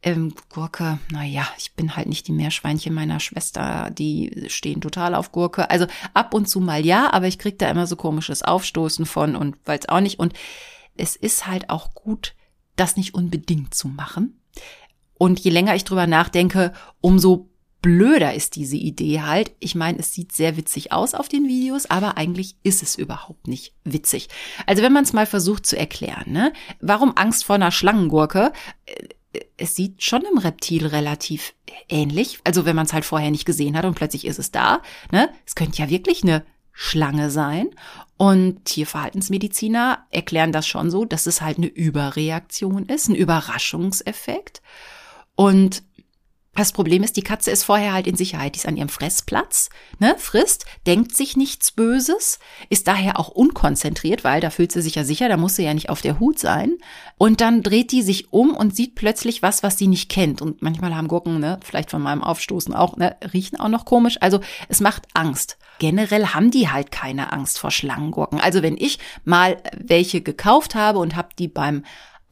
Ähm, 0.02 0.34
Gurke, 0.50 1.00
naja, 1.12 1.48
ich 1.58 1.76
bin 1.76 1.96
halt 1.96 2.08
nicht 2.08 2.28
die 2.28 2.34
Meerschweinchen 2.34 2.94
meiner 2.94 3.22
Schwester, 3.22 3.90
die 3.90 4.46
stehen 4.48 4.82
total 4.82 5.16
auf 5.16 5.32
Gurke. 5.32 5.70
Also 5.70 5.88
ab 6.14 6.34
und 6.34 6.50
zu 6.50 6.60
mal 6.60 6.86
ja, 6.86 7.14
aber 7.14 7.28
ich 7.28 7.40
krieg 7.40 7.58
da 7.58 7.70
immer 7.70 7.88
so 7.88 7.96
komisches 7.96 8.44
Aufstoßen 8.44 9.06
von 9.06 9.38
und 9.38 9.56
weiß 9.66 9.88
auch 9.88 10.02
nicht. 10.02 10.20
Und 10.20 10.34
es 10.98 11.16
ist 11.16 11.48
halt 11.48 11.70
auch 11.70 11.94
gut, 11.94 12.36
das 12.76 12.98
nicht 12.98 13.14
unbedingt 13.14 13.74
zu 13.74 13.88
machen. 13.88 14.42
Und 15.14 15.40
je 15.40 15.52
länger 15.52 15.74
ich 15.76 15.86
drüber 15.86 16.06
nachdenke, 16.06 16.74
umso 17.00 17.50
blöder 17.84 18.34
ist 18.34 18.56
diese 18.56 18.78
Idee 18.78 19.22
halt. 19.22 19.52
Ich 19.60 19.76
meine, 19.76 20.00
es 20.00 20.14
sieht 20.14 20.32
sehr 20.32 20.58
witzig 20.58 20.92
aus 20.92 21.14
auf 21.14 21.28
den 21.28 21.48
Videos, 21.48 21.86
aber 21.86 22.18
eigentlich 22.18 22.56
ist 22.64 22.82
es 22.82 22.96
überhaupt 22.96 23.48
nicht 23.48 23.76
witzig. 23.84 24.30
Also 24.66 24.82
wenn 24.82 24.94
man 24.94 25.04
es 25.04 25.14
mal 25.14 25.28
versucht 25.28 25.68
zu 25.68 25.78
erklären, 25.78 26.32
ne? 26.32 26.54
Warum 26.80 27.16
Angst 27.16 27.44
vor 27.44 27.56
einer 27.56 27.72
Schlangengurke? 27.72 28.54
Äh, 28.86 29.42
es 29.58 29.76
sieht 29.76 30.02
schon 30.02 30.24
im 30.32 30.38
Reptil 30.38 30.88
relativ 30.88 31.54
ähnlich. 31.90 32.40
Also 32.44 32.66
wenn 32.66 32.76
man 32.76 32.86
es 32.86 32.94
halt 32.94 33.06
vorher 33.06 33.32
nicht 33.32 33.46
gesehen 33.46 33.78
hat 33.78 33.86
und 33.86 33.96
plötzlich 33.96 34.26
ist 34.26 34.40
es 34.40 34.52
da, 34.52 34.82
ne? 35.12 35.30
Es 35.46 35.54
könnte 35.54 35.82
ja 35.82 35.90
wirklich 35.90 36.24
eine 36.24 36.46
Schlange 36.72 37.30
sein. 37.30 37.70
Und 38.16 38.64
Tierverhaltensmediziner 38.64 40.06
erklären 40.10 40.54
das 40.54 40.68
schon 40.68 40.90
so, 40.90 41.04
dass 41.04 41.26
es 41.26 41.42
halt 41.42 41.58
eine 41.58 41.68
Überreaktion 41.68 42.86
ist, 42.86 43.10
ein 43.10 43.16
Überraschungseffekt. 43.16 44.62
Und 45.36 45.84
das 46.56 46.72
Problem 46.72 47.02
ist, 47.02 47.18
die 47.18 47.24
Katze 47.24 47.50
ist 47.50 47.64
vorher 47.64 47.94
halt 47.94 48.06
in 48.06 48.16
Sicherheit, 48.16 48.54
die 48.56 48.60
ist 48.60 48.68
an 48.68 48.78
ihrem 48.78 48.90
Fressplatz, 48.90 49.70
ne, 50.00 50.16
frisst, 50.20 50.66
denkt 50.86 51.16
sich 51.16 51.36
nichts 51.36 51.72
Böses, 51.72 52.38
ist 52.70 52.88
daher 52.88 53.20
auch 53.20 53.30
unkonzentriert, 53.30 54.24
weil 54.24 54.40
da 54.40 54.52
fühlt 54.52 54.72
sie 54.72 54.82
sich 54.82 54.96
ja 54.96 55.04
sicher, 55.04 55.30
da 55.30 55.38
muss 55.38 55.56
sie 55.56 55.64
ja 55.64 55.74
nicht 55.74 55.90
auf 55.90 56.02
der 56.02 56.20
Hut 56.20 56.38
sein. 56.38 56.78
Und 57.18 57.42
dann 57.42 57.64
dreht 57.64 57.92
die 57.92 58.04
sich 58.04 58.32
um 58.32 58.56
und 58.56 58.76
sieht 58.76 58.94
plötzlich 58.94 59.42
was, 59.42 59.64
was 59.64 59.78
sie 59.78 59.88
nicht 59.88 60.10
kennt. 60.10 60.42
Und 60.42 60.62
manchmal 60.62 60.96
haben 60.96 61.08
Gurken, 61.08 61.40
ne, 61.40 61.60
vielleicht 61.64 61.90
von 61.90 62.02
meinem 62.02 62.24
Aufstoßen 62.24 62.74
auch, 62.76 62.98
ne, 62.98 63.16
riechen 63.34 63.60
auch 63.60 63.70
noch 63.70 63.86
komisch. 63.86 64.18
Also 64.22 64.40
es 64.70 64.80
macht 64.80 65.08
Angst. 65.14 65.58
Generell 65.80 66.28
haben 66.28 66.52
die 66.52 66.70
halt 66.70 66.92
keine 66.92 67.34
Angst 67.34 67.58
vor 67.58 67.72
Schlangengurken. 67.72 68.40
Also 68.40 68.62
wenn 68.62 68.78
ich 68.78 69.00
mal 69.26 69.58
welche 69.76 70.22
gekauft 70.22 70.76
habe 70.76 71.00
und 71.00 71.16
habe 71.16 71.30
die 71.38 71.48
beim 71.48 71.84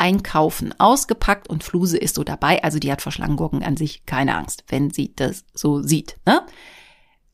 Einkaufen 0.01 0.73
ausgepackt 0.79 1.47
und 1.47 1.63
Fluse 1.63 1.97
ist 1.97 2.15
so 2.15 2.23
dabei. 2.23 2.63
Also 2.63 2.79
die 2.79 2.91
hat 2.91 3.03
vor 3.03 3.11
Schlangengurken 3.11 3.61
an 3.61 3.77
sich 3.77 4.03
keine 4.07 4.35
Angst, 4.35 4.63
wenn 4.67 4.89
sie 4.89 5.13
das 5.15 5.45
so 5.53 5.83
sieht. 5.83 6.17
Ne? 6.25 6.41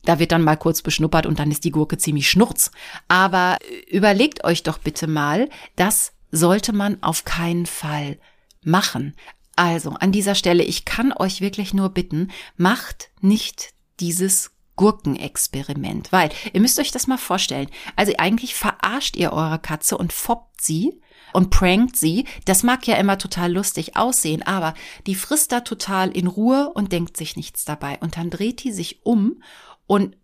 Da 0.04 0.18
wird 0.18 0.32
dann 0.32 0.44
mal 0.44 0.56
kurz 0.56 0.82
beschnuppert 0.82 1.24
und 1.24 1.38
dann 1.38 1.50
ist 1.50 1.64
die 1.64 1.70
Gurke 1.70 1.96
ziemlich 1.96 2.30
schnurz. 2.30 2.70
Aber 3.08 3.56
überlegt 3.90 4.44
euch 4.44 4.64
doch 4.64 4.76
bitte 4.76 5.06
mal, 5.06 5.48
das 5.76 6.12
sollte 6.30 6.74
man 6.74 7.02
auf 7.02 7.24
keinen 7.24 7.64
Fall 7.64 8.18
machen. 8.62 9.14
Also 9.56 9.90
an 9.90 10.12
dieser 10.12 10.34
Stelle, 10.34 10.62
ich 10.62 10.84
kann 10.84 11.12
euch 11.12 11.40
wirklich 11.40 11.72
nur 11.72 11.88
bitten, 11.88 12.30
macht 12.58 13.08
nicht 13.22 13.72
dieses 13.98 14.50
Gurkenexperiment, 14.76 16.12
weil 16.12 16.28
ihr 16.52 16.60
müsst 16.60 16.78
euch 16.78 16.92
das 16.92 17.06
mal 17.06 17.16
vorstellen. 17.16 17.68
Also 17.96 18.12
eigentlich 18.18 18.54
verarscht 18.54 19.16
ihr 19.16 19.32
eure 19.32 19.58
Katze 19.58 19.96
und 19.96 20.12
foppt 20.12 20.60
sie 20.60 21.00
und 21.32 21.50
prankt 21.50 21.96
sie. 21.96 22.24
Das 22.44 22.62
mag 22.62 22.86
ja 22.86 22.96
immer 22.96 23.18
total 23.18 23.52
lustig 23.52 23.96
aussehen, 23.96 24.42
aber 24.42 24.74
die 25.06 25.14
frisst 25.14 25.52
da 25.52 25.60
total 25.60 26.10
in 26.10 26.26
Ruhe 26.26 26.70
und 26.74 26.92
denkt 26.92 27.16
sich 27.16 27.36
nichts 27.36 27.64
dabei. 27.64 27.98
Und 28.00 28.16
dann 28.16 28.30
dreht 28.30 28.64
die 28.64 28.72
sich 28.72 29.00
um 29.04 29.42
und 29.86 30.16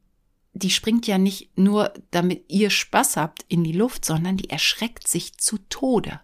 die 0.55 0.71
springt 0.71 1.07
ja 1.07 1.19
nicht 1.19 1.59
nur, 1.59 1.93
damit 2.13 2.45
ihr 2.49 2.71
Spaß 2.71 3.17
habt 3.17 3.45
in 3.49 3.65
die 3.65 3.73
Luft, 3.73 4.05
sondern 4.05 4.37
die 4.37 4.51
erschreckt 4.51 5.09
sich 5.09 5.37
zu 5.37 5.59
Tode. 5.69 6.21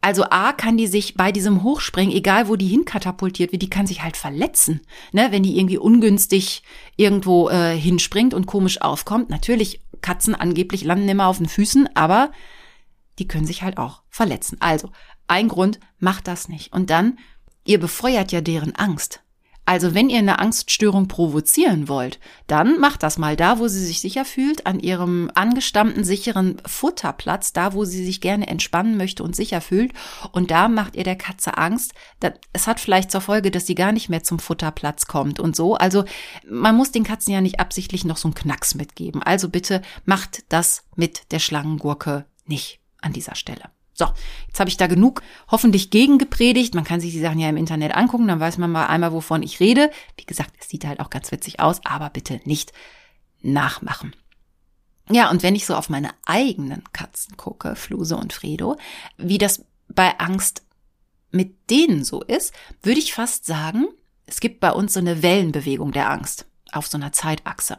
Also 0.00 0.24
A 0.24 0.52
kann 0.52 0.76
die 0.76 0.86
sich 0.86 1.14
bei 1.14 1.32
diesem 1.32 1.62
Hochspringen, 1.62 2.14
egal 2.14 2.48
wo 2.48 2.56
die 2.56 2.68
hinkatapultiert 2.68 3.52
wird, 3.52 3.62
die 3.62 3.70
kann 3.70 3.86
sich 3.86 4.02
halt 4.02 4.16
verletzen, 4.16 4.80
ne, 5.12 5.28
wenn 5.30 5.42
die 5.42 5.58
irgendwie 5.58 5.78
ungünstig 5.78 6.62
irgendwo 6.96 7.48
äh, 7.48 7.76
hinspringt 7.76 8.34
und 8.34 8.46
komisch 8.46 8.80
aufkommt. 8.80 9.30
Natürlich, 9.30 9.80
Katzen 10.02 10.34
angeblich 10.34 10.84
landen 10.84 11.08
immer 11.08 11.26
auf 11.26 11.38
den 11.38 11.48
Füßen, 11.48 11.88
aber 11.96 12.30
die 13.18 13.28
können 13.28 13.46
sich 13.46 13.62
halt 13.62 13.78
auch 13.78 14.02
verletzen. 14.08 14.56
Also, 14.60 14.90
ein 15.28 15.48
Grund, 15.48 15.80
macht 15.98 16.28
das 16.28 16.48
nicht. 16.48 16.72
Und 16.72 16.90
dann, 16.90 17.18
ihr 17.64 17.80
befeuert 17.80 18.32
ja 18.32 18.40
deren 18.40 18.74
Angst. 18.76 19.22
Also 19.68 19.94
wenn 19.94 20.08
ihr 20.08 20.20
eine 20.20 20.38
Angststörung 20.38 21.08
provozieren 21.08 21.88
wollt, 21.88 22.20
dann 22.46 22.78
macht 22.78 23.02
das 23.02 23.18
mal 23.18 23.34
da, 23.34 23.58
wo 23.58 23.66
sie 23.66 23.84
sich 23.84 24.00
sicher 24.00 24.24
fühlt, 24.24 24.64
an 24.64 24.78
ihrem 24.78 25.28
angestammten, 25.34 26.04
sicheren 26.04 26.62
Futterplatz, 26.64 27.52
da, 27.52 27.74
wo 27.74 27.84
sie 27.84 28.04
sich 28.04 28.20
gerne 28.20 28.46
entspannen 28.46 28.96
möchte 28.96 29.24
und 29.24 29.34
sicher 29.34 29.60
fühlt. 29.60 29.92
Und 30.30 30.52
da 30.52 30.68
macht 30.68 30.94
ihr 30.94 31.02
der 31.02 31.16
Katze 31.16 31.58
Angst. 31.58 31.94
Es 32.52 32.68
hat 32.68 32.78
vielleicht 32.78 33.10
zur 33.10 33.20
Folge, 33.20 33.50
dass 33.50 33.66
sie 33.66 33.74
gar 33.74 33.90
nicht 33.90 34.08
mehr 34.08 34.22
zum 34.22 34.38
Futterplatz 34.38 35.06
kommt 35.08 35.40
und 35.40 35.56
so. 35.56 35.74
Also 35.74 36.04
man 36.48 36.76
muss 36.76 36.92
den 36.92 37.02
Katzen 37.02 37.32
ja 37.32 37.40
nicht 37.40 37.58
absichtlich 37.58 38.04
noch 38.04 38.18
so 38.18 38.28
einen 38.28 38.36
Knacks 38.36 38.76
mitgeben. 38.76 39.20
Also 39.20 39.48
bitte 39.48 39.82
macht 40.04 40.44
das 40.48 40.84
mit 40.94 41.32
der 41.32 41.40
Schlangengurke 41.40 42.24
nicht 42.46 42.78
an 43.06 43.12
dieser 43.12 43.34
Stelle. 43.34 43.70
So, 43.94 44.06
jetzt 44.46 44.60
habe 44.60 44.68
ich 44.68 44.76
da 44.76 44.88
genug 44.88 45.22
hoffentlich 45.50 45.90
gegengepredigt. 45.90 46.74
Man 46.74 46.84
kann 46.84 47.00
sich 47.00 47.12
die 47.12 47.20
Sachen 47.20 47.38
ja 47.38 47.48
im 47.48 47.56
Internet 47.56 47.94
angucken, 47.94 48.28
dann 48.28 48.40
weiß 48.40 48.58
man 48.58 48.70
mal 48.70 48.86
einmal, 48.86 49.12
wovon 49.12 49.42
ich 49.42 49.58
rede. 49.58 49.90
Wie 50.18 50.26
gesagt, 50.26 50.52
es 50.60 50.68
sieht 50.68 50.84
halt 50.84 51.00
auch 51.00 51.08
ganz 51.08 51.32
witzig 51.32 51.60
aus, 51.60 51.80
aber 51.84 52.10
bitte 52.10 52.40
nicht 52.44 52.72
nachmachen. 53.40 54.14
Ja, 55.08 55.30
und 55.30 55.42
wenn 55.42 55.54
ich 55.54 55.64
so 55.64 55.74
auf 55.74 55.88
meine 55.88 56.10
eigenen 56.26 56.84
Katzen 56.92 57.36
gucke, 57.36 57.74
Fluse 57.74 58.16
und 58.16 58.34
Fredo, 58.34 58.76
wie 59.16 59.38
das 59.38 59.64
bei 59.88 60.18
Angst 60.18 60.62
mit 61.30 61.70
denen 61.70 62.04
so 62.04 62.22
ist, 62.22 62.52
würde 62.82 62.98
ich 62.98 63.14
fast 63.14 63.46
sagen, 63.46 63.86
es 64.26 64.40
gibt 64.40 64.60
bei 64.60 64.72
uns 64.72 64.94
so 64.94 65.00
eine 65.00 65.22
Wellenbewegung 65.22 65.92
der 65.92 66.10
Angst 66.10 66.46
auf 66.72 66.86
so 66.86 66.98
einer 66.98 67.12
Zeitachse. 67.12 67.78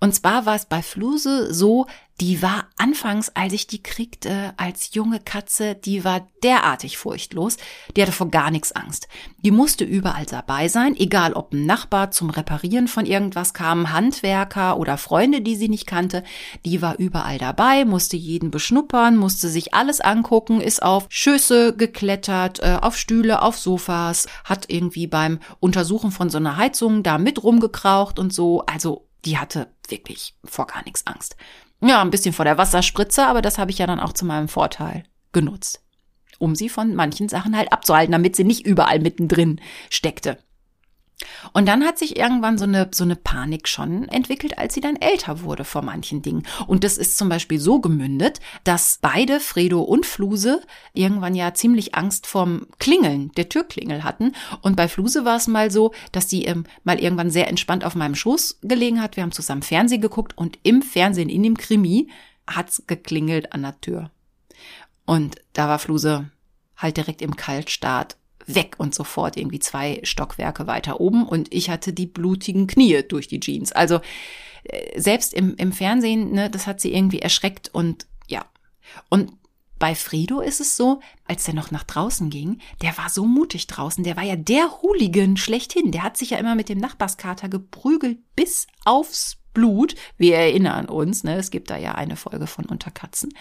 Und 0.00 0.14
zwar 0.14 0.46
war 0.46 0.54
es 0.54 0.66
bei 0.66 0.82
Fluse 0.82 1.52
so, 1.52 1.86
die 2.20 2.40
war 2.40 2.68
anfangs, 2.78 3.30
als 3.34 3.52
ich 3.52 3.66
die 3.66 3.82
kriegte, 3.82 4.54
als 4.56 4.94
junge 4.94 5.20
Katze, 5.20 5.74
die 5.74 6.02
war 6.02 6.26
derartig 6.42 6.96
furchtlos, 6.96 7.58
die 7.94 8.00
hatte 8.00 8.12
vor 8.12 8.30
gar 8.30 8.50
nichts 8.50 8.72
Angst. 8.72 9.06
Die 9.42 9.50
musste 9.50 9.84
überall 9.84 10.24
dabei 10.24 10.68
sein, 10.68 10.96
egal 10.96 11.34
ob 11.34 11.52
ein 11.52 11.66
Nachbar 11.66 12.10
zum 12.12 12.30
Reparieren 12.30 12.88
von 12.88 13.04
irgendwas 13.04 13.52
kam, 13.52 13.92
Handwerker 13.92 14.78
oder 14.78 14.96
Freunde, 14.96 15.42
die 15.42 15.56
sie 15.56 15.68
nicht 15.68 15.86
kannte, 15.86 16.24
die 16.64 16.80
war 16.80 16.98
überall 16.98 17.36
dabei, 17.36 17.84
musste 17.84 18.16
jeden 18.16 18.50
beschnuppern, 18.50 19.18
musste 19.18 19.50
sich 19.50 19.74
alles 19.74 20.00
angucken, 20.00 20.62
ist 20.62 20.82
auf 20.82 21.06
Schüsse 21.10 21.76
geklettert, 21.76 22.60
äh, 22.60 22.78
auf 22.80 22.96
Stühle, 22.96 23.42
auf 23.42 23.58
Sofas, 23.58 24.26
hat 24.44 24.66
irgendwie 24.68 25.06
beim 25.06 25.38
Untersuchen 25.60 26.10
von 26.10 26.30
so 26.30 26.38
einer 26.38 26.56
Heizung 26.56 27.02
da 27.02 27.18
mit 27.18 27.42
rumgekraucht 27.42 28.18
und 28.18 28.32
so, 28.32 28.62
also 28.64 29.05
die 29.24 29.38
hatte 29.38 29.72
wirklich 29.88 30.34
vor 30.44 30.66
gar 30.66 30.84
nichts 30.84 31.06
Angst. 31.06 31.36
Ja, 31.80 32.00
ein 32.00 32.10
bisschen 32.10 32.32
vor 32.32 32.44
der 32.44 32.58
Wasserspritze, 32.58 33.26
aber 33.26 33.42
das 33.42 33.58
habe 33.58 33.70
ich 33.70 33.78
ja 33.78 33.86
dann 33.86 34.00
auch 34.00 34.12
zu 34.12 34.24
meinem 34.24 34.48
Vorteil 34.48 35.04
genutzt. 35.32 35.82
Um 36.38 36.54
sie 36.54 36.68
von 36.68 36.94
manchen 36.94 37.28
Sachen 37.28 37.56
halt 37.56 37.72
abzuhalten, 37.72 38.12
damit 38.12 38.36
sie 38.36 38.44
nicht 38.44 38.66
überall 38.66 39.00
mittendrin 39.00 39.60
steckte. 39.90 40.38
Und 41.54 41.66
dann 41.66 41.84
hat 41.84 41.98
sich 41.98 42.18
irgendwann 42.18 42.58
so 42.58 42.64
eine, 42.64 42.90
so 42.92 43.04
eine 43.04 43.16
Panik 43.16 43.68
schon 43.68 44.06
entwickelt, 44.08 44.58
als 44.58 44.74
sie 44.74 44.82
dann 44.82 44.96
älter 44.96 45.40
wurde 45.40 45.64
vor 45.64 45.80
manchen 45.80 46.20
Dingen. 46.20 46.42
Und 46.66 46.84
das 46.84 46.98
ist 46.98 47.16
zum 47.16 47.30
Beispiel 47.30 47.58
so 47.58 47.80
gemündet, 47.80 48.40
dass 48.64 48.98
beide, 49.00 49.40
Fredo 49.40 49.80
und 49.80 50.04
Fluse, 50.04 50.60
irgendwann 50.92 51.34
ja 51.34 51.54
ziemlich 51.54 51.94
Angst 51.94 52.26
vorm 52.26 52.66
Klingeln, 52.78 53.32
der 53.32 53.48
Türklingel 53.48 54.04
hatten. 54.04 54.32
Und 54.60 54.76
bei 54.76 54.88
Fluse 54.88 55.24
war 55.24 55.36
es 55.36 55.48
mal 55.48 55.70
so, 55.70 55.92
dass 56.12 56.28
sie 56.28 56.44
ähm, 56.44 56.64
mal 56.84 57.00
irgendwann 57.00 57.30
sehr 57.30 57.48
entspannt 57.48 57.84
auf 57.84 57.94
meinem 57.94 58.14
Schoß 58.14 58.58
gelegen 58.62 59.00
hat. 59.00 59.16
Wir 59.16 59.22
haben 59.22 59.32
zusammen 59.32 59.62
Fernsehen 59.62 60.02
geguckt 60.02 60.36
und 60.36 60.58
im 60.64 60.82
Fernsehen, 60.82 61.30
in 61.30 61.42
dem 61.42 61.56
Krimi, 61.56 62.10
hat's 62.46 62.82
geklingelt 62.86 63.52
an 63.54 63.62
der 63.62 63.80
Tür. 63.80 64.10
Und 65.06 65.36
da 65.54 65.68
war 65.68 65.78
Fluse 65.78 66.30
halt 66.76 66.98
direkt 66.98 67.22
im 67.22 67.36
Kaltstart 67.36 68.16
weg 68.46 68.76
und 68.78 68.94
sofort 68.94 69.36
irgendwie 69.36 69.58
zwei 69.58 70.00
Stockwerke 70.02 70.66
weiter 70.66 71.00
oben 71.00 71.26
und 71.26 71.52
ich 71.52 71.70
hatte 71.70 71.92
die 71.92 72.06
blutigen 72.06 72.66
Knie 72.66 73.02
durch 73.02 73.28
die 73.28 73.40
Jeans. 73.40 73.72
Also 73.72 74.00
äh, 74.64 75.00
selbst 75.00 75.34
im, 75.34 75.54
im 75.56 75.72
Fernsehen, 75.72 76.32
ne, 76.32 76.50
das 76.50 76.66
hat 76.66 76.80
sie 76.80 76.94
irgendwie 76.94 77.20
erschreckt 77.20 77.70
und 77.72 78.06
ja. 78.28 78.44
Und 79.08 79.32
bei 79.78 79.94
Fredo 79.94 80.40
ist 80.40 80.60
es 80.60 80.76
so, 80.76 81.00
als 81.26 81.44
der 81.44 81.54
noch 81.54 81.70
nach 81.70 81.82
draußen 81.82 82.30
ging, 82.30 82.60
der 82.80 82.96
war 82.96 83.10
so 83.10 83.26
mutig 83.26 83.66
draußen, 83.66 84.04
der 84.04 84.16
war 84.16 84.24
ja 84.24 84.36
der 84.36 84.80
Hooligan 84.80 85.36
schlechthin. 85.36 85.92
Der 85.92 86.02
hat 86.02 86.16
sich 86.16 86.30
ja 86.30 86.38
immer 86.38 86.54
mit 86.54 86.68
dem 86.68 86.78
Nachbarskater 86.78 87.48
geprügelt 87.48 88.18
bis 88.34 88.66
aufs 88.84 89.36
Blut. 89.52 89.94
Wir 90.16 90.36
erinnern 90.36 90.86
uns, 90.86 91.24
ne, 91.24 91.36
es 91.36 91.50
gibt 91.50 91.70
da 91.70 91.76
ja 91.76 91.94
eine 91.94 92.16
Folge 92.16 92.46
von 92.46 92.64
Unterkatzen. 92.64 93.34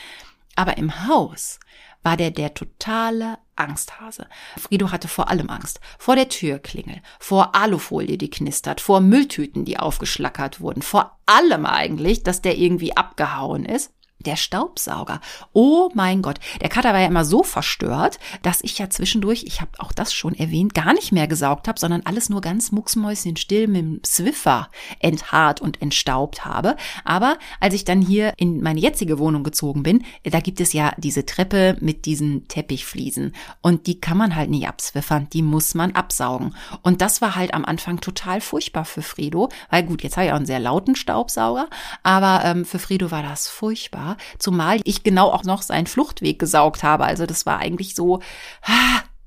Aber 0.56 0.78
im 0.78 1.08
Haus 1.08 1.60
war 2.04 2.18
der 2.18 2.32
der 2.32 2.54
totale 2.54 3.38
Angsthase. 3.56 4.28
Frido 4.58 4.92
hatte 4.92 5.08
vor 5.08 5.30
allem 5.30 5.50
Angst. 5.50 5.80
Vor 5.98 6.16
der 6.16 6.30
Türklingel, 6.30 7.02
vor 7.20 7.56
Alufolie, 7.56 8.18
die 8.18 8.30
knistert, 8.30 8.82
vor 8.82 9.02
Mülltüten, 9.02 9.66
die 9.66 9.80
aufgeschlackert 9.80 10.60
wurden, 10.60 10.82
vor 10.82 11.18
allem 11.26 11.66
eigentlich, 11.66 12.24
dass 12.24 12.42
der 12.42 12.58
irgendwie 12.58 12.96
abgehauen 12.96 13.66
ist. 13.66 13.92
Der 14.26 14.36
Staubsauger. 14.38 15.22
Oh 15.54 15.90
mein 15.94 16.22
Gott. 16.22 16.40
Der 16.62 16.70
Kater 16.70 16.94
war 16.94 17.00
ja 17.00 17.08
immer 17.08 17.26
so 17.26 17.44
verstört, 17.44 18.20
dass 18.42 18.62
ich 18.62 18.80
ja 18.80 18.90
zwischendurch, 18.90 19.44
ich 19.44 19.62
habe 19.62 19.72
auch 19.78 19.92
das 19.92 20.14
schon 20.14 20.34
erwähnt, 20.34 20.74
gar 20.74 20.94
nicht 20.94 21.12
mehr 21.12 21.28
gesaugt 21.28 21.68
habe, 21.68 21.80
sondern 21.80 22.02
alles 22.06 22.30
nur 22.30 22.42
ganz 22.42 22.72
mucksmäuschenstill 22.72 23.68
mit 23.68 23.82
dem 23.82 24.02
Swiffer 24.04 24.70
enthaart 25.00 25.62
und 25.62 25.82
entstaubt 25.82 26.46
habe. 26.46 26.76
Aber 27.04 27.38
als 27.60 27.76
ich 27.76 27.86
dann 27.86 28.02
hier 28.02 28.34
in 28.38 28.62
meine 28.62 28.80
jetzige 28.80 29.20
Wohnung 29.20 29.44
gezogen 29.44 29.84
bin, 29.84 30.04
da 30.24 30.40
gibt 30.40 30.60
es 30.60 30.74
ja 30.74 30.94
diese 30.98 31.26
Treppe 31.26 31.78
mit 31.80 32.06
diesen 32.06 32.48
Teppichfliesen. 32.48 33.34
Und 33.62 33.86
die 33.86 34.00
kann 34.00 34.18
man 34.18 34.36
halt 34.36 34.50
nicht 34.50 34.68
abswiffern, 34.68 35.28
die 35.32 35.44
muss 35.44 35.76
man 35.76 35.92
absaugen. 35.92 36.56
Und 36.82 37.02
das 37.02 37.22
war 37.22 37.36
halt 37.36 37.54
am 37.54 37.66
Anfang 37.66 38.02
total 38.02 38.42
furchtbar 38.42 38.86
für 38.86 39.02
Fredo, 39.04 39.50
weil 39.70 39.84
gut, 39.84 40.02
jetzt 40.04 40.18
habe 40.18 40.28
ich 40.28 40.32
auch 40.32 40.38
einen 40.38 40.46
sehr 40.46 40.60
lauten 40.60 40.96
Staubsauger, 40.96 41.68
aber 42.02 42.44
ähm, 42.44 42.66
für 42.66 42.80
Fredo 42.80 43.12
war 43.12 43.22
das 43.22 43.48
furchtbar 43.48 44.15
zumal 44.40 44.82
ich 44.84 45.04
genau 45.04 45.30
auch 45.32 45.44
noch 45.44 45.62
seinen 45.62 45.88
Fluchtweg 45.88 46.40
gesaugt 46.40 46.84
habe. 46.84 47.06
Also 47.06 47.26
das 47.26 47.46
war 47.46 47.60
eigentlich 47.60 47.96
so, 47.96 48.22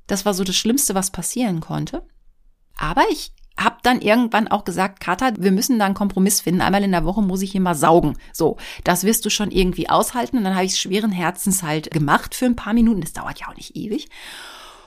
das 0.07 0.25
war 0.25 0.35
so 0.35 0.45
das 0.45 0.57
Schlimmste, 0.57 0.95
was 0.95 1.11
passieren 1.11 1.61
konnte. 1.61 2.03
Aber 2.77 3.03
ich 3.11 3.33
habe 3.59 3.77
dann 3.83 4.01
irgendwann 4.01 4.49
auch 4.49 4.65
gesagt, 4.65 5.01
Kater, 5.01 5.33
wir 5.37 5.51
müssen 5.51 5.79
da 5.79 5.87
einen 5.87 5.95
Kompromiss 5.95 6.41
finden. 6.41 6.61
Einmal 6.61 6.85
in 6.85 6.93
der 6.93 7.05
Woche 7.05 7.23
muss 7.23 7.43
ich 7.43 7.51
hier 7.53 7.61
mal 7.61 7.75
saugen. 7.75 8.17
So, 8.33 8.57
das 8.85 9.03
wirst 9.03 9.25
du 9.25 9.31
schon 9.31 9.51
irgendwie 9.51 9.89
aushalten. 9.91 10.39
Und 10.39 10.45
dann 10.45 10.55
habe 10.55 10.65
ich 10.65 10.79
schweren 10.79 11.11
Herzens 11.11 11.63
halt 11.65 11.91
gemacht 11.91 12.35
für 12.35 12.47
ein 12.47 12.57
paar 12.57 12.73
Minuten. 12.73 13.01
Das 13.01 13.13
dauert 13.13 13.41
ja 13.41 13.49
auch 13.49 13.57
nicht 13.57 13.75
ewig. 13.75 14.09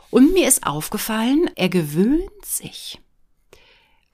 Und 0.10 0.34
mir 0.34 0.47
ist 0.47 0.66
aufgefallen, 0.66 1.49
er 1.56 1.70
gewöhnt 1.70 2.45
sich. 2.45 2.99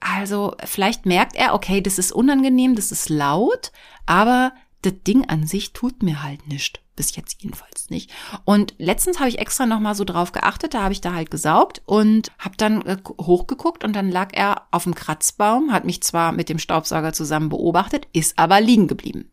Also 0.00 0.54
vielleicht 0.64 1.06
merkt 1.06 1.36
er, 1.36 1.54
okay, 1.54 1.80
das 1.80 1.98
ist 1.98 2.12
unangenehm, 2.12 2.76
das 2.76 2.92
ist 2.92 3.08
laut, 3.08 3.72
aber 4.06 4.52
das 4.82 4.94
Ding 5.06 5.28
an 5.28 5.46
sich 5.46 5.72
tut 5.72 6.02
mir 6.02 6.22
halt 6.22 6.46
nichts. 6.46 6.80
Bis 6.94 7.14
jetzt 7.14 7.42
jedenfalls 7.42 7.90
nicht. 7.90 8.10
Und 8.44 8.74
letztens 8.78 9.20
habe 9.20 9.28
ich 9.28 9.38
extra 9.38 9.66
nochmal 9.66 9.94
so 9.94 10.02
drauf 10.02 10.32
geachtet, 10.32 10.74
da 10.74 10.82
habe 10.82 10.92
ich 10.92 11.00
da 11.00 11.12
halt 11.12 11.30
gesaugt 11.30 11.80
und 11.86 12.32
habe 12.40 12.56
dann 12.56 12.82
äh, 12.82 12.96
hochgeguckt 13.20 13.84
und 13.84 13.94
dann 13.94 14.10
lag 14.10 14.30
er 14.32 14.66
auf 14.72 14.82
dem 14.82 14.96
Kratzbaum, 14.96 15.72
hat 15.72 15.84
mich 15.84 16.02
zwar 16.02 16.32
mit 16.32 16.48
dem 16.48 16.58
Staubsauger 16.58 17.12
zusammen 17.12 17.50
beobachtet, 17.50 18.08
ist 18.12 18.36
aber 18.36 18.60
liegen 18.60 18.88
geblieben. 18.88 19.30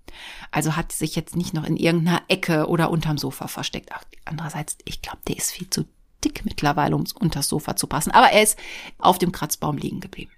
Also 0.52 0.76
hat 0.76 0.91
sich 0.91 1.16
jetzt 1.16 1.36
nicht 1.36 1.56
noch 1.56 1.66
in 1.66 1.76
irgendeiner 1.76 2.22
Ecke 2.28 2.68
oder 2.68 2.91
unterm 2.91 3.18
Sofa 3.18 3.48
versteckt. 3.48 3.89
Ach, 3.93 4.04
andererseits, 4.26 4.78
ich 4.86 5.02
glaube, 5.02 5.20
der 5.28 5.38
ist 5.38 5.52
viel 5.52 5.70
zu 5.70 5.86
dick 6.24 6.46
mittlerweile, 6.46 6.96
um 6.96 7.06
unters 7.20 7.50
Sofa 7.50 7.76
zu 7.76 7.88
passen. 7.88 8.12
Aber 8.12 8.32
er 8.32 8.43
ist 8.43 8.60
auf 9.00 9.18
dem 9.18 9.32
Kratzbaum 9.32 9.78
liegen 9.78 10.02
geblieben. 10.02 10.32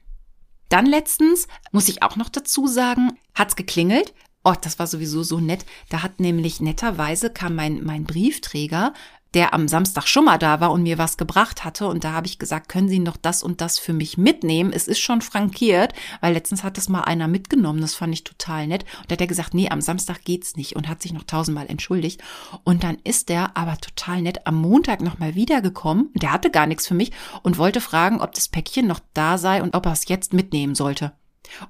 Dann 0.69 0.85
letztens, 0.85 1.47
muss 1.71 1.87
ich 1.89 2.03
auch 2.03 2.15
noch 2.15 2.29
dazu 2.29 2.67
sagen, 2.67 3.17
hat's 3.33 3.55
geklingelt 3.55 4.13
Oh, 4.49 4.55
das 4.61 4.79
war 4.79 4.87
sowieso 4.87 5.23
so 5.23 5.41
nett. 5.41 5.65
Da 5.89 6.03
hat 6.03 6.21
nämlich 6.21 6.61
netterweise 6.61 7.29
kam 7.29 7.55
mein, 7.55 7.83
mein 7.83 8.05
Briefträger, 8.05 8.93
der 9.33 9.53
am 9.53 9.67
Samstag 9.67 10.07
schon 10.07 10.23
mal 10.23 10.37
da 10.37 10.61
war 10.61 10.71
und 10.71 10.83
mir 10.83 10.97
was 10.97 11.17
gebracht 11.17 11.65
hatte. 11.65 11.87
Und 11.87 12.05
da 12.05 12.13
habe 12.13 12.27
ich 12.27 12.39
gesagt, 12.39 12.69
können 12.69 12.87
Sie 12.87 12.99
noch 12.99 13.17
das 13.17 13.43
und 13.43 13.59
das 13.59 13.77
für 13.77 13.91
mich 13.91 14.17
mitnehmen? 14.17 14.71
Es 14.71 14.87
ist 14.87 14.99
schon 15.01 15.19
frankiert, 15.19 15.91
weil 16.21 16.33
letztens 16.33 16.63
hat 16.63 16.77
das 16.77 16.87
mal 16.87 17.01
einer 17.01 17.27
mitgenommen. 17.27 17.81
Das 17.81 17.93
fand 17.93 18.13
ich 18.13 18.23
total 18.23 18.67
nett. 18.67 18.85
Und 19.01 19.11
da 19.11 19.15
hat 19.15 19.21
er 19.21 19.27
gesagt, 19.27 19.53
nee, 19.53 19.67
am 19.67 19.81
Samstag 19.81 20.23
geht's 20.23 20.55
nicht 20.55 20.77
und 20.77 20.87
hat 20.87 21.01
sich 21.01 21.11
noch 21.11 21.23
tausendmal 21.23 21.67
entschuldigt. 21.67 22.23
Und 22.63 22.85
dann 22.85 22.99
ist 23.03 23.27
der 23.27 23.57
aber 23.57 23.77
total 23.79 24.21
nett 24.21 24.47
am 24.47 24.55
Montag 24.55 25.01
nochmal 25.01 25.35
wiedergekommen. 25.35 26.09
Der 26.15 26.31
hatte 26.31 26.51
gar 26.51 26.67
nichts 26.67 26.87
für 26.87 26.95
mich 26.95 27.11
und 27.43 27.57
wollte 27.57 27.81
fragen, 27.81 28.21
ob 28.21 28.33
das 28.33 28.47
Päckchen 28.47 28.87
noch 28.87 29.01
da 29.13 29.37
sei 29.37 29.61
und 29.61 29.75
ob 29.75 29.87
er 29.87 29.91
es 29.91 30.07
jetzt 30.07 30.31
mitnehmen 30.31 30.73
sollte 30.73 31.11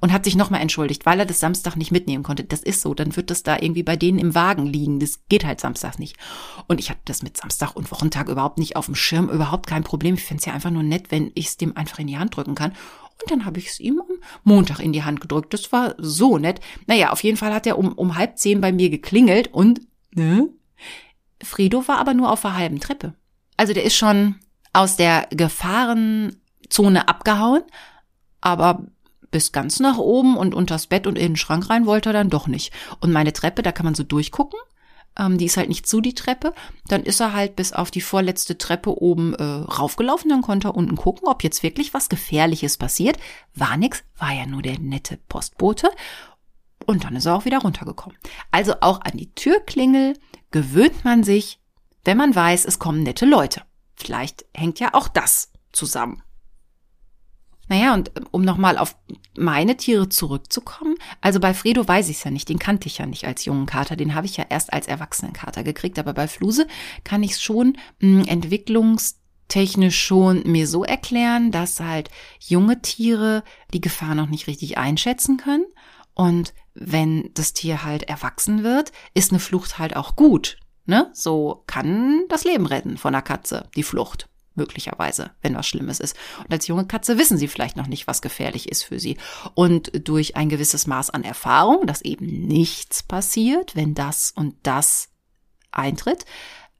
und 0.02 0.12
hat 0.12 0.24
sich 0.26 0.36
nochmal 0.36 0.62
entschuldigt, 0.62 1.06
weil 1.06 1.20
er 1.20 1.26
das 1.26 1.40
Samstag 1.40 1.76
nicht 1.76 1.92
mitnehmen 1.92 2.24
konnte. 2.24 2.44
Das 2.44 2.62
ist 2.62 2.82
so, 2.82 2.94
dann 2.94 3.16
wird 3.16 3.30
das 3.30 3.44
da 3.44 3.58
irgendwie 3.60 3.84
bei 3.84 3.96
denen 3.96 4.20
im 4.20 4.36
Wagen 4.36 4.66
liegen. 4.66 5.00
Das 5.00 5.20
geht 5.30 5.46
halt 5.46 5.60
samstags 5.60 6.00
nicht. 6.00 6.18
Und 6.68 6.80
ich 6.80 6.90
habe 6.90 7.00
das 7.06 7.24
mit 7.24 7.38
Samstag 7.38 7.76
und 7.76 7.92
Wochentag 7.92 8.30
überhaupt 8.30 8.58
nicht 8.58 8.76
auf 8.76 8.86
dem 8.86 8.96
Schirm, 8.96 9.30
überhaupt 9.30 9.68
kein 9.68 9.84
Problem. 9.84 10.16
Ich 10.16 10.24
finde 10.24 10.40
es 10.40 10.46
ja 10.46 10.54
einfach 10.54 10.72
nur 10.72 10.84
nett, 10.84 11.12
wenn 11.12 11.32
ich 11.36 11.48
es 11.48 11.58
dem 11.58 11.76
einfach 11.76 12.00
in 12.00 12.08
die 12.08 12.18
Hand 12.18 12.36
drücken 12.36 12.56
kann. 12.56 12.72
Und 13.22 13.32
dann 13.32 13.46
habe 13.46 13.60
ich 13.60 13.68
es 13.68 13.80
ihm 13.80 14.00
am 14.00 14.18
Montag 14.44 14.80
in 14.80 14.94
die 14.94 15.04
Hand 15.04 15.22
gedrückt. 15.22 15.54
Das 15.54 15.72
war 15.72 15.96
so 15.98 16.38
nett. 16.38 16.60
Naja, 16.86 17.12
auf 17.12 17.24
jeden 17.24 17.38
Fall 17.38 17.54
hat 17.54 17.66
er 17.66 17.78
um, 17.78 17.94
um 17.94 18.16
halb 18.16 18.38
zehn 18.38 18.62
bei 18.62 18.72
mir 18.72 18.90
geklingelt 18.90 19.54
und, 19.54 19.82
ne? 20.12 20.50
Fredo 21.44 21.88
war 21.88 21.98
aber 21.98 22.14
nur 22.14 22.32
auf 22.32 22.42
der 22.42 22.56
halben 22.56 22.80
Treppe. 22.80 23.14
Also 23.58 23.74
der 23.74 23.84
ist 23.84 23.96
schon 23.96 24.36
aus 24.74 24.96
der 24.96 25.28
Gefahrenzone 25.32 27.08
abgehauen, 27.08 27.64
aber 28.42 28.86
bis 29.32 29.52
ganz 29.52 29.80
nach 29.80 29.98
oben 29.98 30.38
und 30.38 30.56
unters 30.56 30.88
Bett 30.88 31.08
und 31.08 31.18
in 31.18 31.34
den 31.34 31.36
Schrank 31.36 31.70
rein 31.70 31.86
wollte 31.86 32.10
er 32.10 32.14
dann 32.14 32.30
doch 32.30 32.48
nicht. 32.48 32.74
Und 33.00 33.12
meine 33.12 33.34
Treppe, 33.34 33.64
da 33.64 33.72
kann 33.72 33.86
man 33.86 33.96
so 33.96 34.04
durchgucken. 34.04 34.60
Ähm, 35.18 35.38
die 35.38 35.46
ist 35.46 35.58
halt 35.58 35.70
nicht 35.70 35.88
zu, 35.88 36.02
die 36.02 36.14
Treppe. 36.14 36.54
Dann 36.88 37.04
ist 37.04 37.20
er 37.20 37.34
halt 37.34 37.56
bis 37.56 37.74
auf 37.74 37.92
die 37.92 38.02
vorletzte 38.02 38.58
Treppe 38.58 39.02
oben 39.02 39.34
äh, 39.34 39.44
raufgelaufen. 39.44 40.30
Dann 40.30 40.42
konnte 40.42 40.70
er 40.70 40.76
unten 40.76 40.96
gucken, 40.96 41.28
ob 41.28 41.44
jetzt 41.44 41.64
wirklich 41.64 41.94
was 41.94 42.10
Gefährliches 42.10 42.78
passiert. 42.78 43.18
War 43.56 43.78
nix, 43.78 44.04
war 44.18 44.32
ja 44.32 44.46
nur 44.46 44.62
der 44.62 44.80
nette 44.80 45.18
Postbote. 45.28 45.90
Und 46.86 47.04
dann 47.04 47.16
ist 47.16 47.26
er 47.26 47.36
auch 47.36 47.46
wieder 47.46 47.60
runtergekommen. 47.60 48.18
Also 48.52 48.76
auch 48.82 49.02
an 49.02 49.18
die 49.18 49.34
Türklingel 49.34 50.14
gewöhnt 50.52 51.04
man 51.04 51.24
sich, 51.24 51.60
wenn 52.06 52.18
man 52.18 52.34
weiß, 52.34 52.66
es 52.66 52.80
kommen 52.80 53.04
nette 53.04 53.26
Leute. 53.26 53.64
Vielleicht 53.96 54.46
hängt 54.54 54.80
ja 54.80 54.94
auch 54.94 55.08
das 55.08 55.52
zusammen. 55.74 56.24
Naja, 57.68 57.94
und 57.94 58.10
äh, 58.10 58.22
um 58.32 58.42
nochmal 58.42 58.78
auf 58.78 58.96
meine 59.38 59.78
Tiere 59.78 60.10
zurückzukommen, 60.10 60.96
also 61.22 61.40
bei 61.40 61.54
Fredo 61.54 61.88
weiß 61.88 62.10
ich 62.10 62.18
es 62.18 62.24
ja 62.24 62.32
nicht, 62.32 62.50
den 62.50 62.60
kannte 62.60 62.88
ich 62.88 62.98
ja 62.98 63.06
nicht 63.06 63.26
als 63.26 63.46
jungen 63.46 63.66
Kater, 63.66 63.96
den 63.96 64.16
habe 64.16 64.26
ich 64.26 64.38
ja 64.38 64.46
erst 64.50 64.74
als 64.74 64.88
Erwachsenenkater 64.88 65.64
gekriegt, 65.64 66.00
aber 66.00 66.14
bei 66.14 66.28
Fluse 66.28 66.68
kann 67.04 67.24
ich 67.24 67.32
es 67.32 67.42
schon 67.42 67.78
mh, 68.00 68.22
hm, 68.22 68.28
entwicklungstechnisch 68.28 70.00
schon 70.00 70.44
mir 70.46 70.68
so 70.68 70.84
erklären, 70.84 71.52
dass 71.52 71.80
halt 71.80 72.10
junge 72.40 72.82
Tiere 72.82 73.44
die 73.74 73.82
Gefahr 73.82 74.16
noch 74.16 74.28
nicht 74.28 74.48
richtig 74.48 74.78
einschätzen 74.78 75.38
können 75.38 75.66
Und 76.14 76.54
wenn 76.74 77.32
das 77.34 77.54
Tier 77.54 77.84
halt 77.84 78.04
erwachsen 78.04 78.64
wird, 78.64 78.92
ist 79.14 79.32
eine 79.32 79.40
Flucht 79.40 79.80
halt 79.80 79.96
auch 79.96 80.16
gut. 80.16 80.58
Ne? 80.86 81.10
So 81.14 81.64
kann 81.68 82.24
das 82.30 82.44
Leben 82.44 82.66
retten 82.66 82.98
von 82.98 83.14
der 83.14 83.22
Katze, 83.22 83.70
die 83.76 83.84
Flucht 83.84 84.30
möglicherweise, 84.58 85.32
wenn 85.42 85.56
was 85.56 85.68
Schlimmes 85.68 86.00
ist. 86.00 86.16
Und 86.40 86.52
als 86.52 86.68
junge 86.68 86.86
Katze 86.86 87.18
wissen 87.18 87.38
sie 87.38 87.48
vielleicht 87.48 87.78
noch 87.78 87.88
nicht, 87.88 88.08
was 88.08 88.22
gefährlich 88.22 88.70
ist 88.70 88.84
für 88.84 89.00
sie. 89.00 89.18
Und 89.54 89.92
durch 90.08 90.36
ein 90.36 90.50
gewisses 90.50 90.88
Maß 90.88 91.10
an 91.12 91.24
Erfahrung, 91.24 91.88
dass 91.88 92.02
eben 92.02 92.48
nichts 92.48 93.04
passiert, 93.04 93.76
wenn 93.76 93.94
das 93.94 94.32
und 94.36 94.56
das 94.64 95.10
eintritt, 95.72 96.26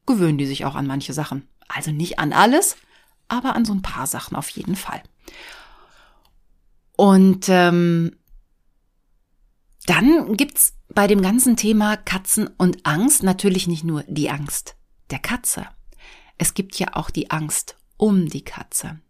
gewöhnen 0.06 0.38
die 0.38 0.46
sich 0.46 0.64
auch 0.64 0.74
an 0.74 0.86
manche 0.86 1.12
Sachen. 1.12 1.48
Also 1.68 1.90
nicht 1.90 2.18
an 2.18 2.32
alles, 2.32 2.76
aber 3.28 3.54
an 3.54 3.64
so 3.64 3.72
ein 3.72 3.82
paar 3.82 4.06
Sachen 4.06 4.36
auf 4.36 4.48
jeden 4.50 4.76
Fall. 4.76 5.02
Und 6.96 7.48
ähm, 7.48 8.16
dann 9.86 10.36
gibt's 10.36 10.74
bei 10.88 11.06
dem 11.06 11.22
ganzen 11.22 11.56
Thema 11.56 11.96
Katzen 11.96 12.48
und 12.58 12.84
Angst 12.84 13.22
natürlich 13.22 13.66
nicht 13.66 13.84
nur 13.84 14.04
die 14.08 14.30
Angst 14.30 14.76
der 15.10 15.18
Katze, 15.18 15.66
es 16.38 16.54
gibt 16.54 16.78
ja 16.78 16.88
auch 16.94 17.10
die 17.10 17.30
Angst 17.30 17.76
um 17.96 18.28
die 18.28 18.44
Katze. 18.44 19.00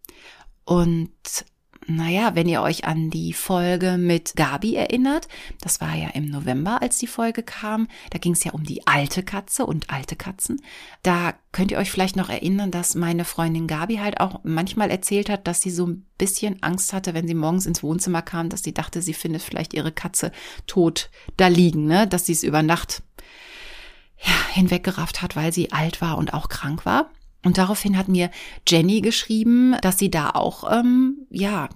Und 0.65 1.45
naja, 1.87 2.35
wenn 2.35 2.47
ihr 2.47 2.61
euch 2.61 2.85
an 2.85 3.09
die 3.09 3.33
Folge 3.33 3.97
mit 3.97 4.35
Gabi 4.35 4.75
erinnert, 4.75 5.27
das 5.61 5.81
war 5.81 5.95
ja 5.95 6.09
im 6.09 6.25
November, 6.25 6.83
als 6.83 6.99
die 6.99 7.07
Folge 7.07 7.41
kam, 7.41 7.87
da 8.11 8.19
ging 8.19 8.33
es 8.33 8.43
ja 8.43 8.51
um 8.51 8.63
die 8.63 8.85
alte 8.85 9.23
Katze 9.23 9.65
und 9.65 9.89
alte 9.89 10.15
Katzen. 10.15 10.61
Da 11.01 11.33
könnt 11.51 11.71
ihr 11.71 11.79
euch 11.79 11.89
vielleicht 11.89 12.15
noch 12.15 12.29
erinnern, 12.29 12.69
dass 12.69 12.93
meine 12.93 13.25
Freundin 13.25 13.65
Gabi 13.65 13.95
halt 13.97 14.19
auch 14.19 14.41
manchmal 14.43 14.91
erzählt 14.91 15.29
hat, 15.29 15.47
dass 15.47 15.61
sie 15.61 15.71
so 15.71 15.87
ein 15.87 16.05
bisschen 16.19 16.61
Angst 16.61 16.93
hatte, 16.93 17.15
wenn 17.15 17.27
sie 17.27 17.33
morgens 17.33 17.65
ins 17.65 17.81
Wohnzimmer 17.81 18.21
kam, 18.21 18.49
dass 18.49 18.61
sie 18.61 18.73
dachte, 18.73 19.01
sie 19.01 19.15
findet 19.15 19.41
vielleicht 19.41 19.73
ihre 19.73 19.91
Katze 19.91 20.31
tot 20.67 21.09
da 21.37 21.47
liegen, 21.47 21.85
ne? 21.85 22.07
dass 22.07 22.27
sie 22.27 22.33
es 22.33 22.43
über 22.43 22.61
Nacht 22.61 23.01
ja, 24.21 24.33
hinweggerafft 24.51 25.23
hat, 25.23 25.35
weil 25.35 25.53
sie 25.53 25.71
alt 25.71 26.01
war 26.01 26.19
und 26.19 26.33
auch 26.35 26.49
krank 26.49 26.85
war. 26.85 27.09
Und 27.43 27.57
daraufhin 27.57 27.97
hat 27.97 28.07
mir 28.07 28.29
Jenny 28.67 29.01
geschrieben, 29.01 29.75
dass 29.81 29.97
sie 29.97 30.11
da 30.11 30.31
auch, 30.31 30.69
ähm, 30.71 31.27
ja, 31.29 31.69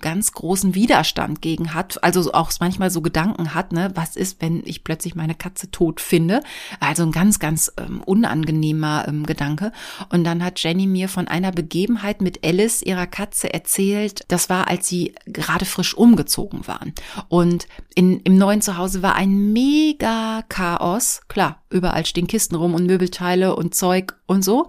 ganz 0.00 0.32
großen 0.32 0.74
Widerstand 0.74 1.42
gegen 1.42 1.74
hat, 1.74 2.02
also 2.02 2.32
auch 2.32 2.50
manchmal 2.60 2.90
so 2.90 3.00
Gedanken 3.00 3.54
hat, 3.54 3.72
ne, 3.72 3.90
was 3.94 4.16
ist, 4.16 4.40
wenn 4.40 4.62
ich 4.64 4.84
plötzlich 4.84 5.14
meine 5.14 5.34
Katze 5.34 5.70
tot 5.70 6.00
finde? 6.00 6.42
Also 6.80 7.02
ein 7.02 7.12
ganz, 7.12 7.38
ganz 7.38 7.72
ähm, 7.76 8.02
unangenehmer 8.04 9.06
ähm, 9.06 9.24
Gedanke. 9.24 9.72
Und 10.10 10.24
dann 10.24 10.44
hat 10.44 10.62
Jenny 10.62 10.86
mir 10.86 11.08
von 11.08 11.28
einer 11.28 11.52
Begebenheit 11.52 12.20
mit 12.20 12.44
Alice, 12.44 12.82
ihrer 12.82 13.06
Katze, 13.06 13.52
erzählt. 13.52 14.24
Das 14.28 14.48
war, 14.48 14.68
als 14.68 14.88
sie 14.88 15.14
gerade 15.26 15.64
frisch 15.64 15.94
umgezogen 15.94 16.66
waren. 16.66 16.94
Und 17.28 17.66
in, 17.94 18.20
im 18.20 18.36
neuen 18.36 18.62
Zuhause 18.62 19.02
war 19.02 19.14
ein 19.14 19.52
mega 19.52 20.42
Chaos. 20.48 21.20
Klar, 21.28 21.62
überall 21.70 22.06
stehen 22.06 22.26
Kisten 22.26 22.54
rum 22.56 22.74
und 22.74 22.86
Möbelteile 22.86 23.56
und 23.56 23.74
Zeug 23.74 24.14
und 24.26 24.44
so. 24.44 24.68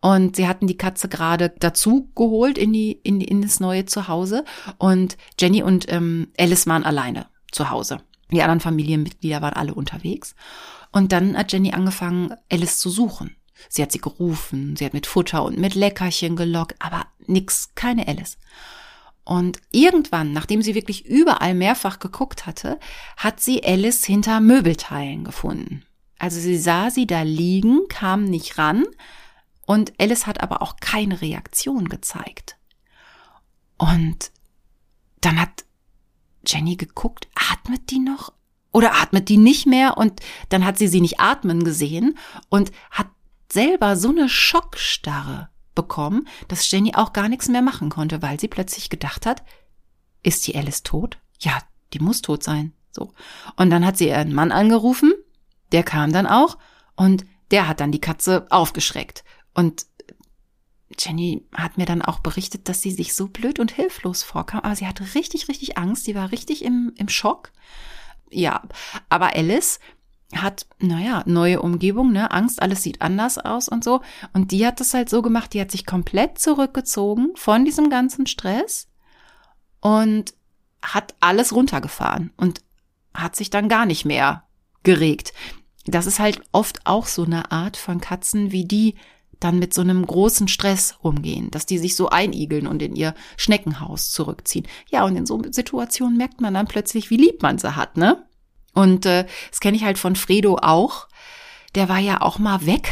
Und 0.00 0.36
sie 0.36 0.46
hatten 0.46 0.66
die 0.66 0.76
Katze 0.76 1.08
gerade 1.08 1.54
dazu 1.58 2.10
geholt 2.14 2.58
in 2.58 2.72
die 2.72 2.92
in, 2.92 3.20
in 3.20 3.42
das 3.42 3.60
neue 3.60 3.86
Zuhause. 3.86 4.44
Und 4.78 5.16
Jenny 5.40 5.62
und 5.62 5.90
ähm, 5.90 6.28
Alice 6.38 6.66
waren 6.66 6.84
alleine 6.84 7.26
zu 7.50 7.70
Hause. 7.70 7.98
Die 8.30 8.42
anderen 8.42 8.60
Familienmitglieder 8.60 9.42
waren 9.42 9.54
alle 9.54 9.74
unterwegs. 9.74 10.34
Und 10.92 11.12
dann 11.12 11.36
hat 11.36 11.52
Jenny 11.52 11.72
angefangen, 11.72 12.34
Alice 12.50 12.78
zu 12.78 12.90
suchen. 12.90 13.36
Sie 13.68 13.82
hat 13.82 13.92
sie 13.92 14.00
gerufen, 14.00 14.76
sie 14.76 14.84
hat 14.84 14.92
mit 14.92 15.06
Futter 15.06 15.44
und 15.44 15.58
mit 15.58 15.74
Leckerchen 15.74 16.36
gelockt, 16.36 16.76
aber 16.78 17.06
nix, 17.26 17.70
keine 17.74 18.06
Alice. 18.06 18.38
Und 19.24 19.58
irgendwann, 19.72 20.32
nachdem 20.32 20.62
sie 20.62 20.74
wirklich 20.74 21.04
überall 21.04 21.54
mehrfach 21.54 21.98
geguckt 21.98 22.46
hatte, 22.46 22.78
hat 23.16 23.40
sie 23.40 23.64
Alice 23.64 24.04
hinter 24.04 24.40
Möbelteilen 24.40 25.24
gefunden. 25.24 25.84
Also 26.18 26.38
sie 26.38 26.56
sah 26.56 26.90
sie 26.90 27.06
da 27.06 27.22
liegen, 27.22 27.88
kam 27.88 28.24
nicht 28.24 28.56
ran, 28.56 28.84
und 29.66 29.92
Alice 30.00 30.26
hat 30.26 30.40
aber 30.40 30.62
auch 30.62 30.76
keine 30.76 31.20
Reaktion 31.20 31.88
gezeigt. 31.88 32.56
Und 33.76 34.30
dann 35.20 35.40
hat 35.40 35.64
Jenny 36.46 36.76
geguckt, 36.76 37.28
atmet 37.34 37.90
die 37.90 37.98
noch? 37.98 38.32
Oder 38.72 38.94
atmet 38.94 39.28
die 39.28 39.36
nicht 39.36 39.66
mehr? 39.66 39.96
Und 39.96 40.20
dann 40.48 40.64
hat 40.64 40.78
sie 40.78 40.86
sie 40.86 41.00
nicht 41.00 41.20
atmen 41.20 41.64
gesehen 41.64 42.16
und 42.48 42.70
hat 42.90 43.08
selber 43.52 43.96
so 43.96 44.10
eine 44.10 44.28
Schockstarre 44.28 45.48
bekommen, 45.74 46.26
dass 46.48 46.70
Jenny 46.70 46.94
auch 46.94 47.12
gar 47.12 47.28
nichts 47.28 47.48
mehr 47.48 47.62
machen 47.62 47.90
konnte, 47.90 48.22
weil 48.22 48.40
sie 48.40 48.48
plötzlich 48.48 48.88
gedacht 48.88 49.26
hat, 49.26 49.42
ist 50.22 50.46
die 50.46 50.56
Alice 50.56 50.82
tot? 50.82 51.18
Ja, 51.38 51.58
die 51.92 52.00
muss 52.00 52.22
tot 52.22 52.42
sein. 52.42 52.72
So. 52.90 53.12
Und 53.56 53.70
dann 53.70 53.84
hat 53.84 53.98
sie 53.98 54.08
ihren 54.08 54.34
Mann 54.34 54.52
angerufen, 54.52 55.12
der 55.72 55.82
kam 55.82 56.12
dann 56.12 56.26
auch 56.26 56.56
und 56.96 57.24
der 57.50 57.68
hat 57.68 57.80
dann 57.80 57.92
die 57.92 58.00
Katze 58.00 58.46
aufgeschreckt. 58.50 59.24
Und 59.56 59.86
Jenny 60.98 61.44
hat 61.52 61.78
mir 61.78 61.86
dann 61.86 62.02
auch 62.02 62.20
berichtet, 62.20 62.68
dass 62.68 62.82
sie 62.82 62.92
sich 62.92 63.14
so 63.14 63.26
blöd 63.26 63.58
und 63.58 63.72
hilflos 63.72 64.22
vorkam. 64.22 64.60
Aber 64.60 64.76
sie 64.76 64.86
hatte 64.86 65.14
richtig, 65.14 65.48
richtig 65.48 65.78
Angst. 65.78 66.04
Sie 66.04 66.14
war 66.14 66.30
richtig 66.30 66.62
im, 66.62 66.92
im 66.96 67.08
Schock. 67.08 67.52
Ja, 68.30 68.62
aber 69.08 69.34
Alice 69.34 69.80
hat, 70.34 70.66
naja, 70.78 71.22
neue 71.26 71.62
Umgebung, 71.62 72.12
ne, 72.12 72.30
Angst, 72.32 72.60
alles 72.60 72.82
sieht 72.82 73.00
anders 73.00 73.38
aus 73.38 73.68
und 73.68 73.82
so. 73.82 74.02
Und 74.32 74.52
die 74.52 74.66
hat 74.66 74.80
das 74.80 74.92
halt 74.92 75.08
so 75.08 75.22
gemacht, 75.22 75.54
die 75.54 75.60
hat 75.60 75.70
sich 75.70 75.86
komplett 75.86 76.38
zurückgezogen 76.38 77.30
von 77.36 77.64
diesem 77.64 77.90
ganzen 77.90 78.26
Stress 78.26 78.88
und 79.80 80.34
hat 80.82 81.14
alles 81.20 81.54
runtergefahren 81.54 82.32
und 82.36 82.62
hat 83.14 83.36
sich 83.36 83.50
dann 83.50 83.68
gar 83.68 83.86
nicht 83.86 84.04
mehr 84.04 84.44
geregt. 84.82 85.32
Das 85.86 86.06
ist 86.06 86.18
halt 86.18 86.42
oft 86.52 86.84
auch 86.86 87.06
so 87.06 87.24
eine 87.24 87.52
Art 87.52 87.76
von 87.76 88.00
Katzen, 88.00 88.50
wie 88.50 88.64
die 88.64 88.96
dann 89.40 89.58
mit 89.58 89.74
so 89.74 89.82
einem 89.82 90.06
großen 90.06 90.48
Stress 90.48 90.94
umgehen, 91.00 91.50
dass 91.50 91.66
die 91.66 91.78
sich 91.78 91.96
so 91.96 92.08
einigeln 92.08 92.66
und 92.66 92.82
in 92.82 92.96
ihr 92.96 93.14
Schneckenhaus 93.36 94.10
zurückziehen. 94.10 94.66
Ja, 94.90 95.04
und 95.04 95.16
in 95.16 95.26
so 95.26 95.40
Situationen 95.50 96.16
merkt 96.16 96.40
man 96.40 96.54
dann 96.54 96.66
plötzlich, 96.66 97.10
wie 97.10 97.16
lieb 97.16 97.42
man 97.42 97.58
sie 97.58 97.76
hat, 97.76 97.96
ne? 97.96 98.24
Und 98.72 99.06
äh, 99.06 99.26
das 99.50 99.60
kenne 99.60 99.76
ich 99.76 99.84
halt 99.84 99.98
von 99.98 100.16
Fredo 100.16 100.58
auch. 100.60 101.08
Der 101.74 101.88
war 101.88 101.98
ja 101.98 102.20
auch 102.20 102.38
mal 102.38 102.66
weg 102.66 102.90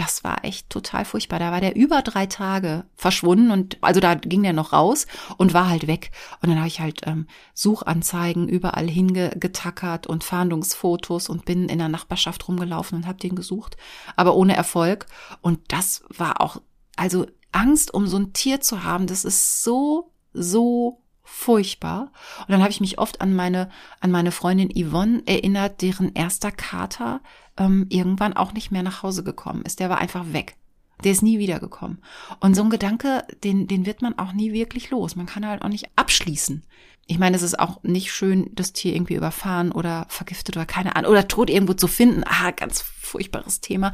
das 0.00 0.24
war 0.24 0.44
echt 0.44 0.70
total 0.70 1.04
furchtbar. 1.04 1.38
Da 1.38 1.52
war 1.52 1.60
der 1.60 1.76
über 1.76 2.00
drei 2.00 2.24
Tage 2.24 2.84
verschwunden 2.96 3.50
und 3.50 3.76
also 3.82 4.00
da 4.00 4.14
ging 4.14 4.42
der 4.42 4.54
noch 4.54 4.72
raus 4.72 5.06
und 5.36 5.52
war 5.52 5.68
halt 5.68 5.86
weg. 5.86 6.10
Und 6.40 6.48
dann 6.48 6.58
habe 6.58 6.68
ich 6.68 6.80
halt 6.80 7.02
ähm, 7.06 7.26
Suchanzeigen 7.52 8.48
überall 8.48 8.88
hingetackert 8.88 10.06
und 10.06 10.24
Fahndungsfotos 10.24 11.28
und 11.28 11.44
bin 11.44 11.68
in 11.68 11.78
der 11.78 11.90
Nachbarschaft 11.90 12.48
rumgelaufen 12.48 12.96
und 12.96 13.06
habe 13.06 13.18
den 13.18 13.34
gesucht, 13.34 13.76
aber 14.16 14.34
ohne 14.36 14.56
Erfolg. 14.56 15.04
Und 15.42 15.60
das 15.68 16.02
war 16.08 16.40
auch, 16.40 16.62
also 16.96 17.26
Angst 17.52 17.92
um 17.92 18.06
so 18.06 18.16
ein 18.16 18.32
Tier 18.32 18.62
zu 18.62 18.84
haben, 18.84 19.06
das 19.06 19.26
ist 19.26 19.62
so, 19.62 20.12
so 20.32 20.99
furchtbar. 21.30 22.12
Und 22.40 22.50
dann 22.50 22.60
habe 22.60 22.70
ich 22.70 22.80
mich 22.80 22.98
oft 22.98 23.20
an 23.20 23.34
meine, 23.34 23.70
an 24.00 24.10
meine 24.10 24.32
Freundin 24.32 24.70
Yvonne 24.70 25.22
erinnert, 25.26 25.80
deren 25.80 26.12
erster 26.14 26.50
Kater 26.50 27.20
ähm, 27.56 27.86
irgendwann 27.88 28.34
auch 28.34 28.52
nicht 28.52 28.70
mehr 28.70 28.82
nach 28.82 29.02
Hause 29.02 29.22
gekommen 29.22 29.62
ist. 29.62 29.80
Der 29.80 29.88
war 29.88 29.98
einfach 29.98 30.32
weg. 30.32 30.56
Der 31.04 31.12
ist 31.12 31.22
nie 31.22 31.38
wiedergekommen. 31.38 32.02
Und 32.40 32.54
so 32.54 32.62
ein 32.62 32.68
Gedanke, 32.70 33.24
den, 33.44 33.68
den 33.68 33.86
wird 33.86 34.02
man 34.02 34.18
auch 34.18 34.32
nie 34.32 34.52
wirklich 34.52 34.90
los. 34.90 35.16
Man 35.16 35.26
kann 35.26 35.46
halt 35.46 35.62
auch 35.62 35.68
nicht 35.68 35.88
abschließen. 35.96 36.64
Ich 37.06 37.18
meine, 37.18 37.36
es 37.36 37.42
ist 37.42 37.58
auch 37.58 37.82
nicht 37.82 38.12
schön, 38.12 38.50
das 38.52 38.72
Tier 38.72 38.94
irgendwie 38.94 39.14
überfahren 39.14 39.72
oder 39.72 40.06
vergiftet 40.08 40.56
oder 40.56 40.66
keine 40.66 40.94
Ahnung 40.96 41.10
oder 41.12 41.26
tot 41.26 41.48
irgendwo 41.48 41.72
zu 41.72 41.86
finden. 41.86 42.22
Ah, 42.26 42.50
ganz 42.50 42.82
furchtbares 42.82 43.60
Thema. 43.60 43.92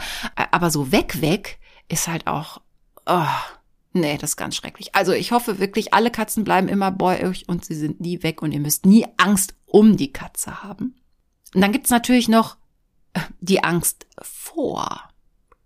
Aber 0.51 0.71
so 0.71 0.91
weg, 0.91 1.21
weg 1.21 1.59
ist 1.89 2.09
halt 2.09 2.27
auch, 2.27 2.61
oh, 3.07 3.25
nee, 3.97 4.19
das 4.19 4.31
ist 4.31 4.37
ganz 4.37 4.55
schrecklich. 4.57 4.95
Also 4.95 5.13
ich 5.13 5.33
hoffe 5.33 5.59
wirklich, 5.59 5.95
alle 5.95 6.11
Katzen 6.11 6.45
bleiben 6.45 6.69
immer 6.69 6.91
bei 6.91 7.27
euch 7.27 7.49
und 7.49 7.65
sie 7.65 7.75
sind 7.75 8.01
nie 8.01 8.23
weg 8.23 8.43
und 8.43 8.53
ihr 8.53 8.61
müsst 8.61 8.87
nie 8.87 9.07
Angst 9.17 9.55
um 9.67 9.97
die 9.97 10.13
Katze 10.13 10.63
haben. 10.63 10.95
Und 11.55 11.61
dann 11.61 11.73
gibt's 11.73 11.91
natürlich 11.91 12.29
noch 12.29 12.57
die 13.41 13.65
Angst 13.65 14.07
vor 14.23 15.09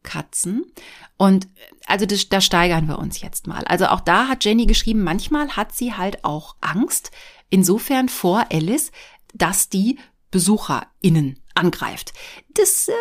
Katzen. 0.02 0.72
Und 1.16 1.48
also 1.86 2.06
das, 2.06 2.28
da 2.28 2.40
steigern 2.40 2.88
wir 2.88 2.98
uns 2.98 3.20
jetzt 3.20 3.46
mal. 3.46 3.64
Also 3.64 3.86
auch 3.86 4.00
da 4.00 4.28
hat 4.28 4.44
Jenny 4.44 4.66
geschrieben, 4.66 5.02
manchmal 5.02 5.56
hat 5.56 5.74
sie 5.74 5.94
halt 5.94 6.24
auch 6.24 6.56
Angst, 6.60 7.10
insofern 7.50 8.08
vor 8.08 8.46
Alice, 8.50 8.92
dass 9.34 9.68
die 9.68 9.98
BesucherInnen 10.30 11.40
angreift. 11.54 12.12
Das 12.54 12.88
äh, 12.88 12.92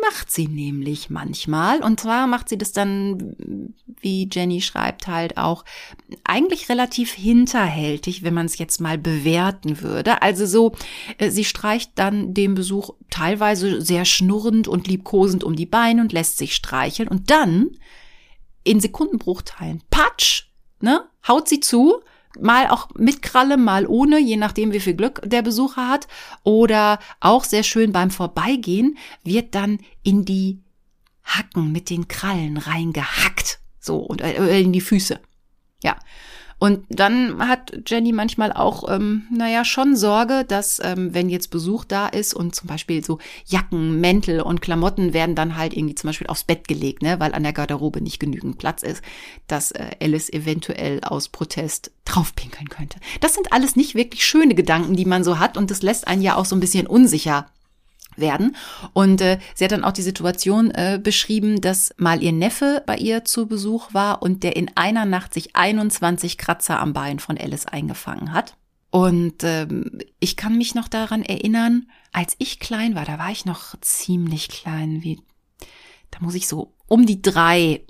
macht 0.00 0.30
sie 0.30 0.48
nämlich 0.48 1.10
manchmal. 1.10 1.82
Und 1.82 2.00
zwar 2.00 2.26
macht 2.26 2.48
sie 2.48 2.58
das 2.58 2.72
dann, 2.72 3.74
wie 4.00 4.28
Jenny 4.30 4.60
schreibt, 4.60 5.06
halt 5.06 5.36
auch 5.36 5.64
eigentlich 6.24 6.68
relativ 6.68 7.12
hinterhältig, 7.12 8.22
wenn 8.22 8.34
man 8.34 8.46
es 8.46 8.58
jetzt 8.58 8.80
mal 8.80 8.98
bewerten 8.98 9.82
würde. 9.82 10.22
Also 10.22 10.46
so, 10.46 10.72
äh, 11.18 11.30
sie 11.30 11.44
streicht 11.44 11.92
dann 11.96 12.34
dem 12.34 12.54
Besuch 12.54 12.90
teilweise 13.10 13.80
sehr 13.80 14.04
schnurrend 14.04 14.68
und 14.68 14.86
liebkosend 14.86 15.44
um 15.44 15.56
die 15.56 15.66
Beine 15.66 16.02
und 16.02 16.12
lässt 16.12 16.38
sich 16.38 16.54
streicheln. 16.54 17.08
Und 17.08 17.30
dann 17.30 17.70
in 18.64 18.80
Sekundenbruchteilen, 18.80 19.82
patsch, 19.90 20.48
ne, 20.80 21.08
haut 21.26 21.48
sie 21.48 21.60
zu, 21.60 22.00
mal 22.40 22.68
auch 22.68 22.88
mit 22.94 23.22
Kralle, 23.22 23.56
mal 23.56 23.86
ohne, 23.86 24.18
je 24.18 24.36
nachdem, 24.36 24.72
wie 24.72 24.80
viel 24.80 24.94
Glück 24.94 25.20
der 25.24 25.42
Besucher 25.42 25.88
hat. 25.88 26.08
Oder 26.42 26.98
auch 27.20 27.44
sehr 27.44 27.62
schön 27.62 27.92
beim 27.92 28.10
Vorbeigehen 28.10 28.98
wird 29.24 29.54
dann 29.54 29.78
in 30.02 30.24
die 30.24 30.60
Hacken 31.24 31.72
mit 31.72 31.90
den 31.90 32.08
Krallen 32.08 32.56
reingehackt. 32.56 33.60
So, 33.80 33.98
und 33.98 34.20
äh, 34.20 34.60
in 34.60 34.72
die 34.72 34.80
Füße. 34.80 35.20
Ja. 35.82 35.96
Und 36.58 36.84
dann 36.88 37.46
hat 37.46 37.72
Jenny 37.86 38.12
manchmal 38.12 38.52
auch, 38.52 38.90
ähm, 38.90 39.26
naja, 39.30 39.64
schon 39.64 39.96
Sorge, 39.96 40.44
dass 40.46 40.80
ähm, 40.82 41.14
wenn 41.14 41.28
jetzt 41.28 41.50
Besuch 41.50 41.84
da 41.84 42.08
ist 42.08 42.34
und 42.34 42.54
zum 42.54 42.66
Beispiel 42.66 43.04
so 43.04 43.18
Jacken, 43.46 44.00
Mäntel 44.00 44.40
und 44.40 44.60
Klamotten 44.60 45.12
werden 45.12 45.36
dann 45.36 45.56
halt 45.56 45.72
irgendwie 45.72 45.94
zum 45.94 46.08
Beispiel 46.08 46.26
aufs 46.26 46.44
Bett 46.44 46.66
gelegt, 46.66 47.02
ne, 47.02 47.20
weil 47.20 47.32
an 47.32 47.44
der 47.44 47.52
Garderobe 47.52 48.00
nicht 48.00 48.18
genügend 48.18 48.58
Platz 48.58 48.82
ist, 48.82 49.02
dass 49.46 49.70
äh, 49.70 49.90
Alice 50.00 50.30
eventuell 50.30 51.00
aus 51.02 51.28
Protest 51.28 51.92
draufpinkeln 52.04 52.68
könnte. 52.68 52.98
Das 53.20 53.34
sind 53.34 53.52
alles 53.52 53.76
nicht 53.76 53.94
wirklich 53.94 54.24
schöne 54.24 54.54
Gedanken, 54.56 54.96
die 54.96 55.04
man 55.04 55.22
so 55.22 55.38
hat 55.38 55.56
und 55.56 55.70
das 55.70 55.82
lässt 55.82 56.08
einen 56.08 56.22
ja 56.22 56.34
auch 56.34 56.44
so 56.44 56.56
ein 56.56 56.60
bisschen 56.60 56.88
unsicher 56.88 57.46
werden. 58.20 58.56
Und 58.92 59.20
äh, 59.20 59.38
sie 59.54 59.64
hat 59.64 59.72
dann 59.72 59.84
auch 59.84 59.92
die 59.92 60.02
Situation 60.02 60.70
äh, 60.70 61.00
beschrieben, 61.02 61.60
dass 61.60 61.94
mal 61.96 62.22
ihr 62.22 62.32
Neffe 62.32 62.82
bei 62.86 62.96
ihr 62.96 63.24
zu 63.24 63.46
Besuch 63.46 63.94
war 63.94 64.22
und 64.22 64.42
der 64.42 64.56
in 64.56 64.70
einer 64.76 65.04
Nacht 65.04 65.34
sich 65.34 65.56
21 65.56 66.38
Kratzer 66.38 66.80
am 66.80 66.92
Bein 66.92 67.18
von 67.18 67.38
Alice 67.38 67.66
eingefangen 67.66 68.32
hat. 68.32 68.56
Und 68.90 69.44
ähm, 69.44 69.98
ich 70.18 70.36
kann 70.36 70.56
mich 70.56 70.74
noch 70.74 70.88
daran 70.88 71.22
erinnern, 71.22 71.86
als 72.12 72.34
ich 72.38 72.58
klein 72.58 72.94
war, 72.94 73.04
da 73.04 73.18
war 73.18 73.30
ich 73.30 73.44
noch 73.44 73.74
ziemlich 73.80 74.48
klein, 74.48 75.02
wie 75.02 75.20
da 76.10 76.20
muss 76.20 76.34
ich 76.34 76.48
so 76.48 76.72
um 76.86 77.04
die 77.04 77.20
drei, 77.20 77.82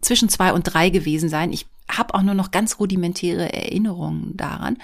zwischen 0.00 0.28
zwei 0.28 0.52
und 0.52 0.62
drei 0.62 0.90
gewesen 0.90 1.28
sein. 1.28 1.52
Ich 1.52 1.66
habe 1.88 2.14
auch 2.14 2.22
nur 2.22 2.34
noch 2.34 2.50
ganz 2.50 2.78
rudimentäre 2.78 3.52
Erinnerungen 3.52 4.36
daran. 4.36 4.78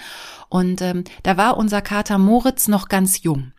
Und 0.49 0.81
ähm, 0.81 1.03
da 1.23 1.37
war 1.37 1.57
unser 1.57 1.81
Kater 1.81 2.17
Moritz 2.17 2.67
noch 2.67 2.87
ganz 2.87 3.23
jung. 3.23 3.51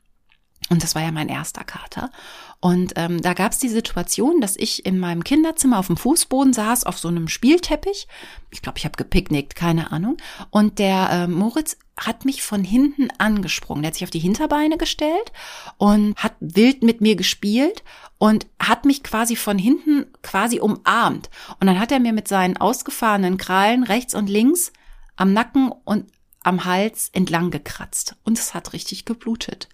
Und 0.71 0.83
das 0.83 0.95
war 0.95 1.03
ja 1.03 1.13
mein 1.13 1.29
erster 1.29 1.63
Kater. 1.63 2.11
Und 2.59 2.95
ähm, 2.97 3.21
da 3.21 3.35
gab 3.35 3.53
es 3.53 3.59
die 3.59 3.69
Situation, 3.69 4.41
dass 4.41 4.57
ich 4.57 4.87
in 4.87 4.99
meinem 4.99 5.23
Kinderzimmer 5.23 5.79
auf 5.79 5.89
dem 5.89 5.99
Fußboden 5.99 6.55
saß, 6.55 6.85
auf 6.85 6.99
so 6.99 7.09
einem 7.09 7.29
Spielteppich. 7.29 8.09
Ich 8.51 8.63
glaube, 8.63 8.79
ich 8.79 8.87
habe 8.87 8.97
gepicknickt, 8.97 9.55
keine 9.55 9.93
Ahnung. 9.93 10.17
Und 10.49 10.79
der 10.79 11.11
äh, 11.11 11.27
Moritz 11.27 11.77
hat 11.99 12.25
mich 12.25 12.43
von 12.43 12.65
hinten 12.65 13.11
angesprungen. 13.19 13.83
Der 13.83 13.89
hat 13.89 13.95
sich 13.95 14.05
auf 14.05 14.11
die 14.11 14.19
Hinterbeine 14.19 14.79
gestellt 14.79 15.33
und 15.77 16.17
hat 16.17 16.35
wild 16.41 16.83
mit 16.83 17.03
mir 17.03 17.17
gespielt 17.17 17.85
und 18.17 18.47
hat 18.59 18.87
mich 18.87 19.03
quasi 19.03 19.37
von 19.37 19.59
hinten 19.59 20.07
quasi 20.23 20.61
umarmt. 20.61 21.29
Und 21.61 21.67
dann 21.67 21.79
hat 21.79 21.93
er 21.93 22.01
mir 22.01 22.15
mit 22.15 22.27
seinen 22.27 22.57
ausgefahrenen 22.57 23.37
Krallen 23.37 23.85
rechts 23.85 24.15
und 24.15 24.31
links 24.31 24.73
am 25.17 25.35
Nacken 25.35 25.71
und 25.85 26.07
am 26.43 26.65
Hals 26.65 27.11
entlang 27.13 27.51
gekratzt. 27.51 28.17
Und 28.25 28.39
es 28.39 28.55
hat 28.55 28.73
richtig 28.73 29.05
geblutet. 29.05 29.69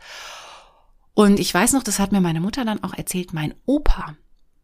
Und 1.15 1.41
ich 1.41 1.53
weiß 1.53 1.73
noch, 1.73 1.83
das 1.83 1.99
hat 1.99 2.13
mir 2.13 2.21
meine 2.21 2.41
Mutter 2.41 2.65
dann 2.65 2.83
auch 2.83 2.95
erzählt, 2.95 3.33
mein 3.33 3.55
Opa, 3.67 4.17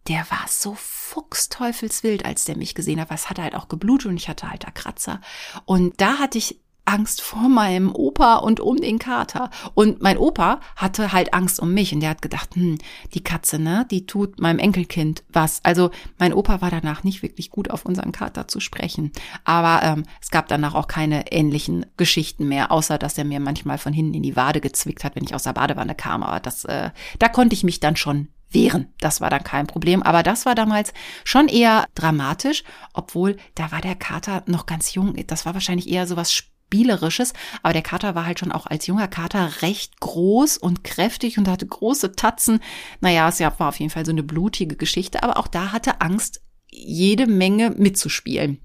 der 0.09 0.31
war 0.31 0.45
so 0.49 0.75
fuchsteufelswild, 0.75 2.25
als 2.25 2.45
der 2.45 2.57
mich 2.57 2.75
gesehen 2.75 3.01
hat. 3.01 3.11
Was 3.11 3.29
hat 3.29 3.39
halt 3.39 3.55
auch 3.55 3.69
geblutet 3.69 4.07
und 4.09 4.17
ich 4.17 4.29
hatte 4.29 4.51
halt 4.51 4.65
da 4.65 4.71
Kratzer. 4.71 5.21
Und 5.65 6.01
da 6.01 6.19
hatte 6.19 6.39
ich 6.39 6.61
Angst 6.87 7.21
vor 7.21 7.49
meinem 7.49 7.95
Opa 7.95 8.37
und 8.37 8.61
um 8.61 8.77
den 8.77 8.99
Kater. 8.99 9.51
Und 9.75 10.01
mein 10.01 10.17
Opa 10.17 10.61
hatte 10.77 11.13
halt 11.13 11.35
Angst 11.35 11.61
um 11.61 11.75
mich 11.75 11.93
und 11.93 12.01
der 12.01 12.11
hat 12.11 12.23
gedacht, 12.23 12.55
hm, 12.55 12.79
die 13.15 13.23
Katze, 13.23 13.59
ne, 13.59 13.87
die 13.91 14.07
tut 14.07 14.41
meinem 14.41 14.59
Enkelkind 14.59 15.25
was. 15.29 15.61
Also 15.65 15.91
mein 16.19 16.33
Opa 16.33 16.61
war 16.61 16.71
danach 16.71 17.05
nicht 17.05 17.23
wirklich 17.23 17.51
gut 17.51 17.71
auf 17.71 17.85
unseren 17.85 18.13
Kater 18.13 18.49
zu 18.49 18.61
sprechen. 18.61 19.13
Aber 19.45 19.83
ähm, 19.83 20.05
es 20.23 20.31
gab 20.31 20.49
danach 20.49 20.75
auch 20.75 20.87
keine 20.87 21.33
ähnlichen 21.33 21.87
Geschichten 21.97 22.49
mehr, 22.49 22.71
außer 22.71 22.99
dass 22.99 23.19
er 23.19 23.25
mir 23.25 23.41
manchmal 23.41 23.79
von 23.79 23.93
hinten 23.93 24.15
in 24.15 24.23
die 24.23 24.37
Wade 24.37 24.61
gezwickt 24.61 25.05
hat, 25.05 25.17
wenn 25.17 25.25
ich 25.25 25.35
aus 25.35 25.43
der 25.43 25.53
Badewanne 25.53 25.95
kam. 25.95 26.23
Aber 26.23 26.41
das, 26.41 26.65
äh, 26.65 26.91
da 27.19 27.29
konnte 27.29 27.55
ich 27.55 27.65
mich 27.65 27.81
dann 27.81 27.97
schon 27.97 28.29
wehren. 28.51 28.93
Das 29.01 29.21
war 29.21 29.31
dann 29.31 29.45
kein 29.45 29.67
Problem. 29.67 30.03
Aber 30.03 30.23
das 30.23 30.47
war 30.47 30.55
damals 30.55 30.93
schon 31.25 31.49
eher 31.49 31.87
dramatisch, 31.95 32.63
obwohl 32.93 33.37
da 33.55 33.73
war 33.73 33.81
der 33.81 33.97
Kater 33.97 34.45
noch 34.47 34.67
ganz 34.67 34.95
jung. 34.95 35.15
Das 35.27 35.47
war 35.47 35.55
wahrscheinlich 35.55 35.89
eher 35.89 36.07
so 36.07 36.17
was 36.17 36.33
Spielerisches, 36.67 37.33
aber 37.63 37.73
der 37.73 37.83
Kater 37.83 38.15
war 38.15 38.27
halt 38.27 38.41
schon 38.41 38.51
auch 38.51 38.67
als 38.67 38.87
junger 38.87 39.07
Kater 39.07 39.63
recht 39.63 40.01
groß 40.01 40.59
und 40.59 40.83
kräftig 40.83 41.39
und 41.39 41.49
hatte 41.49 41.67
große 41.67 42.13
Tatzen. 42.13 42.61
Naja, 43.01 43.29
es 43.29 43.41
war 43.41 43.69
auf 43.69 43.79
jeden 43.79 43.91
Fall 43.91 44.05
so 44.05 44.11
eine 44.11 44.25
blutige 44.25 44.75
Geschichte, 44.75 45.23
aber 45.23 45.39
auch 45.39 45.47
da 45.47 45.71
hatte 45.71 46.01
Angst, 46.01 46.41
jede 46.69 47.29
Menge 47.29 47.71
mitzuspielen 47.71 48.59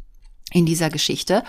in 0.52 0.66
dieser 0.66 0.90
Geschichte. 0.90 1.44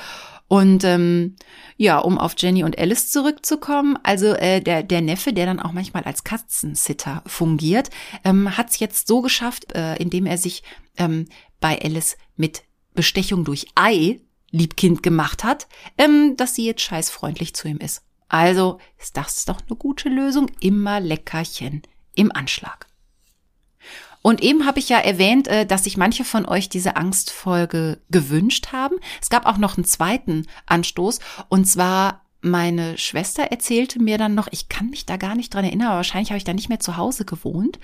Und 0.47 0.85
ähm, 0.85 1.37
ja, 1.79 1.99
um 1.99 2.19
auf 2.19 2.35
Jenny 2.37 2.63
und 2.63 2.79
Alice 2.79 3.11
zurückzukommen, 3.11 3.99
also 4.03 4.35
äh, 4.35 4.61
der, 4.61 4.83
der 4.83 5.01
Neffe, 5.01 5.33
der 5.33 5.47
dann 5.47 5.61
auch 5.61 5.73
manchmal 5.73 6.03
als 6.03 6.25
Katzensitter 6.25 7.23
fungiert, 7.27 7.89
ähm, 8.25 8.59
hat 8.59 8.69
es 8.69 8.79
jetzt 8.79 9.09
so 9.09 9.23
geschafft, 9.23 9.73
äh, 9.73 9.97
indem 9.97 10.27
er 10.27 10.37
sich 10.37 10.63
ähm, 10.99 11.27
bei 11.61 11.81
Alice 11.81 12.19
mit 12.37 12.65
Bestechung 12.93 13.45
durch 13.45 13.69
Ei 13.75 14.21
Liebkind 14.53 15.03
gemacht 15.03 15.43
hat, 15.43 15.67
ähm, 15.99 16.37
dass 16.37 16.55
sie 16.55 16.65
jetzt 16.65 16.83
scheißfreundlich 16.83 17.55
zu 17.55 17.67
ihm 17.69 17.79
ist. 17.79 18.03
Also 18.29 18.79
ist 18.99 19.17
das 19.17 19.45
doch 19.45 19.61
eine 19.69 19.77
gute 19.77 20.09
Lösung. 20.09 20.51
Immer 20.61 21.01
Leckerchen 21.01 21.83
im 22.15 22.31
Anschlag. 22.33 22.87
Und 24.23 24.41
eben 24.41 24.65
habe 24.67 24.79
ich 24.79 24.89
ja 24.89 24.99
erwähnt, 24.99 25.49
äh, 25.49 25.67
dass 25.67 25.85
sich 25.85 25.97
manche 25.97 26.25
von 26.25 26.47
euch 26.47 26.69
diese 26.69 26.97
Angstfolge 26.97 28.01
gewünscht 28.11 28.69
haben. 28.73 28.97
Es 29.21 29.31
gab 29.31 29.47
auch 29.47 29.59
noch 29.59 29.77
einen 29.77 29.85
zweiten 29.85 30.47
Anstoß 30.67 31.19
und 31.49 31.67
zwar 31.67 32.25
meine 32.43 32.99
Schwester 32.99 33.45
erzählte 33.45 34.03
mir 34.03 34.19
dann 34.19 34.35
noch, 34.35 34.49
ich 34.51 34.69
kann 34.69 34.91
mich 34.91 35.07
da 35.07 35.17
gar 35.17 35.37
nicht 35.37 35.55
dran 35.55 35.65
erinnern, 35.65 35.89
aber 35.89 35.97
wahrscheinlich 35.97 36.31
habe 36.31 36.39
ich 36.39 36.45
da 36.45 36.53
nicht 36.53 36.69
mehr 36.69 36.81
zu 36.81 36.97
Hause 36.97 37.25
gewohnt. 37.25 37.79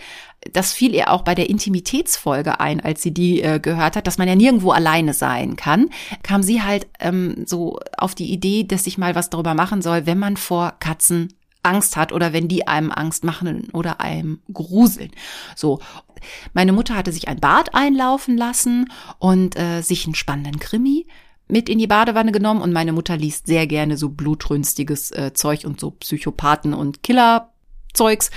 Das 0.53 0.73
fiel 0.73 0.95
ihr 0.95 1.11
auch 1.11 1.23
bei 1.23 1.37
der 1.37 1.49
Intimitätsfolge 1.49 2.59
ein, 2.59 2.81
als 2.81 3.01
sie 3.01 3.15
die 3.15 3.41
äh, 3.41 3.61
gehört 3.61 3.97
hat, 3.97 4.07
dass 4.09 4.19
man 4.19 4.27
ja 4.27 4.35
nirgendwo 4.35 4.73
alleine 4.73 5.15
sein 5.15 5.55
kann. 5.55 5.91
Kam 6.25 6.43
sie 6.43 6.63
halt 6.63 6.89
ähm, 6.99 7.45
so 7.47 7.79
auf 7.97 8.17
die 8.17 8.33
Idee, 8.33 8.65
dass 8.65 8.89
ich 8.89 8.99
mal 8.99 9.15
was 9.15 9.31
darüber 9.31 9.55
machen 9.55 9.81
soll, 9.81 10.07
wenn 10.07 10.19
man 10.19 10.37
vor 10.37 10.75
Katzen 10.81 11.33
Angst 11.63 11.97
hat 11.97 12.13
oder 12.13 12.33
wenn 12.33 12.49
die 12.49 12.67
einem 12.67 12.91
Angst 12.91 13.25
machen 13.25 13.69
oder 13.73 14.01
einem 14.01 14.41
gruseln. 14.53 15.11
So. 15.55 15.81
Meine 16.53 16.73
Mutter 16.73 16.97
hatte 16.97 17.13
sich 17.13 17.29
ein 17.29 17.39
Bad 17.39 17.77
einlaufen 17.77 18.37
lassen 18.37 18.91
und 19.21 19.57
äh, 19.57 19.83
sich 19.83 20.05
einen 20.05 20.17
spannenden 20.17 20.59
Krimi 20.59 21.07
mit 21.49 21.69
in 21.69 21.79
die 21.79 21.87
Badewanne 21.87 22.33
genommen 22.33 22.61
und 22.61 22.73
meine 22.73 22.93
Mutter 22.93 23.17
liest 23.17 23.47
sehr 23.47 23.67
gerne 23.67 23.97
so 23.97 24.11
blutrünstiges 24.11 25.11
äh, 25.13 25.33
Zeug 25.35 25.65
und 25.65 25.81
so 25.81 25.91
Psychopathen 25.93 26.75
und 26.75 27.03
Killerzeugs. 27.03 28.31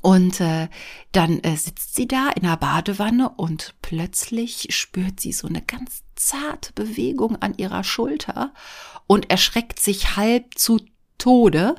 Und 0.00 0.40
äh, 0.40 0.68
dann 1.12 1.40
äh, 1.40 1.56
sitzt 1.56 1.94
sie 1.94 2.06
da 2.06 2.30
in 2.30 2.42
der 2.42 2.56
Badewanne 2.56 3.30
und 3.30 3.74
plötzlich 3.82 4.68
spürt 4.70 5.20
sie 5.20 5.32
so 5.32 5.48
eine 5.48 5.60
ganz 5.60 6.02
zarte 6.14 6.72
Bewegung 6.72 7.36
an 7.36 7.54
ihrer 7.56 7.84
Schulter 7.84 8.52
und 9.06 9.30
erschreckt 9.30 9.80
sich 9.80 10.16
halb 10.16 10.56
zu 10.56 10.80
Tode. 11.18 11.74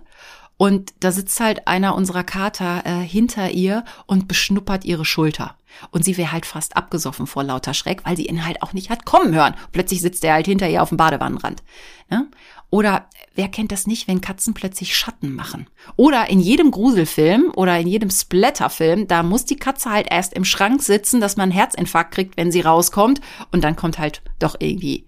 Und 0.58 0.94
da 1.00 1.14
sitzt 1.14 1.40
halt 1.40 1.68
einer 1.68 1.96
unserer 1.96 2.26
Kater 2.26 2.86
äh, 2.86 3.00
hinter 3.00 3.52
ihr 3.52 3.86
und 4.06 4.28
beschnuppert 4.28 4.84
ihre 4.84 5.06
Schulter. 5.06 5.56
Und 5.92 6.04
sie 6.04 6.18
wäre 6.18 6.32
halt 6.32 6.46
fast 6.46 6.76
abgesoffen 6.76 7.28
vor 7.28 7.44
lauter 7.44 7.74
Schreck, 7.74 8.02
weil 8.06 8.18
sie 8.18 8.28
ihn 8.28 8.46
halt 8.46 8.62
auch 8.62 8.74
nicht 8.74 8.90
hat 8.90 9.06
kommen 9.06 9.34
hören. 9.34 9.56
Plötzlich 9.72 10.02
sitzt 10.02 10.24
er 10.24 10.34
halt 10.34 10.46
hinter 10.46 10.70
ihr 10.70 10.82
auf 10.82 10.90
dem 10.90 10.98
Badewannenrand. 10.98 11.64
Ne? 12.10 12.30
Oder 12.72 13.08
wer 13.34 13.48
kennt 13.48 13.72
das 13.72 13.88
nicht, 13.88 14.08
wenn 14.08 14.22
Katzen 14.22 14.54
plötzlich 14.54 14.96
Schatten 14.96 15.34
machen? 15.34 15.68
Oder 15.96 16.30
in 16.30 16.40
jedem 16.40 16.72
Gruselfilm 16.72 17.52
oder 17.56 17.80
in 17.80 17.88
jedem 17.88 18.12
Splatterfilm, 18.12 19.08
da 19.08 19.24
muss 19.24 19.46
die 19.46 19.58
Katze 19.58 19.90
halt 19.90 20.08
erst 20.10 20.34
im 20.34 20.46
Schrank 20.46 20.84
sitzen, 20.84 21.20
dass 21.20 21.36
man 21.36 21.50
einen 21.50 21.60
Herzinfarkt 21.60 22.14
kriegt, 22.14 22.38
wenn 22.38 22.52
sie 22.52 22.62
rauskommt. 22.62 23.22
Und 23.52 23.64
dann 23.64 23.76
kommt 23.76 23.98
halt 23.98 24.22
doch 24.38 24.56
irgendwie 24.60 25.08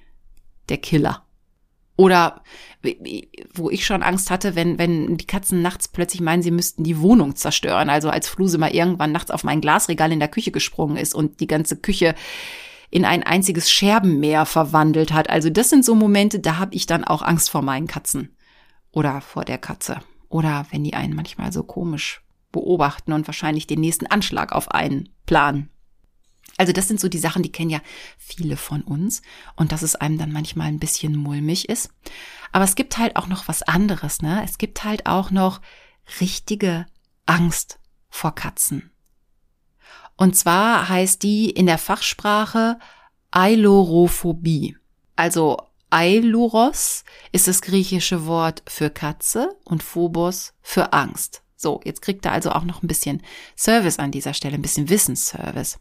der 0.69 0.77
Killer. 0.77 1.23
Oder 2.01 2.41
wo 3.53 3.69
ich 3.69 3.85
schon 3.85 4.01
Angst 4.01 4.31
hatte, 4.31 4.55
wenn, 4.55 4.79
wenn 4.79 5.17
die 5.17 5.27
Katzen 5.27 5.61
nachts 5.61 5.87
plötzlich 5.87 6.19
meinen, 6.19 6.41
sie 6.41 6.49
müssten 6.49 6.83
die 6.83 6.99
Wohnung 6.99 7.35
zerstören. 7.35 7.91
Also 7.91 8.09
als 8.09 8.27
Fluse 8.27 8.57
mal 8.57 8.73
irgendwann 8.73 9.11
nachts 9.11 9.29
auf 9.29 9.43
mein 9.43 9.61
Glasregal 9.61 10.11
in 10.11 10.17
der 10.17 10.27
Küche 10.27 10.49
gesprungen 10.49 10.97
ist 10.97 11.13
und 11.13 11.41
die 11.41 11.47
ganze 11.47 11.75
Küche 11.75 12.15
in 12.89 13.05
ein 13.05 13.21
einziges 13.21 13.69
Scherbenmeer 13.69 14.47
verwandelt 14.47 15.13
hat. 15.13 15.29
Also 15.29 15.51
das 15.51 15.69
sind 15.69 15.85
so 15.85 15.93
Momente, 15.93 16.39
da 16.39 16.57
habe 16.57 16.73
ich 16.73 16.87
dann 16.87 17.03
auch 17.03 17.21
Angst 17.21 17.51
vor 17.51 17.61
meinen 17.61 17.85
Katzen. 17.85 18.35
Oder 18.91 19.21
vor 19.21 19.45
der 19.45 19.59
Katze. 19.59 19.99
Oder 20.27 20.65
wenn 20.71 20.83
die 20.83 20.95
einen 20.95 21.15
manchmal 21.15 21.53
so 21.53 21.61
komisch 21.61 22.23
beobachten 22.51 23.13
und 23.13 23.27
wahrscheinlich 23.27 23.67
den 23.67 23.79
nächsten 23.79 24.07
Anschlag 24.07 24.53
auf 24.53 24.71
einen 24.71 25.09
planen. 25.27 25.69
Also 26.57 26.73
das 26.73 26.87
sind 26.87 26.99
so 26.99 27.07
die 27.07 27.17
Sachen, 27.17 27.43
die 27.43 27.51
kennen 27.51 27.69
ja 27.69 27.81
viele 28.17 28.57
von 28.57 28.81
uns 28.81 29.21
und 29.55 29.71
dass 29.71 29.81
es 29.81 29.95
einem 29.95 30.17
dann 30.17 30.31
manchmal 30.31 30.67
ein 30.67 30.79
bisschen 30.79 31.15
mulmig 31.15 31.69
ist. 31.69 31.89
Aber 32.51 32.65
es 32.65 32.75
gibt 32.75 32.97
halt 32.97 33.15
auch 33.15 33.27
noch 33.27 33.47
was 33.47 33.63
anderes, 33.63 34.21
ne? 34.21 34.43
Es 34.43 34.57
gibt 34.57 34.83
halt 34.83 35.05
auch 35.05 35.31
noch 35.31 35.61
richtige 36.19 36.85
Angst 37.25 37.79
vor 38.09 38.35
Katzen. 38.35 38.91
Und 40.17 40.35
zwar 40.35 40.89
heißt 40.89 41.23
die 41.23 41.49
in 41.49 41.65
der 41.65 41.77
Fachsprache 41.77 42.77
Ailorophobie. 43.31 44.77
Also 45.15 45.57
Ailuros 45.89 47.03
ist 47.31 47.47
das 47.47 47.61
griechische 47.61 48.25
Wort 48.25 48.63
für 48.67 48.89
Katze 48.89 49.55
und 49.65 49.83
Phobos 49.83 50.53
für 50.61 50.93
Angst. 50.93 51.43
So, 51.55 51.81
jetzt 51.83 52.01
kriegt 52.01 52.25
er 52.25 52.31
also 52.31 52.51
auch 52.51 52.63
noch 52.63 52.81
ein 52.81 52.87
bisschen 52.87 53.21
Service 53.57 53.99
an 53.99 54.11
dieser 54.11 54.33
Stelle, 54.33 54.55
ein 54.55 54.61
bisschen 54.61 54.89
Wissensservice. 54.89 55.79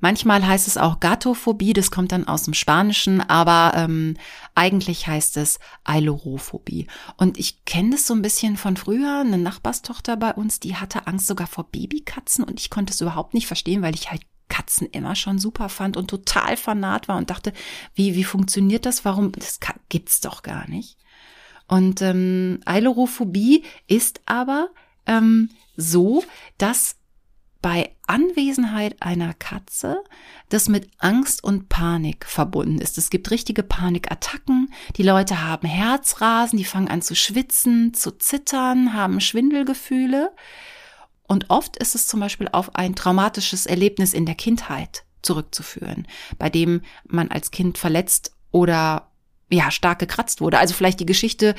Manchmal 0.00 0.46
heißt 0.46 0.66
es 0.66 0.76
auch 0.76 1.00
Gatophobie, 1.00 1.72
das 1.72 1.90
kommt 1.90 2.12
dann 2.12 2.26
aus 2.26 2.44
dem 2.44 2.54
Spanischen, 2.54 3.20
aber 3.20 3.76
ähm, 3.76 4.16
eigentlich 4.54 5.06
heißt 5.06 5.36
es 5.36 5.58
Eilorophobie. 5.84 6.86
Und 7.16 7.38
ich 7.38 7.64
kenne 7.64 7.90
das 7.90 8.06
so 8.06 8.14
ein 8.14 8.22
bisschen 8.22 8.56
von 8.56 8.76
früher. 8.76 9.20
Eine 9.20 9.38
Nachbarstochter 9.38 10.16
bei 10.16 10.32
uns, 10.32 10.60
die 10.60 10.76
hatte 10.76 11.06
Angst 11.06 11.26
sogar 11.26 11.46
vor 11.46 11.64
Babykatzen 11.64 12.44
und 12.44 12.58
ich 12.60 12.70
konnte 12.70 12.92
es 12.92 13.00
überhaupt 13.00 13.34
nicht 13.34 13.46
verstehen, 13.46 13.82
weil 13.82 13.94
ich 13.94 14.10
halt 14.10 14.22
Katzen 14.48 14.88
immer 14.88 15.14
schon 15.14 15.38
super 15.38 15.68
fand 15.68 15.96
und 15.96 16.08
total 16.08 16.56
fanat 16.56 17.08
war 17.08 17.16
und 17.16 17.30
dachte, 17.30 17.52
wie, 17.94 18.14
wie 18.14 18.24
funktioniert 18.24 18.84
das? 18.84 19.04
Warum? 19.04 19.32
Das 19.32 19.60
gibt's 19.88 20.20
doch 20.20 20.42
gar 20.42 20.68
nicht. 20.68 20.98
Und 21.68 22.02
ähm, 22.02 22.60
Eilorophobie 22.64 23.64
ist 23.86 24.22
aber 24.26 24.70
ähm, 25.06 25.50
so, 25.76 26.24
dass 26.58 26.96
bei 27.62 27.94
Anwesenheit 28.10 29.00
einer 29.00 29.34
Katze 29.34 30.02
das 30.48 30.68
mit 30.68 30.90
Angst 30.98 31.44
und 31.44 31.68
Panik 31.68 32.26
verbunden 32.26 32.80
ist. 32.80 32.98
Es 32.98 33.08
gibt 33.08 33.30
richtige 33.30 33.62
Panikattacken. 33.62 34.72
Die 34.96 35.04
Leute 35.04 35.46
haben 35.46 35.68
Herzrasen, 35.68 36.58
die 36.58 36.64
fangen 36.64 36.88
an 36.88 37.02
zu 37.02 37.14
schwitzen, 37.14 37.94
zu 37.94 38.10
zittern, 38.10 38.94
haben 38.94 39.20
Schwindelgefühle. 39.20 40.32
Und 41.28 41.50
oft 41.50 41.76
ist 41.76 41.94
es 41.94 42.08
zum 42.08 42.18
Beispiel 42.18 42.48
auf 42.50 42.74
ein 42.74 42.96
traumatisches 42.96 43.66
Erlebnis 43.66 44.12
in 44.12 44.26
der 44.26 44.34
Kindheit 44.34 45.04
zurückzuführen, 45.22 46.08
bei 46.36 46.50
dem 46.50 46.82
man 47.06 47.30
als 47.30 47.52
Kind 47.52 47.78
verletzt 47.78 48.32
oder 48.50 49.12
ja, 49.50 49.70
stark 49.70 50.00
gekratzt 50.00 50.40
wurde. 50.40 50.58
Also 50.58 50.74
vielleicht 50.74 50.98
die 50.98 51.06
Geschichte 51.06 51.54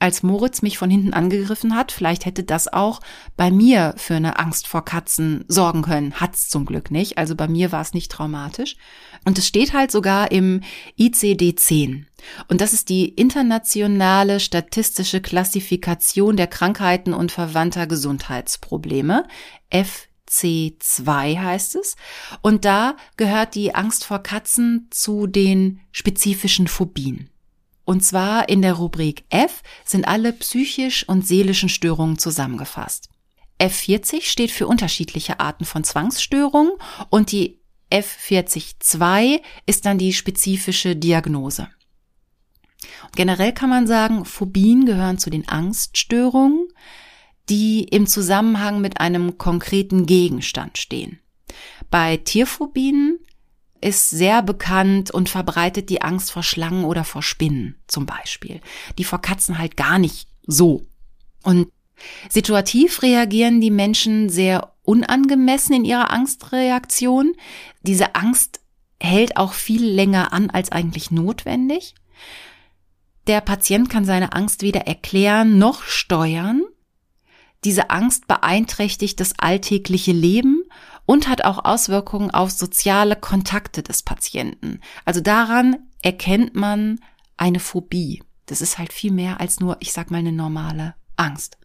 als 0.00 0.22
Moritz 0.22 0.62
mich 0.62 0.78
von 0.78 0.90
hinten 0.90 1.12
angegriffen 1.12 1.76
hat, 1.76 1.92
vielleicht 1.92 2.24
hätte 2.24 2.42
das 2.42 2.72
auch 2.72 3.00
bei 3.36 3.50
mir 3.50 3.94
für 3.98 4.14
eine 4.14 4.38
Angst 4.38 4.66
vor 4.66 4.84
Katzen 4.84 5.44
sorgen 5.46 5.82
können. 5.82 6.14
Hat's 6.14 6.48
zum 6.48 6.64
Glück 6.64 6.90
nicht. 6.90 7.18
Also 7.18 7.36
bei 7.36 7.46
mir 7.46 7.70
war 7.70 7.82
es 7.82 7.92
nicht 7.92 8.10
traumatisch. 8.10 8.76
Und 9.24 9.38
es 9.38 9.46
steht 9.46 9.74
halt 9.74 9.90
sogar 9.90 10.32
im 10.32 10.62
ICD-10. 10.98 12.06
Und 12.48 12.60
das 12.60 12.72
ist 12.72 12.88
die 12.88 13.08
internationale 13.08 14.40
statistische 14.40 15.20
Klassifikation 15.20 16.36
der 16.36 16.46
Krankheiten 16.46 17.12
und 17.12 17.30
verwandter 17.30 17.86
Gesundheitsprobleme. 17.86 19.28
FC2 19.70 21.38
heißt 21.38 21.76
es. 21.76 21.96
Und 22.40 22.64
da 22.64 22.96
gehört 23.16 23.54
die 23.54 23.74
Angst 23.74 24.04
vor 24.04 24.20
Katzen 24.20 24.88
zu 24.90 25.26
den 25.26 25.80
spezifischen 25.92 26.68
Phobien. 26.68 27.29
Und 27.90 28.04
zwar 28.04 28.48
in 28.48 28.62
der 28.62 28.74
Rubrik 28.74 29.24
F 29.30 29.64
sind 29.84 30.06
alle 30.06 30.32
psychisch 30.32 31.08
und 31.08 31.26
seelischen 31.26 31.68
Störungen 31.68 32.18
zusammengefasst. 32.18 33.08
F40 33.58 34.30
steht 34.30 34.52
für 34.52 34.68
unterschiedliche 34.68 35.40
Arten 35.40 35.64
von 35.64 35.82
Zwangsstörungen 35.82 36.74
und 37.08 37.32
die 37.32 37.58
F40-2 37.90 39.40
ist 39.66 39.86
dann 39.86 39.98
die 39.98 40.12
spezifische 40.12 40.94
Diagnose. 40.94 41.66
Generell 43.16 43.52
kann 43.52 43.70
man 43.70 43.88
sagen, 43.88 44.24
Phobien 44.24 44.86
gehören 44.86 45.18
zu 45.18 45.28
den 45.28 45.48
Angststörungen, 45.48 46.68
die 47.48 47.82
im 47.82 48.06
Zusammenhang 48.06 48.80
mit 48.80 49.00
einem 49.00 49.36
konkreten 49.36 50.06
Gegenstand 50.06 50.78
stehen. 50.78 51.18
Bei 51.90 52.18
Tierphobien 52.18 53.18
ist 53.80 54.10
sehr 54.10 54.42
bekannt 54.42 55.10
und 55.10 55.28
verbreitet 55.28 55.88
die 55.88 56.02
Angst 56.02 56.30
vor 56.30 56.42
Schlangen 56.42 56.84
oder 56.84 57.04
vor 57.04 57.22
Spinnen 57.22 57.76
zum 57.86 58.06
Beispiel. 58.06 58.60
Die 58.98 59.04
vor 59.04 59.20
Katzen 59.20 59.58
halt 59.58 59.76
gar 59.76 59.98
nicht 59.98 60.28
so. 60.46 60.86
Und 61.42 61.68
situativ 62.28 63.02
reagieren 63.02 63.60
die 63.60 63.70
Menschen 63.70 64.28
sehr 64.28 64.72
unangemessen 64.82 65.74
in 65.76 65.84
ihrer 65.84 66.10
Angstreaktion. 66.10 67.34
Diese 67.82 68.14
Angst 68.14 68.60
hält 69.00 69.36
auch 69.36 69.54
viel 69.54 69.84
länger 69.84 70.32
an 70.32 70.50
als 70.50 70.72
eigentlich 70.72 71.10
notwendig. 71.10 71.94
Der 73.26 73.40
Patient 73.40 73.88
kann 73.88 74.04
seine 74.04 74.32
Angst 74.32 74.62
weder 74.62 74.82
erklären 74.86 75.58
noch 75.58 75.82
steuern. 75.84 76.62
Diese 77.64 77.90
Angst 77.90 78.26
beeinträchtigt 78.26 79.20
das 79.20 79.38
alltägliche 79.38 80.12
Leben 80.12 80.59
und 81.10 81.26
hat 81.26 81.44
auch 81.44 81.64
Auswirkungen 81.64 82.30
auf 82.30 82.52
soziale 82.52 83.16
Kontakte 83.16 83.82
des 83.82 84.04
Patienten. 84.04 84.78
Also 85.04 85.20
daran 85.20 85.88
erkennt 86.02 86.54
man 86.54 87.00
eine 87.36 87.58
Phobie. 87.58 88.22
Das 88.46 88.60
ist 88.60 88.78
halt 88.78 88.92
viel 88.92 89.10
mehr 89.10 89.40
als 89.40 89.58
nur, 89.58 89.76
ich 89.80 89.92
sag 89.92 90.12
mal, 90.12 90.18
eine 90.18 90.30
normale 90.30 90.94
Angst. 91.16 91.58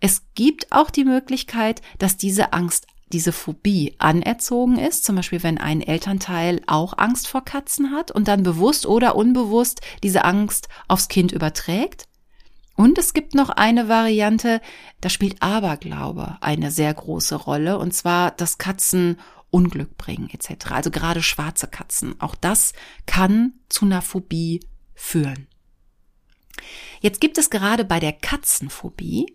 Es 0.00 0.22
gibt 0.34 0.72
auch 0.72 0.90
die 0.90 1.04
Möglichkeit, 1.04 1.82
dass 2.00 2.16
diese 2.16 2.52
Angst, 2.52 2.88
diese 3.12 3.30
Phobie 3.30 3.94
anerzogen 3.98 4.76
ist, 4.76 5.04
zum 5.04 5.14
Beispiel 5.14 5.44
wenn 5.44 5.58
ein 5.58 5.80
Elternteil 5.80 6.62
auch 6.66 6.98
Angst 6.98 7.28
vor 7.28 7.44
Katzen 7.44 7.92
hat 7.92 8.10
und 8.10 8.26
dann 8.26 8.42
bewusst 8.42 8.86
oder 8.86 9.14
unbewusst 9.14 9.82
diese 10.02 10.24
Angst 10.24 10.66
aufs 10.88 11.06
Kind 11.06 11.30
überträgt. 11.30 12.08
Und 12.76 12.98
es 12.98 13.14
gibt 13.14 13.34
noch 13.34 13.48
eine 13.48 13.88
Variante, 13.88 14.60
da 15.00 15.08
spielt 15.08 15.42
Aberglaube 15.42 16.36
eine 16.40 16.70
sehr 16.70 16.92
große 16.92 17.34
Rolle, 17.34 17.78
und 17.78 17.92
zwar, 17.92 18.30
dass 18.32 18.58
Katzen 18.58 19.18
Unglück 19.50 19.96
bringen 19.96 20.28
etc. 20.30 20.72
Also 20.72 20.90
gerade 20.90 21.22
schwarze 21.22 21.66
Katzen. 21.68 22.20
Auch 22.20 22.34
das 22.34 22.72
kann 23.06 23.54
zu 23.68 23.86
einer 23.86 24.02
Phobie 24.02 24.60
führen. 24.94 25.46
Jetzt 27.00 27.20
gibt 27.20 27.38
es 27.38 27.50
gerade 27.50 27.84
bei 27.84 28.00
der 28.00 28.12
Katzenphobie 28.12 29.34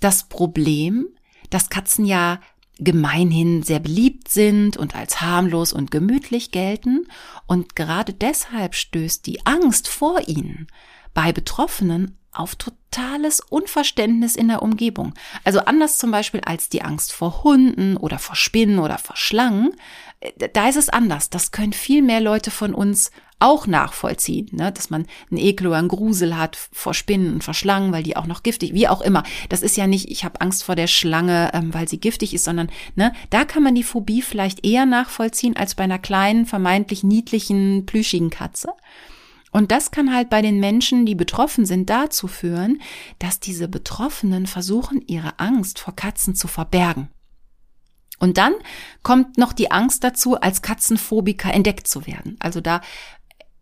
das 0.00 0.28
Problem, 0.28 1.08
dass 1.50 1.70
Katzen 1.70 2.04
ja 2.04 2.40
gemeinhin 2.78 3.62
sehr 3.62 3.80
beliebt 3.80 4.28
sind 4.28 4.76
und 4.76 4.94
als 4.94 5.22
harmlos 5.22 5.72
und 5.72 5.90
gemütlich 5.90 6.50
gelten 6.50 7.06
und 7.46 7.74
gerade 7.74 8.12
deshalb 8.12 8.74
stößt 8.74 9.26
die 9.26 9.46
Angst 9.46 9.88
vor 9.88 10.28
ihnen 10.28 10.66
bei 11.14 11.32
Betroffenen 11.32 12.18
auf 12.38 12.56
totales 12.56 13.40
Unverständnis 13.40 14.36
in 14.36 14.48
der 14.48 14.62
Umgebung. 14.62 15.14
Also 15.44 15.60
anders 15.60 15.98
zum 15.98 16.10
Beispiel 16.10 16.40
als 16.40 16.68
die 16.68 16.82
Angst 16.82 17.12
vor 17.12 17.42
Hunden 17.44 17.96
oder 17.96 18.18
vor 18.18 18.36
Spinnen 18.36 18.78
oder 18.78 18.98
vor 18.98 19.16
Schlangen. 19.16 19.72
Äh, 20.20 20.48
da 20.52 20.68
ist 20.68 20.76
es 20.76 20.88
anders. 20.88 21.30
Das 21.30 21.50
können 21.50 21.72
viel 21.72 22.02
mehr 22.02 22.20
Leute 22.20 22.50
von 22.50 22.74
uns 22.74 23.10
auch 23.38 23.66
nachvollziehen, 23.66 24.48
ne? 24.52 24.72
dass 24.72 24.88
man 24.88 25.06
einen 25.30 25.38
Ekel 25.38 25.66
oder 25.66 25.76
einen 25.76 25.88
Grusel 25.88 26.38
hat 26.38 26.56
vor 26.72 26.94
Spinnen 26.94 27.34
und 27.34 27.44
vor 27.44 27.52
Schlangen, 27.52 27.92
weil 27.92 28.02
die 28.02 28.16
auch 28.16 28.26
noch 28.26 28.42
giftig, 28.42 28.72
wie 28.72 28.88
auch 28.88 29.02
immer. 29.02 29.24
Das 29.50 29.60
ist 29.62 29.76
ja 29.76 29.86
nicht, 29.86 30.10
ich 30.10 30.24
habe 30.24 30.40
Angst 30.40 30.64
vor 30.64 30.74
der 30.74 30.86
Schlange, 30.86 31.50
ähm, 31.52 31.74
weil 31.74 31.86
sie 31.86 32.00
giftig 32.00 32.32
ist, 32.32 32.44
sondern 32.44 32.70
ne, 32.94 33.12
da 33.28 33.44
kann 33.44 33.62
man 33.62 33.74
die 33.74 33.82
Phobie 33.82 34.22
vielleicht 34.22 34.64
eher 34.64 34.86
nachvollziehen 34.86 35.54
als 35.54 35.74
bei 35.74 35.84
einer 35.84 35.98
kleinen, 35.98 36.46
vermeintlich 36.46 37.04
niedlichen, 37.04 37.84
plüschigen 37.84 38.30
Katze. 38.30 38.70
Und 39.56 39.72
das 39.72 39.90
kann 39.90 40.14
halt 40.14 40.28
bei 40.28 40.42
den 40.42 40.60
Menschen, 40.60 41.06
die 41.06 41.14
betroffen 41.14 41.64
sind, 41.64 41.88
dazu 41.88 42.28
führen, 42.28 42.82
dass 43.18 43.40
diese 43.40 43.68
Betroffenen 43.68 44.46
versuchen, 44.46 45.00
ihre 45.06 45.40
Angst 45.40 45.78
vor 45.78 45.96
Katzen 45.96 46.34
zu 46.34 46.46
verbergen. 46.46 47.08
Und 48.18 48.36
dann 48.36 48.52
kommt 49.02 49.38
noch 49.38 49.54
die 49.54 49.70
Angst 49.70 50.04
dazu, 50.04 50.38
als 50.38 50.60
Katzenphobiker 50.60 51.54
entdeckt 51.54 51.88
zu 51.88 52.06
werden. 52.06 52.36
Also 52.38 52.60
da 52.60 52.82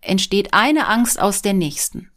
entsteht 0.00 0.52
eine 0.52 0.88
Angst 0.88 1.20
aus 1.20 1.42
der 1.42 1.54
nächsten. 1.54 2.10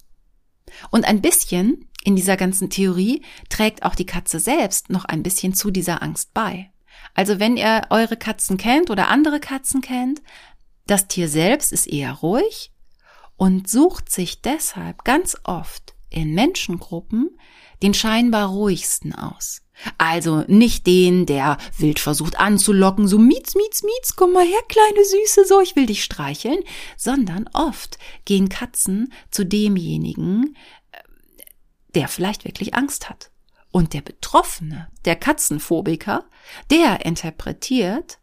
Und 0.90 1.06
ein 1.06 1.22
bisschen 1.22 1.88
in 2.04 2.16
dieser 2.16 2.36
ganzen 2.36 2.72
Theorie 2.72 3.22
trägt 3.48 3.84
auch 3.84 3.94
die 3.94 4.08
Katze 4.08 4.40
selbst 4.40 4.90
noch 4.90 5.06
ein 5.06 5.22
bisschen 5.22 5.54
zu 5.54 5.70
dieser 5.70 6.02
Angst 6.02 6.34
bei. 6.34 6.72
Also 7.14 7.40
wenn 7.40 7.58
ihr 7.58 7.84
eure 7.92 8.18
Katzen 8.18 8.58
kennt 8.58 8.90
oder 8.90 9.10
andere 9.10 9.40
Katzen 9.40 9.82
kennt, 9.82 10.24
das 10.88 11.08
Tier 11.08 11.30
selbst 11.30 11.72
ist 11.72 11.86
eher 11.86 12.14
ruhig, 12.14 12.72
und 13.38 13.70
sucht 13.70 14.12
sich 14.12 14.42
deshalb 14.42 15.04
ganz 15.04 15.38
oft 15.44 15.96
in 16.10 16.34
Menschengruppen 16.34 17.38
den 17.82 17.94
scheinbar 17.94 18.50
ruhigsten 18.50 19.14
aus. 19.14 19.62
Also 20.00 20.44
nicht 20.48 20.88
den, 20.88 21.28
der 21.28 21.58
wild 21.78 22.00
versucht 22.00 22.40
anzulocken, 22.40 23.08
so 23.08 23.20
mietz, 23.20 23.54
mietz, 23.54 23.84
mietz, 23.84 24.16
komm 24.16 24.34
mal 24.34 24.46
her, 24.46 24.62
kleine 24.68 25.06
Süße, 25.06 25.46
so, 25.46 25.62
ich 25.62 25.76
will 25.76 25.86
dich 25.86 26.04
streicheln, 26.04 26.60
sondern 26.98 27.48
oft 27.54 28.00
gehen 28.26 28.50
Katzen 28.50 29.14
zu 29.30 29.46
demjenigen, 29.46 30.56
äh, 30.92 30.98
der 31.94 32.08
vielleicht 32.08 32.46
wirklich 32.46 32.74
Angst 32.74 33.08
hat. 33.08 33.30
Und 33.72 33.94
der 33.94 34.02
Betroffene, 34.02 34.88
der 35.06 35.16
Katzenphobiker, 35.16 36.26
der 36.72 37.06
interpretiert 37.06 38.18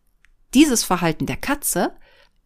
dieses 0.54 0.82
Verhalten 0.82 1.26
der 1.26 1.36
Katze 1.36 1.94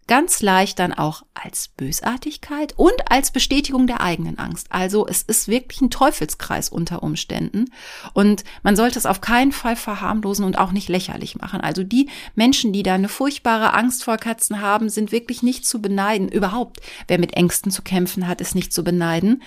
ganz 0.08 0.42
leicht 0.42 0.80
dann 0.80 0.92
auch 0.92 1.22
als 1.34 1.68
Bösartigkeit 1.68 2.74
und 2.76 3.10
als 3.10 3.30
Bestätigung 3.30 3.86
der 3.86 4.00
eigenen 4.00 4.38
Angst. 4.38 4.66
Also 4.70 5.06
es 5.06 5.22
ist 5.22 5.46
wirklich 5.46 5.80
ein 5.80 5.90
Teufelskreis 5.90 6.68
unter 6.68 7.02
Umständen 7.02 7.66
und 8.14 8.42
man 8.64 8.74
sollte 8.74 8.98
es 8.98 9.06
auf 9.06 9.20
keinen 9.20 9.52
Fall 9.52 9.76
verharmlosen 9.76 10.44
und 10.44 10.58
auch 10.58 10.72
nicht 10.72 10.88
lächerlich 10.88 11.36
machen. 11.36 11.60
Also 11.60 11.84
die 11.84 12.08
Menschen, 12.34 12.72
die 12.72 12.82
da 12.82 12.94
eine 12.94 13.08
furchtbare 13.08 13.74
Angst 13.74 14.02
vor 14.02 14.16
Katzen 14.16 14.60
haben, 14.60 14.88
sind 14.88 15.12
wirklich 15.12 15.42
nicht 15.42 15.66
zu 15.66 15.80
beneiden. 15.80 16.28
Überhaupt, 16.28 16.80
wer 17.06 17.20
mit 17.20 17.34
Ängsten 17.34 17.70
zu 17.70 17.82
kämpfen 17.82 18.26
hat, 18.26 18.40
ist 18.40 18.54
nicht 18.54 18.72
zu 18.72 18.82
beneiden. 18.82 19.42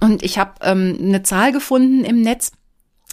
Und 0.00 0.22
ich 0.22 0.38
habe 0.38 0.54
ähm, 0.62 0.96
eine 1.00 1.22
Zahl 1.22 1.52
gefunden 1.52 2.04
im 2.04 2.22
Netz, 2.22 2.52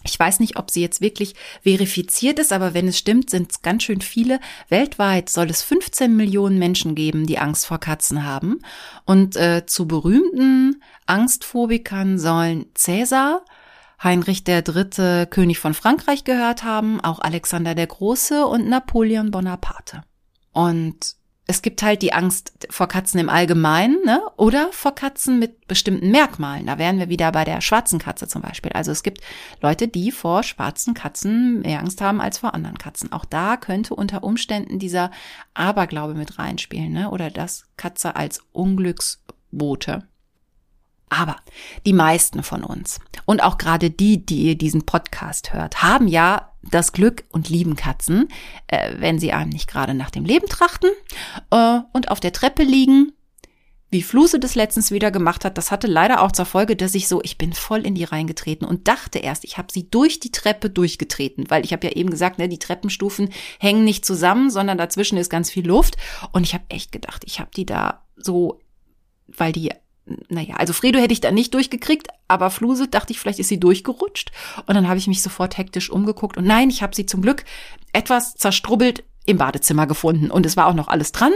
ich 0.07 0.19
weiß 0.19 0.39
nicht, 0.39 0.57
ob 0.57 0.71
sie 0.71 0.81
jetzt 0.81 1.01
wirklich 1.01 1.35
verifiziert 1.61 2.39
ist, 2.39 2.53
aber 2.53 2.73
wenn 2.73 2.87
es 2.87 2.97
stimmt, 2.97 3.29
sind 3.29 3.51
es 3.51 3.61
ganz 3.61 3.83
schön 3.83 4.01
viele. 4.01 4.39
Weltweit 4.69 5.29
soll 5.29 5.49
es 5.49 5.61
15 5.63 6.15
Millionen 6.15 6.57
Menschen 6.57 6.95
geben, 6.95 7.27
die 7.27 7.39
Angst 7.39 7.65
vor 7.65 7.79
Katzen 7.79 8.23
haben. 8.23 8.59
Und 9.05 9.35
äh, 9.35 9.65
zu 9.65 9.87
berühmten 9.87 10.81
Angstphobikern 11.05 12.17
sollen 12.17 12.67
Cäsar, 12.73 13.43
Heinrich 14.01 14.43
Dritte, 14.43 15.27
König 15.27 15.59
von 15.59 15.73
Frankreich 15.73 16.23
gehört 16.23 16.63
haben, 16.63 17.01
auch 17.01 17.19
Alexander 17.19 17.75
der 17.75 17.87
Große 17.87 18.45
und 18.45 18.67
Napoleon 18.67 19.31
Bonaparte. 19.31 20.03
Und 20.53 21.16
es 21.49 21.61
gibt 21.61 21.81
halt 21.81 22.01
die 22.01 22.11
Angst 22.11 22.67
vor 22.69 22.87
Katzen 22.87 23.21
im 23.21 23.29
Allgemeinen, 23.29 24.03
ne? 24.05 24.21
Oder 24.35 24.69
vor 24.73 24.93
Katzen 24.93 25.39
mit 25.39 25.67
bestimmten 25.67 26.11
Merkmalen. 26.11 26.67
Da 26.67 26.77
wären 26.77 26.99
wir 26.99 27.07
wieder 27.07 27.31
bei 27.31 27.45
der 27.45 27.61
schwarzen 27.61 27.99
Katze 27.99 28.27
zum 28.27 28.41
Beispiel. 28.41 28.73
Also 28.73 28.91
es 28.91 29.01
gibt 29.01 29.21
Leute, 29.61 29.87
die 29.87 30.11
vor 30.11 30.43
schwarzen 30.43 30.93
Katzen 30.93 31.61
mehr 31.61 31.79
Angst 31.79 32.01
haben 32.01 32.19
als 32.19 32.39
vor 32.39 32.53
anderen 32.53 32.77
Katzen. 32.77 33.13
Auch 33.13 33.23
da 33.23 33.55
könnte 33.55 33.95
unter 33.95 34.23
Umständen 34.23 34.77
dieser 34.77 35.09
Aberglaube 35.53 36.15
mit 36.15 36.37
reinspielen, 36.37 36.91
ne? 36.91 37.09
Oder 37.11 37.31
das 37.31 37.63
Katze 37.77 38.17
als 38.17 38.41
Unglücksbote. 38.51 40.03
Aber 41.09 41.37
die 41.85 41.93
meisten 41.93 42.43
von 42.43 42.63
uns 42.63 42.99
und 43.25 43.41
auch 43.41 43.57
gerade 43.57 43.89
die, 43.89 44.25
die 44.25 44.43
ihr 44.43 44.57
diesen 44.57 44.85
Podcast 44.85 45.53
hört, 45.53 45.81
haben 45.81 46.07
ja 46.07 46.51
das 46.63 46.91
Glück 46.91 47.23
und 47.31 47.49
lieben 47.49 47.75
Katzen, 47.75 48.27
äh, 48.67 48.93
wenn 48.97 49.19
sie 49.19 49.31
einem 49.31 49.49
nicht 49.49 49.69
gerade 49.69 49.93
nach 49.93 50.11
dem 50.11 50.25
Leben 50.25 50.47
trachten 50.47 50.89
äh, 51.51 51.79
und 51.93 52.11
auf 52.11 52.19
der 52.19 52.33
Treppe 52.33 52.63
liegen, 52.63 53.13
wie 53.89 54.01
Fluse 54.01 54.37
das 54.39 54.55
letztens 54.55 54.91
wieder 54.91 55.11
gemacht 55.11 55.45
hat, 55.45 55.57
das 55.57 55.71
hatte 55.71 55.87
leider 55.87 56.21
auch 56.21 56.33
zur 56.33 56.45
Folge, 56.45 56.75
dass 56.75 56.93
ich 56.93 57.07
so, 57.07 57.21
ich 57.23 57.37
bin 57.37 57.53
voll 57.53 57.85
in 57.85 57.95
die 57.95 58.03
reingetreten 58.03 58.67
und 58.67 58.89
dachte 58.89 59.19
erst, 59.19 59.45
ich 59.45 59.57
habe 59.57 59.71
sie 59.71 59.89
durch 59.89 60.19
die 60.19 60.31
Treppe 60.31 60.69
durchgetreten, 60.69 61.45
weil 61.49 61.63
ich 61.63 61.71
habe 61.71 61.87
ja 61.87 61.93
eben 61.93 62.09
gesagt, 62.09 62.37
ne, 62.37 62.49
die 62.49 62.59
Treppenstufen 62.59 63.29
hängen 63.59 63.85
nicht 63.85 64.03
zusammen, 64.03 64.49
sondern 64.49 64.77
dazwischen 64.77 65.17
ist 65.17 65.29
ganz 65.29 65.49
viel 65.49 65.65
Luft 65.65 65.95
und 66.33 66.43
ich 66.43 66.53
habe 66.53 66.65
echt 66.67 66.91
gedacht, 66.91 67.23
ich 67.25 67.39
habe 67.39 67.51
die 67.55 67.65
da 67.65 68.03
so, 68.17 68.59
weil 69.27 69.53
die 69.53 69.71
naja, 70.29 70.55
also 70.55 70.73
Fredo 70.73 70.99
hätte 70.99 71.13
ich 71.13 71.21
da 71.21 71.31
nicht 71.31 71.53
durchgekriegt, 71.53 72.07
aber 72.27 72.49
Fluse 72.49 72.87
dachte 72.87 73.13
ich, 73.13 73.19
vielleicht 73.19 73.39
ist 73.39 73.49
sie 73.49 73.59
durchgerutscht. 73.59 74.31
Und 74.65 74.75
dann 74.75 74.87
habe 74.87 74.97
ich 74.97 75.07
mich 75.07 75.21
sofort 75.21 75.57
hektisch 75.57 75.89
umgeguckt. 75.89 76.37
Und 76.37 76.45
nein, 76.45 76.69
ich 76.69 76.81
habe 76.81 76.95
sie 76.95 77.05
zum 77.05 77.21
Glück 77.21 77.43
etwas 77.93 78.35
zerstrubbelt 78.35 79.03
im 79.25 79.37
Badezimmer 79.37 79.87
gefunden. 79.87 80.31
Und 80.31 80.45
es 80.45 80.57
war 80.57 80.67
auch 80.67 80.73
noch 80.73 80.87
alles 80.87 81.11
dran. 81.11 81.33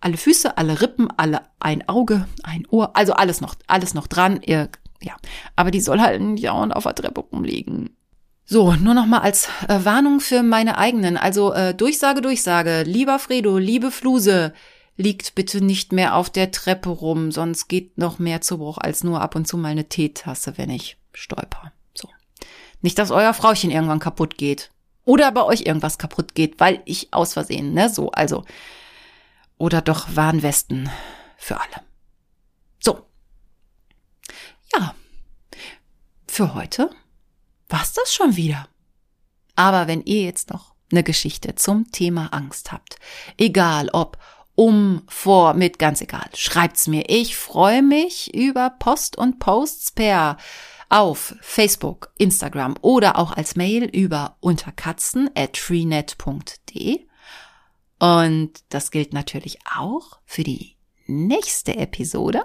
Alle 0.00 0.16
Füße, 0.16 0.56
alle 0.56 0.80
Rippen, 0.80 1.08
alle 1.16 1.42
ein 1.58 1.88
Auge, 1.88 2.28
ein 2.44 2.66
Ohr, 2.70 2.96
also 2.96 3.14
alles 3.14 3.40
noch, 3.40 3.56
alles 3.66 3.94
noch 3.94 4.06
dran. 4.06 4.40
Ihr, 4.44 4.68
ja, 5.02 5.16
aber 5.56 5.70
die 5.70 5.80
soll 5.80 6.00
halt 6.00 6.20
nicht 6.20 6.48
auch 6.48 6.70
auf 6.70 6.84
der 6.84 6.94
Treppe 6.94 7.20
rumliegen. 7.20 7.90
So, 8.44 8.72
nur 8.72 8.94
noch 8.94 9.06
mal 9.06 9.18
als 9.18 9.48
äh, 9.68 9.84
Warnung 9.84 10.20
für 10.20 10.42
meine 10.42 10.78
eigenen. 10.78 11.16
Also 11.16 11.52
äh, 11.52 11.74
Durchsage, 11.74 12.22
Durchsage. 12.22 12.82
Lieber 12.84 13.18
Fredo, 13.18 13.58
liebe 13.58 13.90
Fluse, 13.90 14.54
liegt 14.98 15.36
bitte 15.36 15.64
nicht 15.64 15.92
mehr 15.92 16.16
auf 16.16 16.28
der 16.28 16.50
Treppe 16.50 16.90
rum, 16.90 17.30
sonst 17.30 17.68
geht 17.68 17.96
noch 17.96 18.18
mehr 18.18 18.40
zu 18.42 18.58
Bruch 18.58 18.78
als 18.78 19.04
nur 19.04 19.22
ab 19.22 19.36
und 19.36 19.46
zu 19.46 19.56
mal 19.56 19.68
eine 19.68 19.88
Teetasse, 19.88 20.58
wenn 20.58 20.70
ich 20.70 20.98
stolper. 21.14 21.72
So. 21.94 22.10
Nicht, 22.82 22.98
dass 22.98 23.12
euer 23.12 23.32
Frauchen 23.32 23.70
irgendwann 23.70 24.00
kaputt 24.00 24.36
geht. 24.36 24.70
Oder 25.04 25.32
bei 25.32 25.44
euch 25.44 25.62
irgendwas 25.62 25.96
kaputt 25.96 26.34
geht, 26.34 26.60
weil 26.60 26.82
ich 26.84 27.14
aus 27.14 27.32
Versehen, 27.32 27.72
ne, 27.72 27.88
so, 27.88 28.10
also. 28.10 28.44
Oder 29.56 29.80
doch 29.80 30.08
Warnwesten 30.14 30.90
für 31.36 31.58
alle. 31.58 31.82
So. 32.80 33.06
Ja. 34.74 34.94
Für 36.26 36.54
heute 36.54 36.90
war's 37.68 37.94
das 37.94 38.12
schon 38.12 38.36
wieder. 38.36 38.68
Aber 39.54 39.86
wenn 39.86 40.02
ihr 40.02 40.22
jetzt 40.22 40.50
noch 40.50 40.74
eine 40.90 41.04
Geschichte 41.04 41.54
zum 41.54 41.90
Thema 41.92 42.32
Angst 42.32 42.72
habt, 42.72 42.96
egal 43.36 43.90
ob 43.92 44.18
um, 44.58 45.02
vor, 45.06 45.54
mit, 45.54 45.78
ganz 45.78 46.00
egal. 46.00 46.28
Schreibt's 46.34 46.88
mir. 46.88 47.04
Ich 47.08 47.36
freue 47.36 47.80
mich 47.80 48.34
über 48.34 48.70
Post 48.70 49.16
und 49.16 49.38
Posts 49.38 49.92
per 49.92 50.36
auf 50.88 51.36
Facebook, 51.40 52.12
Instagram 52.18 52.74
oder 52.80 53.18
auch 53.18 53.30
als 53.30 53.54
Mail 53.54 53.84
über 53.84 54.36
unterkatzen 54.40 55.30
at 55.36 55.58
freenet.de. 55.58 57.06
Und 58.00 58.50
das 58.70 58.90
gilt 58.90 59.12
natürlich 59.12 59.58
auch 59.76 60.18
für 60.24 60.42
die 60.42 60.74
nächste 61.06 61.76
Episode. 61.76 62.42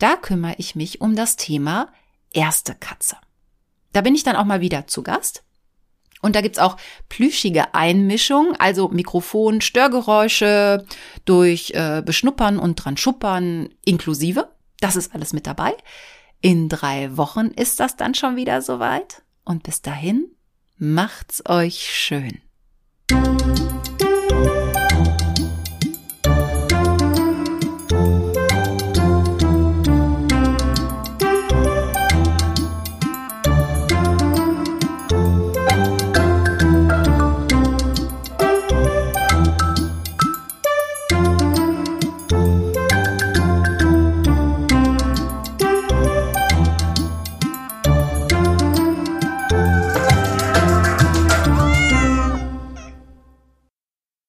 Da 0.00 0.16
kümmere 0.16 0.56
ich 0.58 0.74
mich 0.74 1.00
um 1.00 1.14
das 1.14 1.36
Thema 1.36 1.92
erste 2.32 2.74
Katze. 2.74 3.16
Da 3.92 4.00
bin 4.00 4.16
ich 4.16 4.24
dann 4.24 4.34
auch 4.34 4.44
mal 4.44 4.60
wieder 4.60 4.88
zu 4.88 5.04
Gast. 5.04 5.44
Und 6.20 6.34
da 6.34 6.40
gibt's 6.40 6.58
auch 6.58 6.76
plüschige 7.08 7.74
Einmischungen, 7.74 8.56
also 8.58 8.88
Mikrofon, 8.88 9.60
Störgeräusche 9.60 10.84
durch 11.24 11.72
äh, 11.74 12.02
Beschnuppern 12.04 12.58
und 12.58 12.76
dran 12.76 12.96
schuppern 12.96 13.68
inklusive. 13.84 14.48
Das 14.80 14.96
ist 14.96 15.14
alles 15.14 15.32
mit 15.32 15.46
dabei. 15.46 15.74
In 16.40 16.68
drei 16.68 17.16
Wochen 17.16 17.48
ist 17.48 17.80
das 17.80 17.96
dann 17.96 18.14
schon 18.14 18.36
wieder 18.36 18.62
soweit. 18.62 19.22
Und 19.44 19.62
bis 19.62 19.82
dahin, 19.82 20.26
macht's 20.76 21.42
euch 21.46 21.88
schön. 21.92 22.40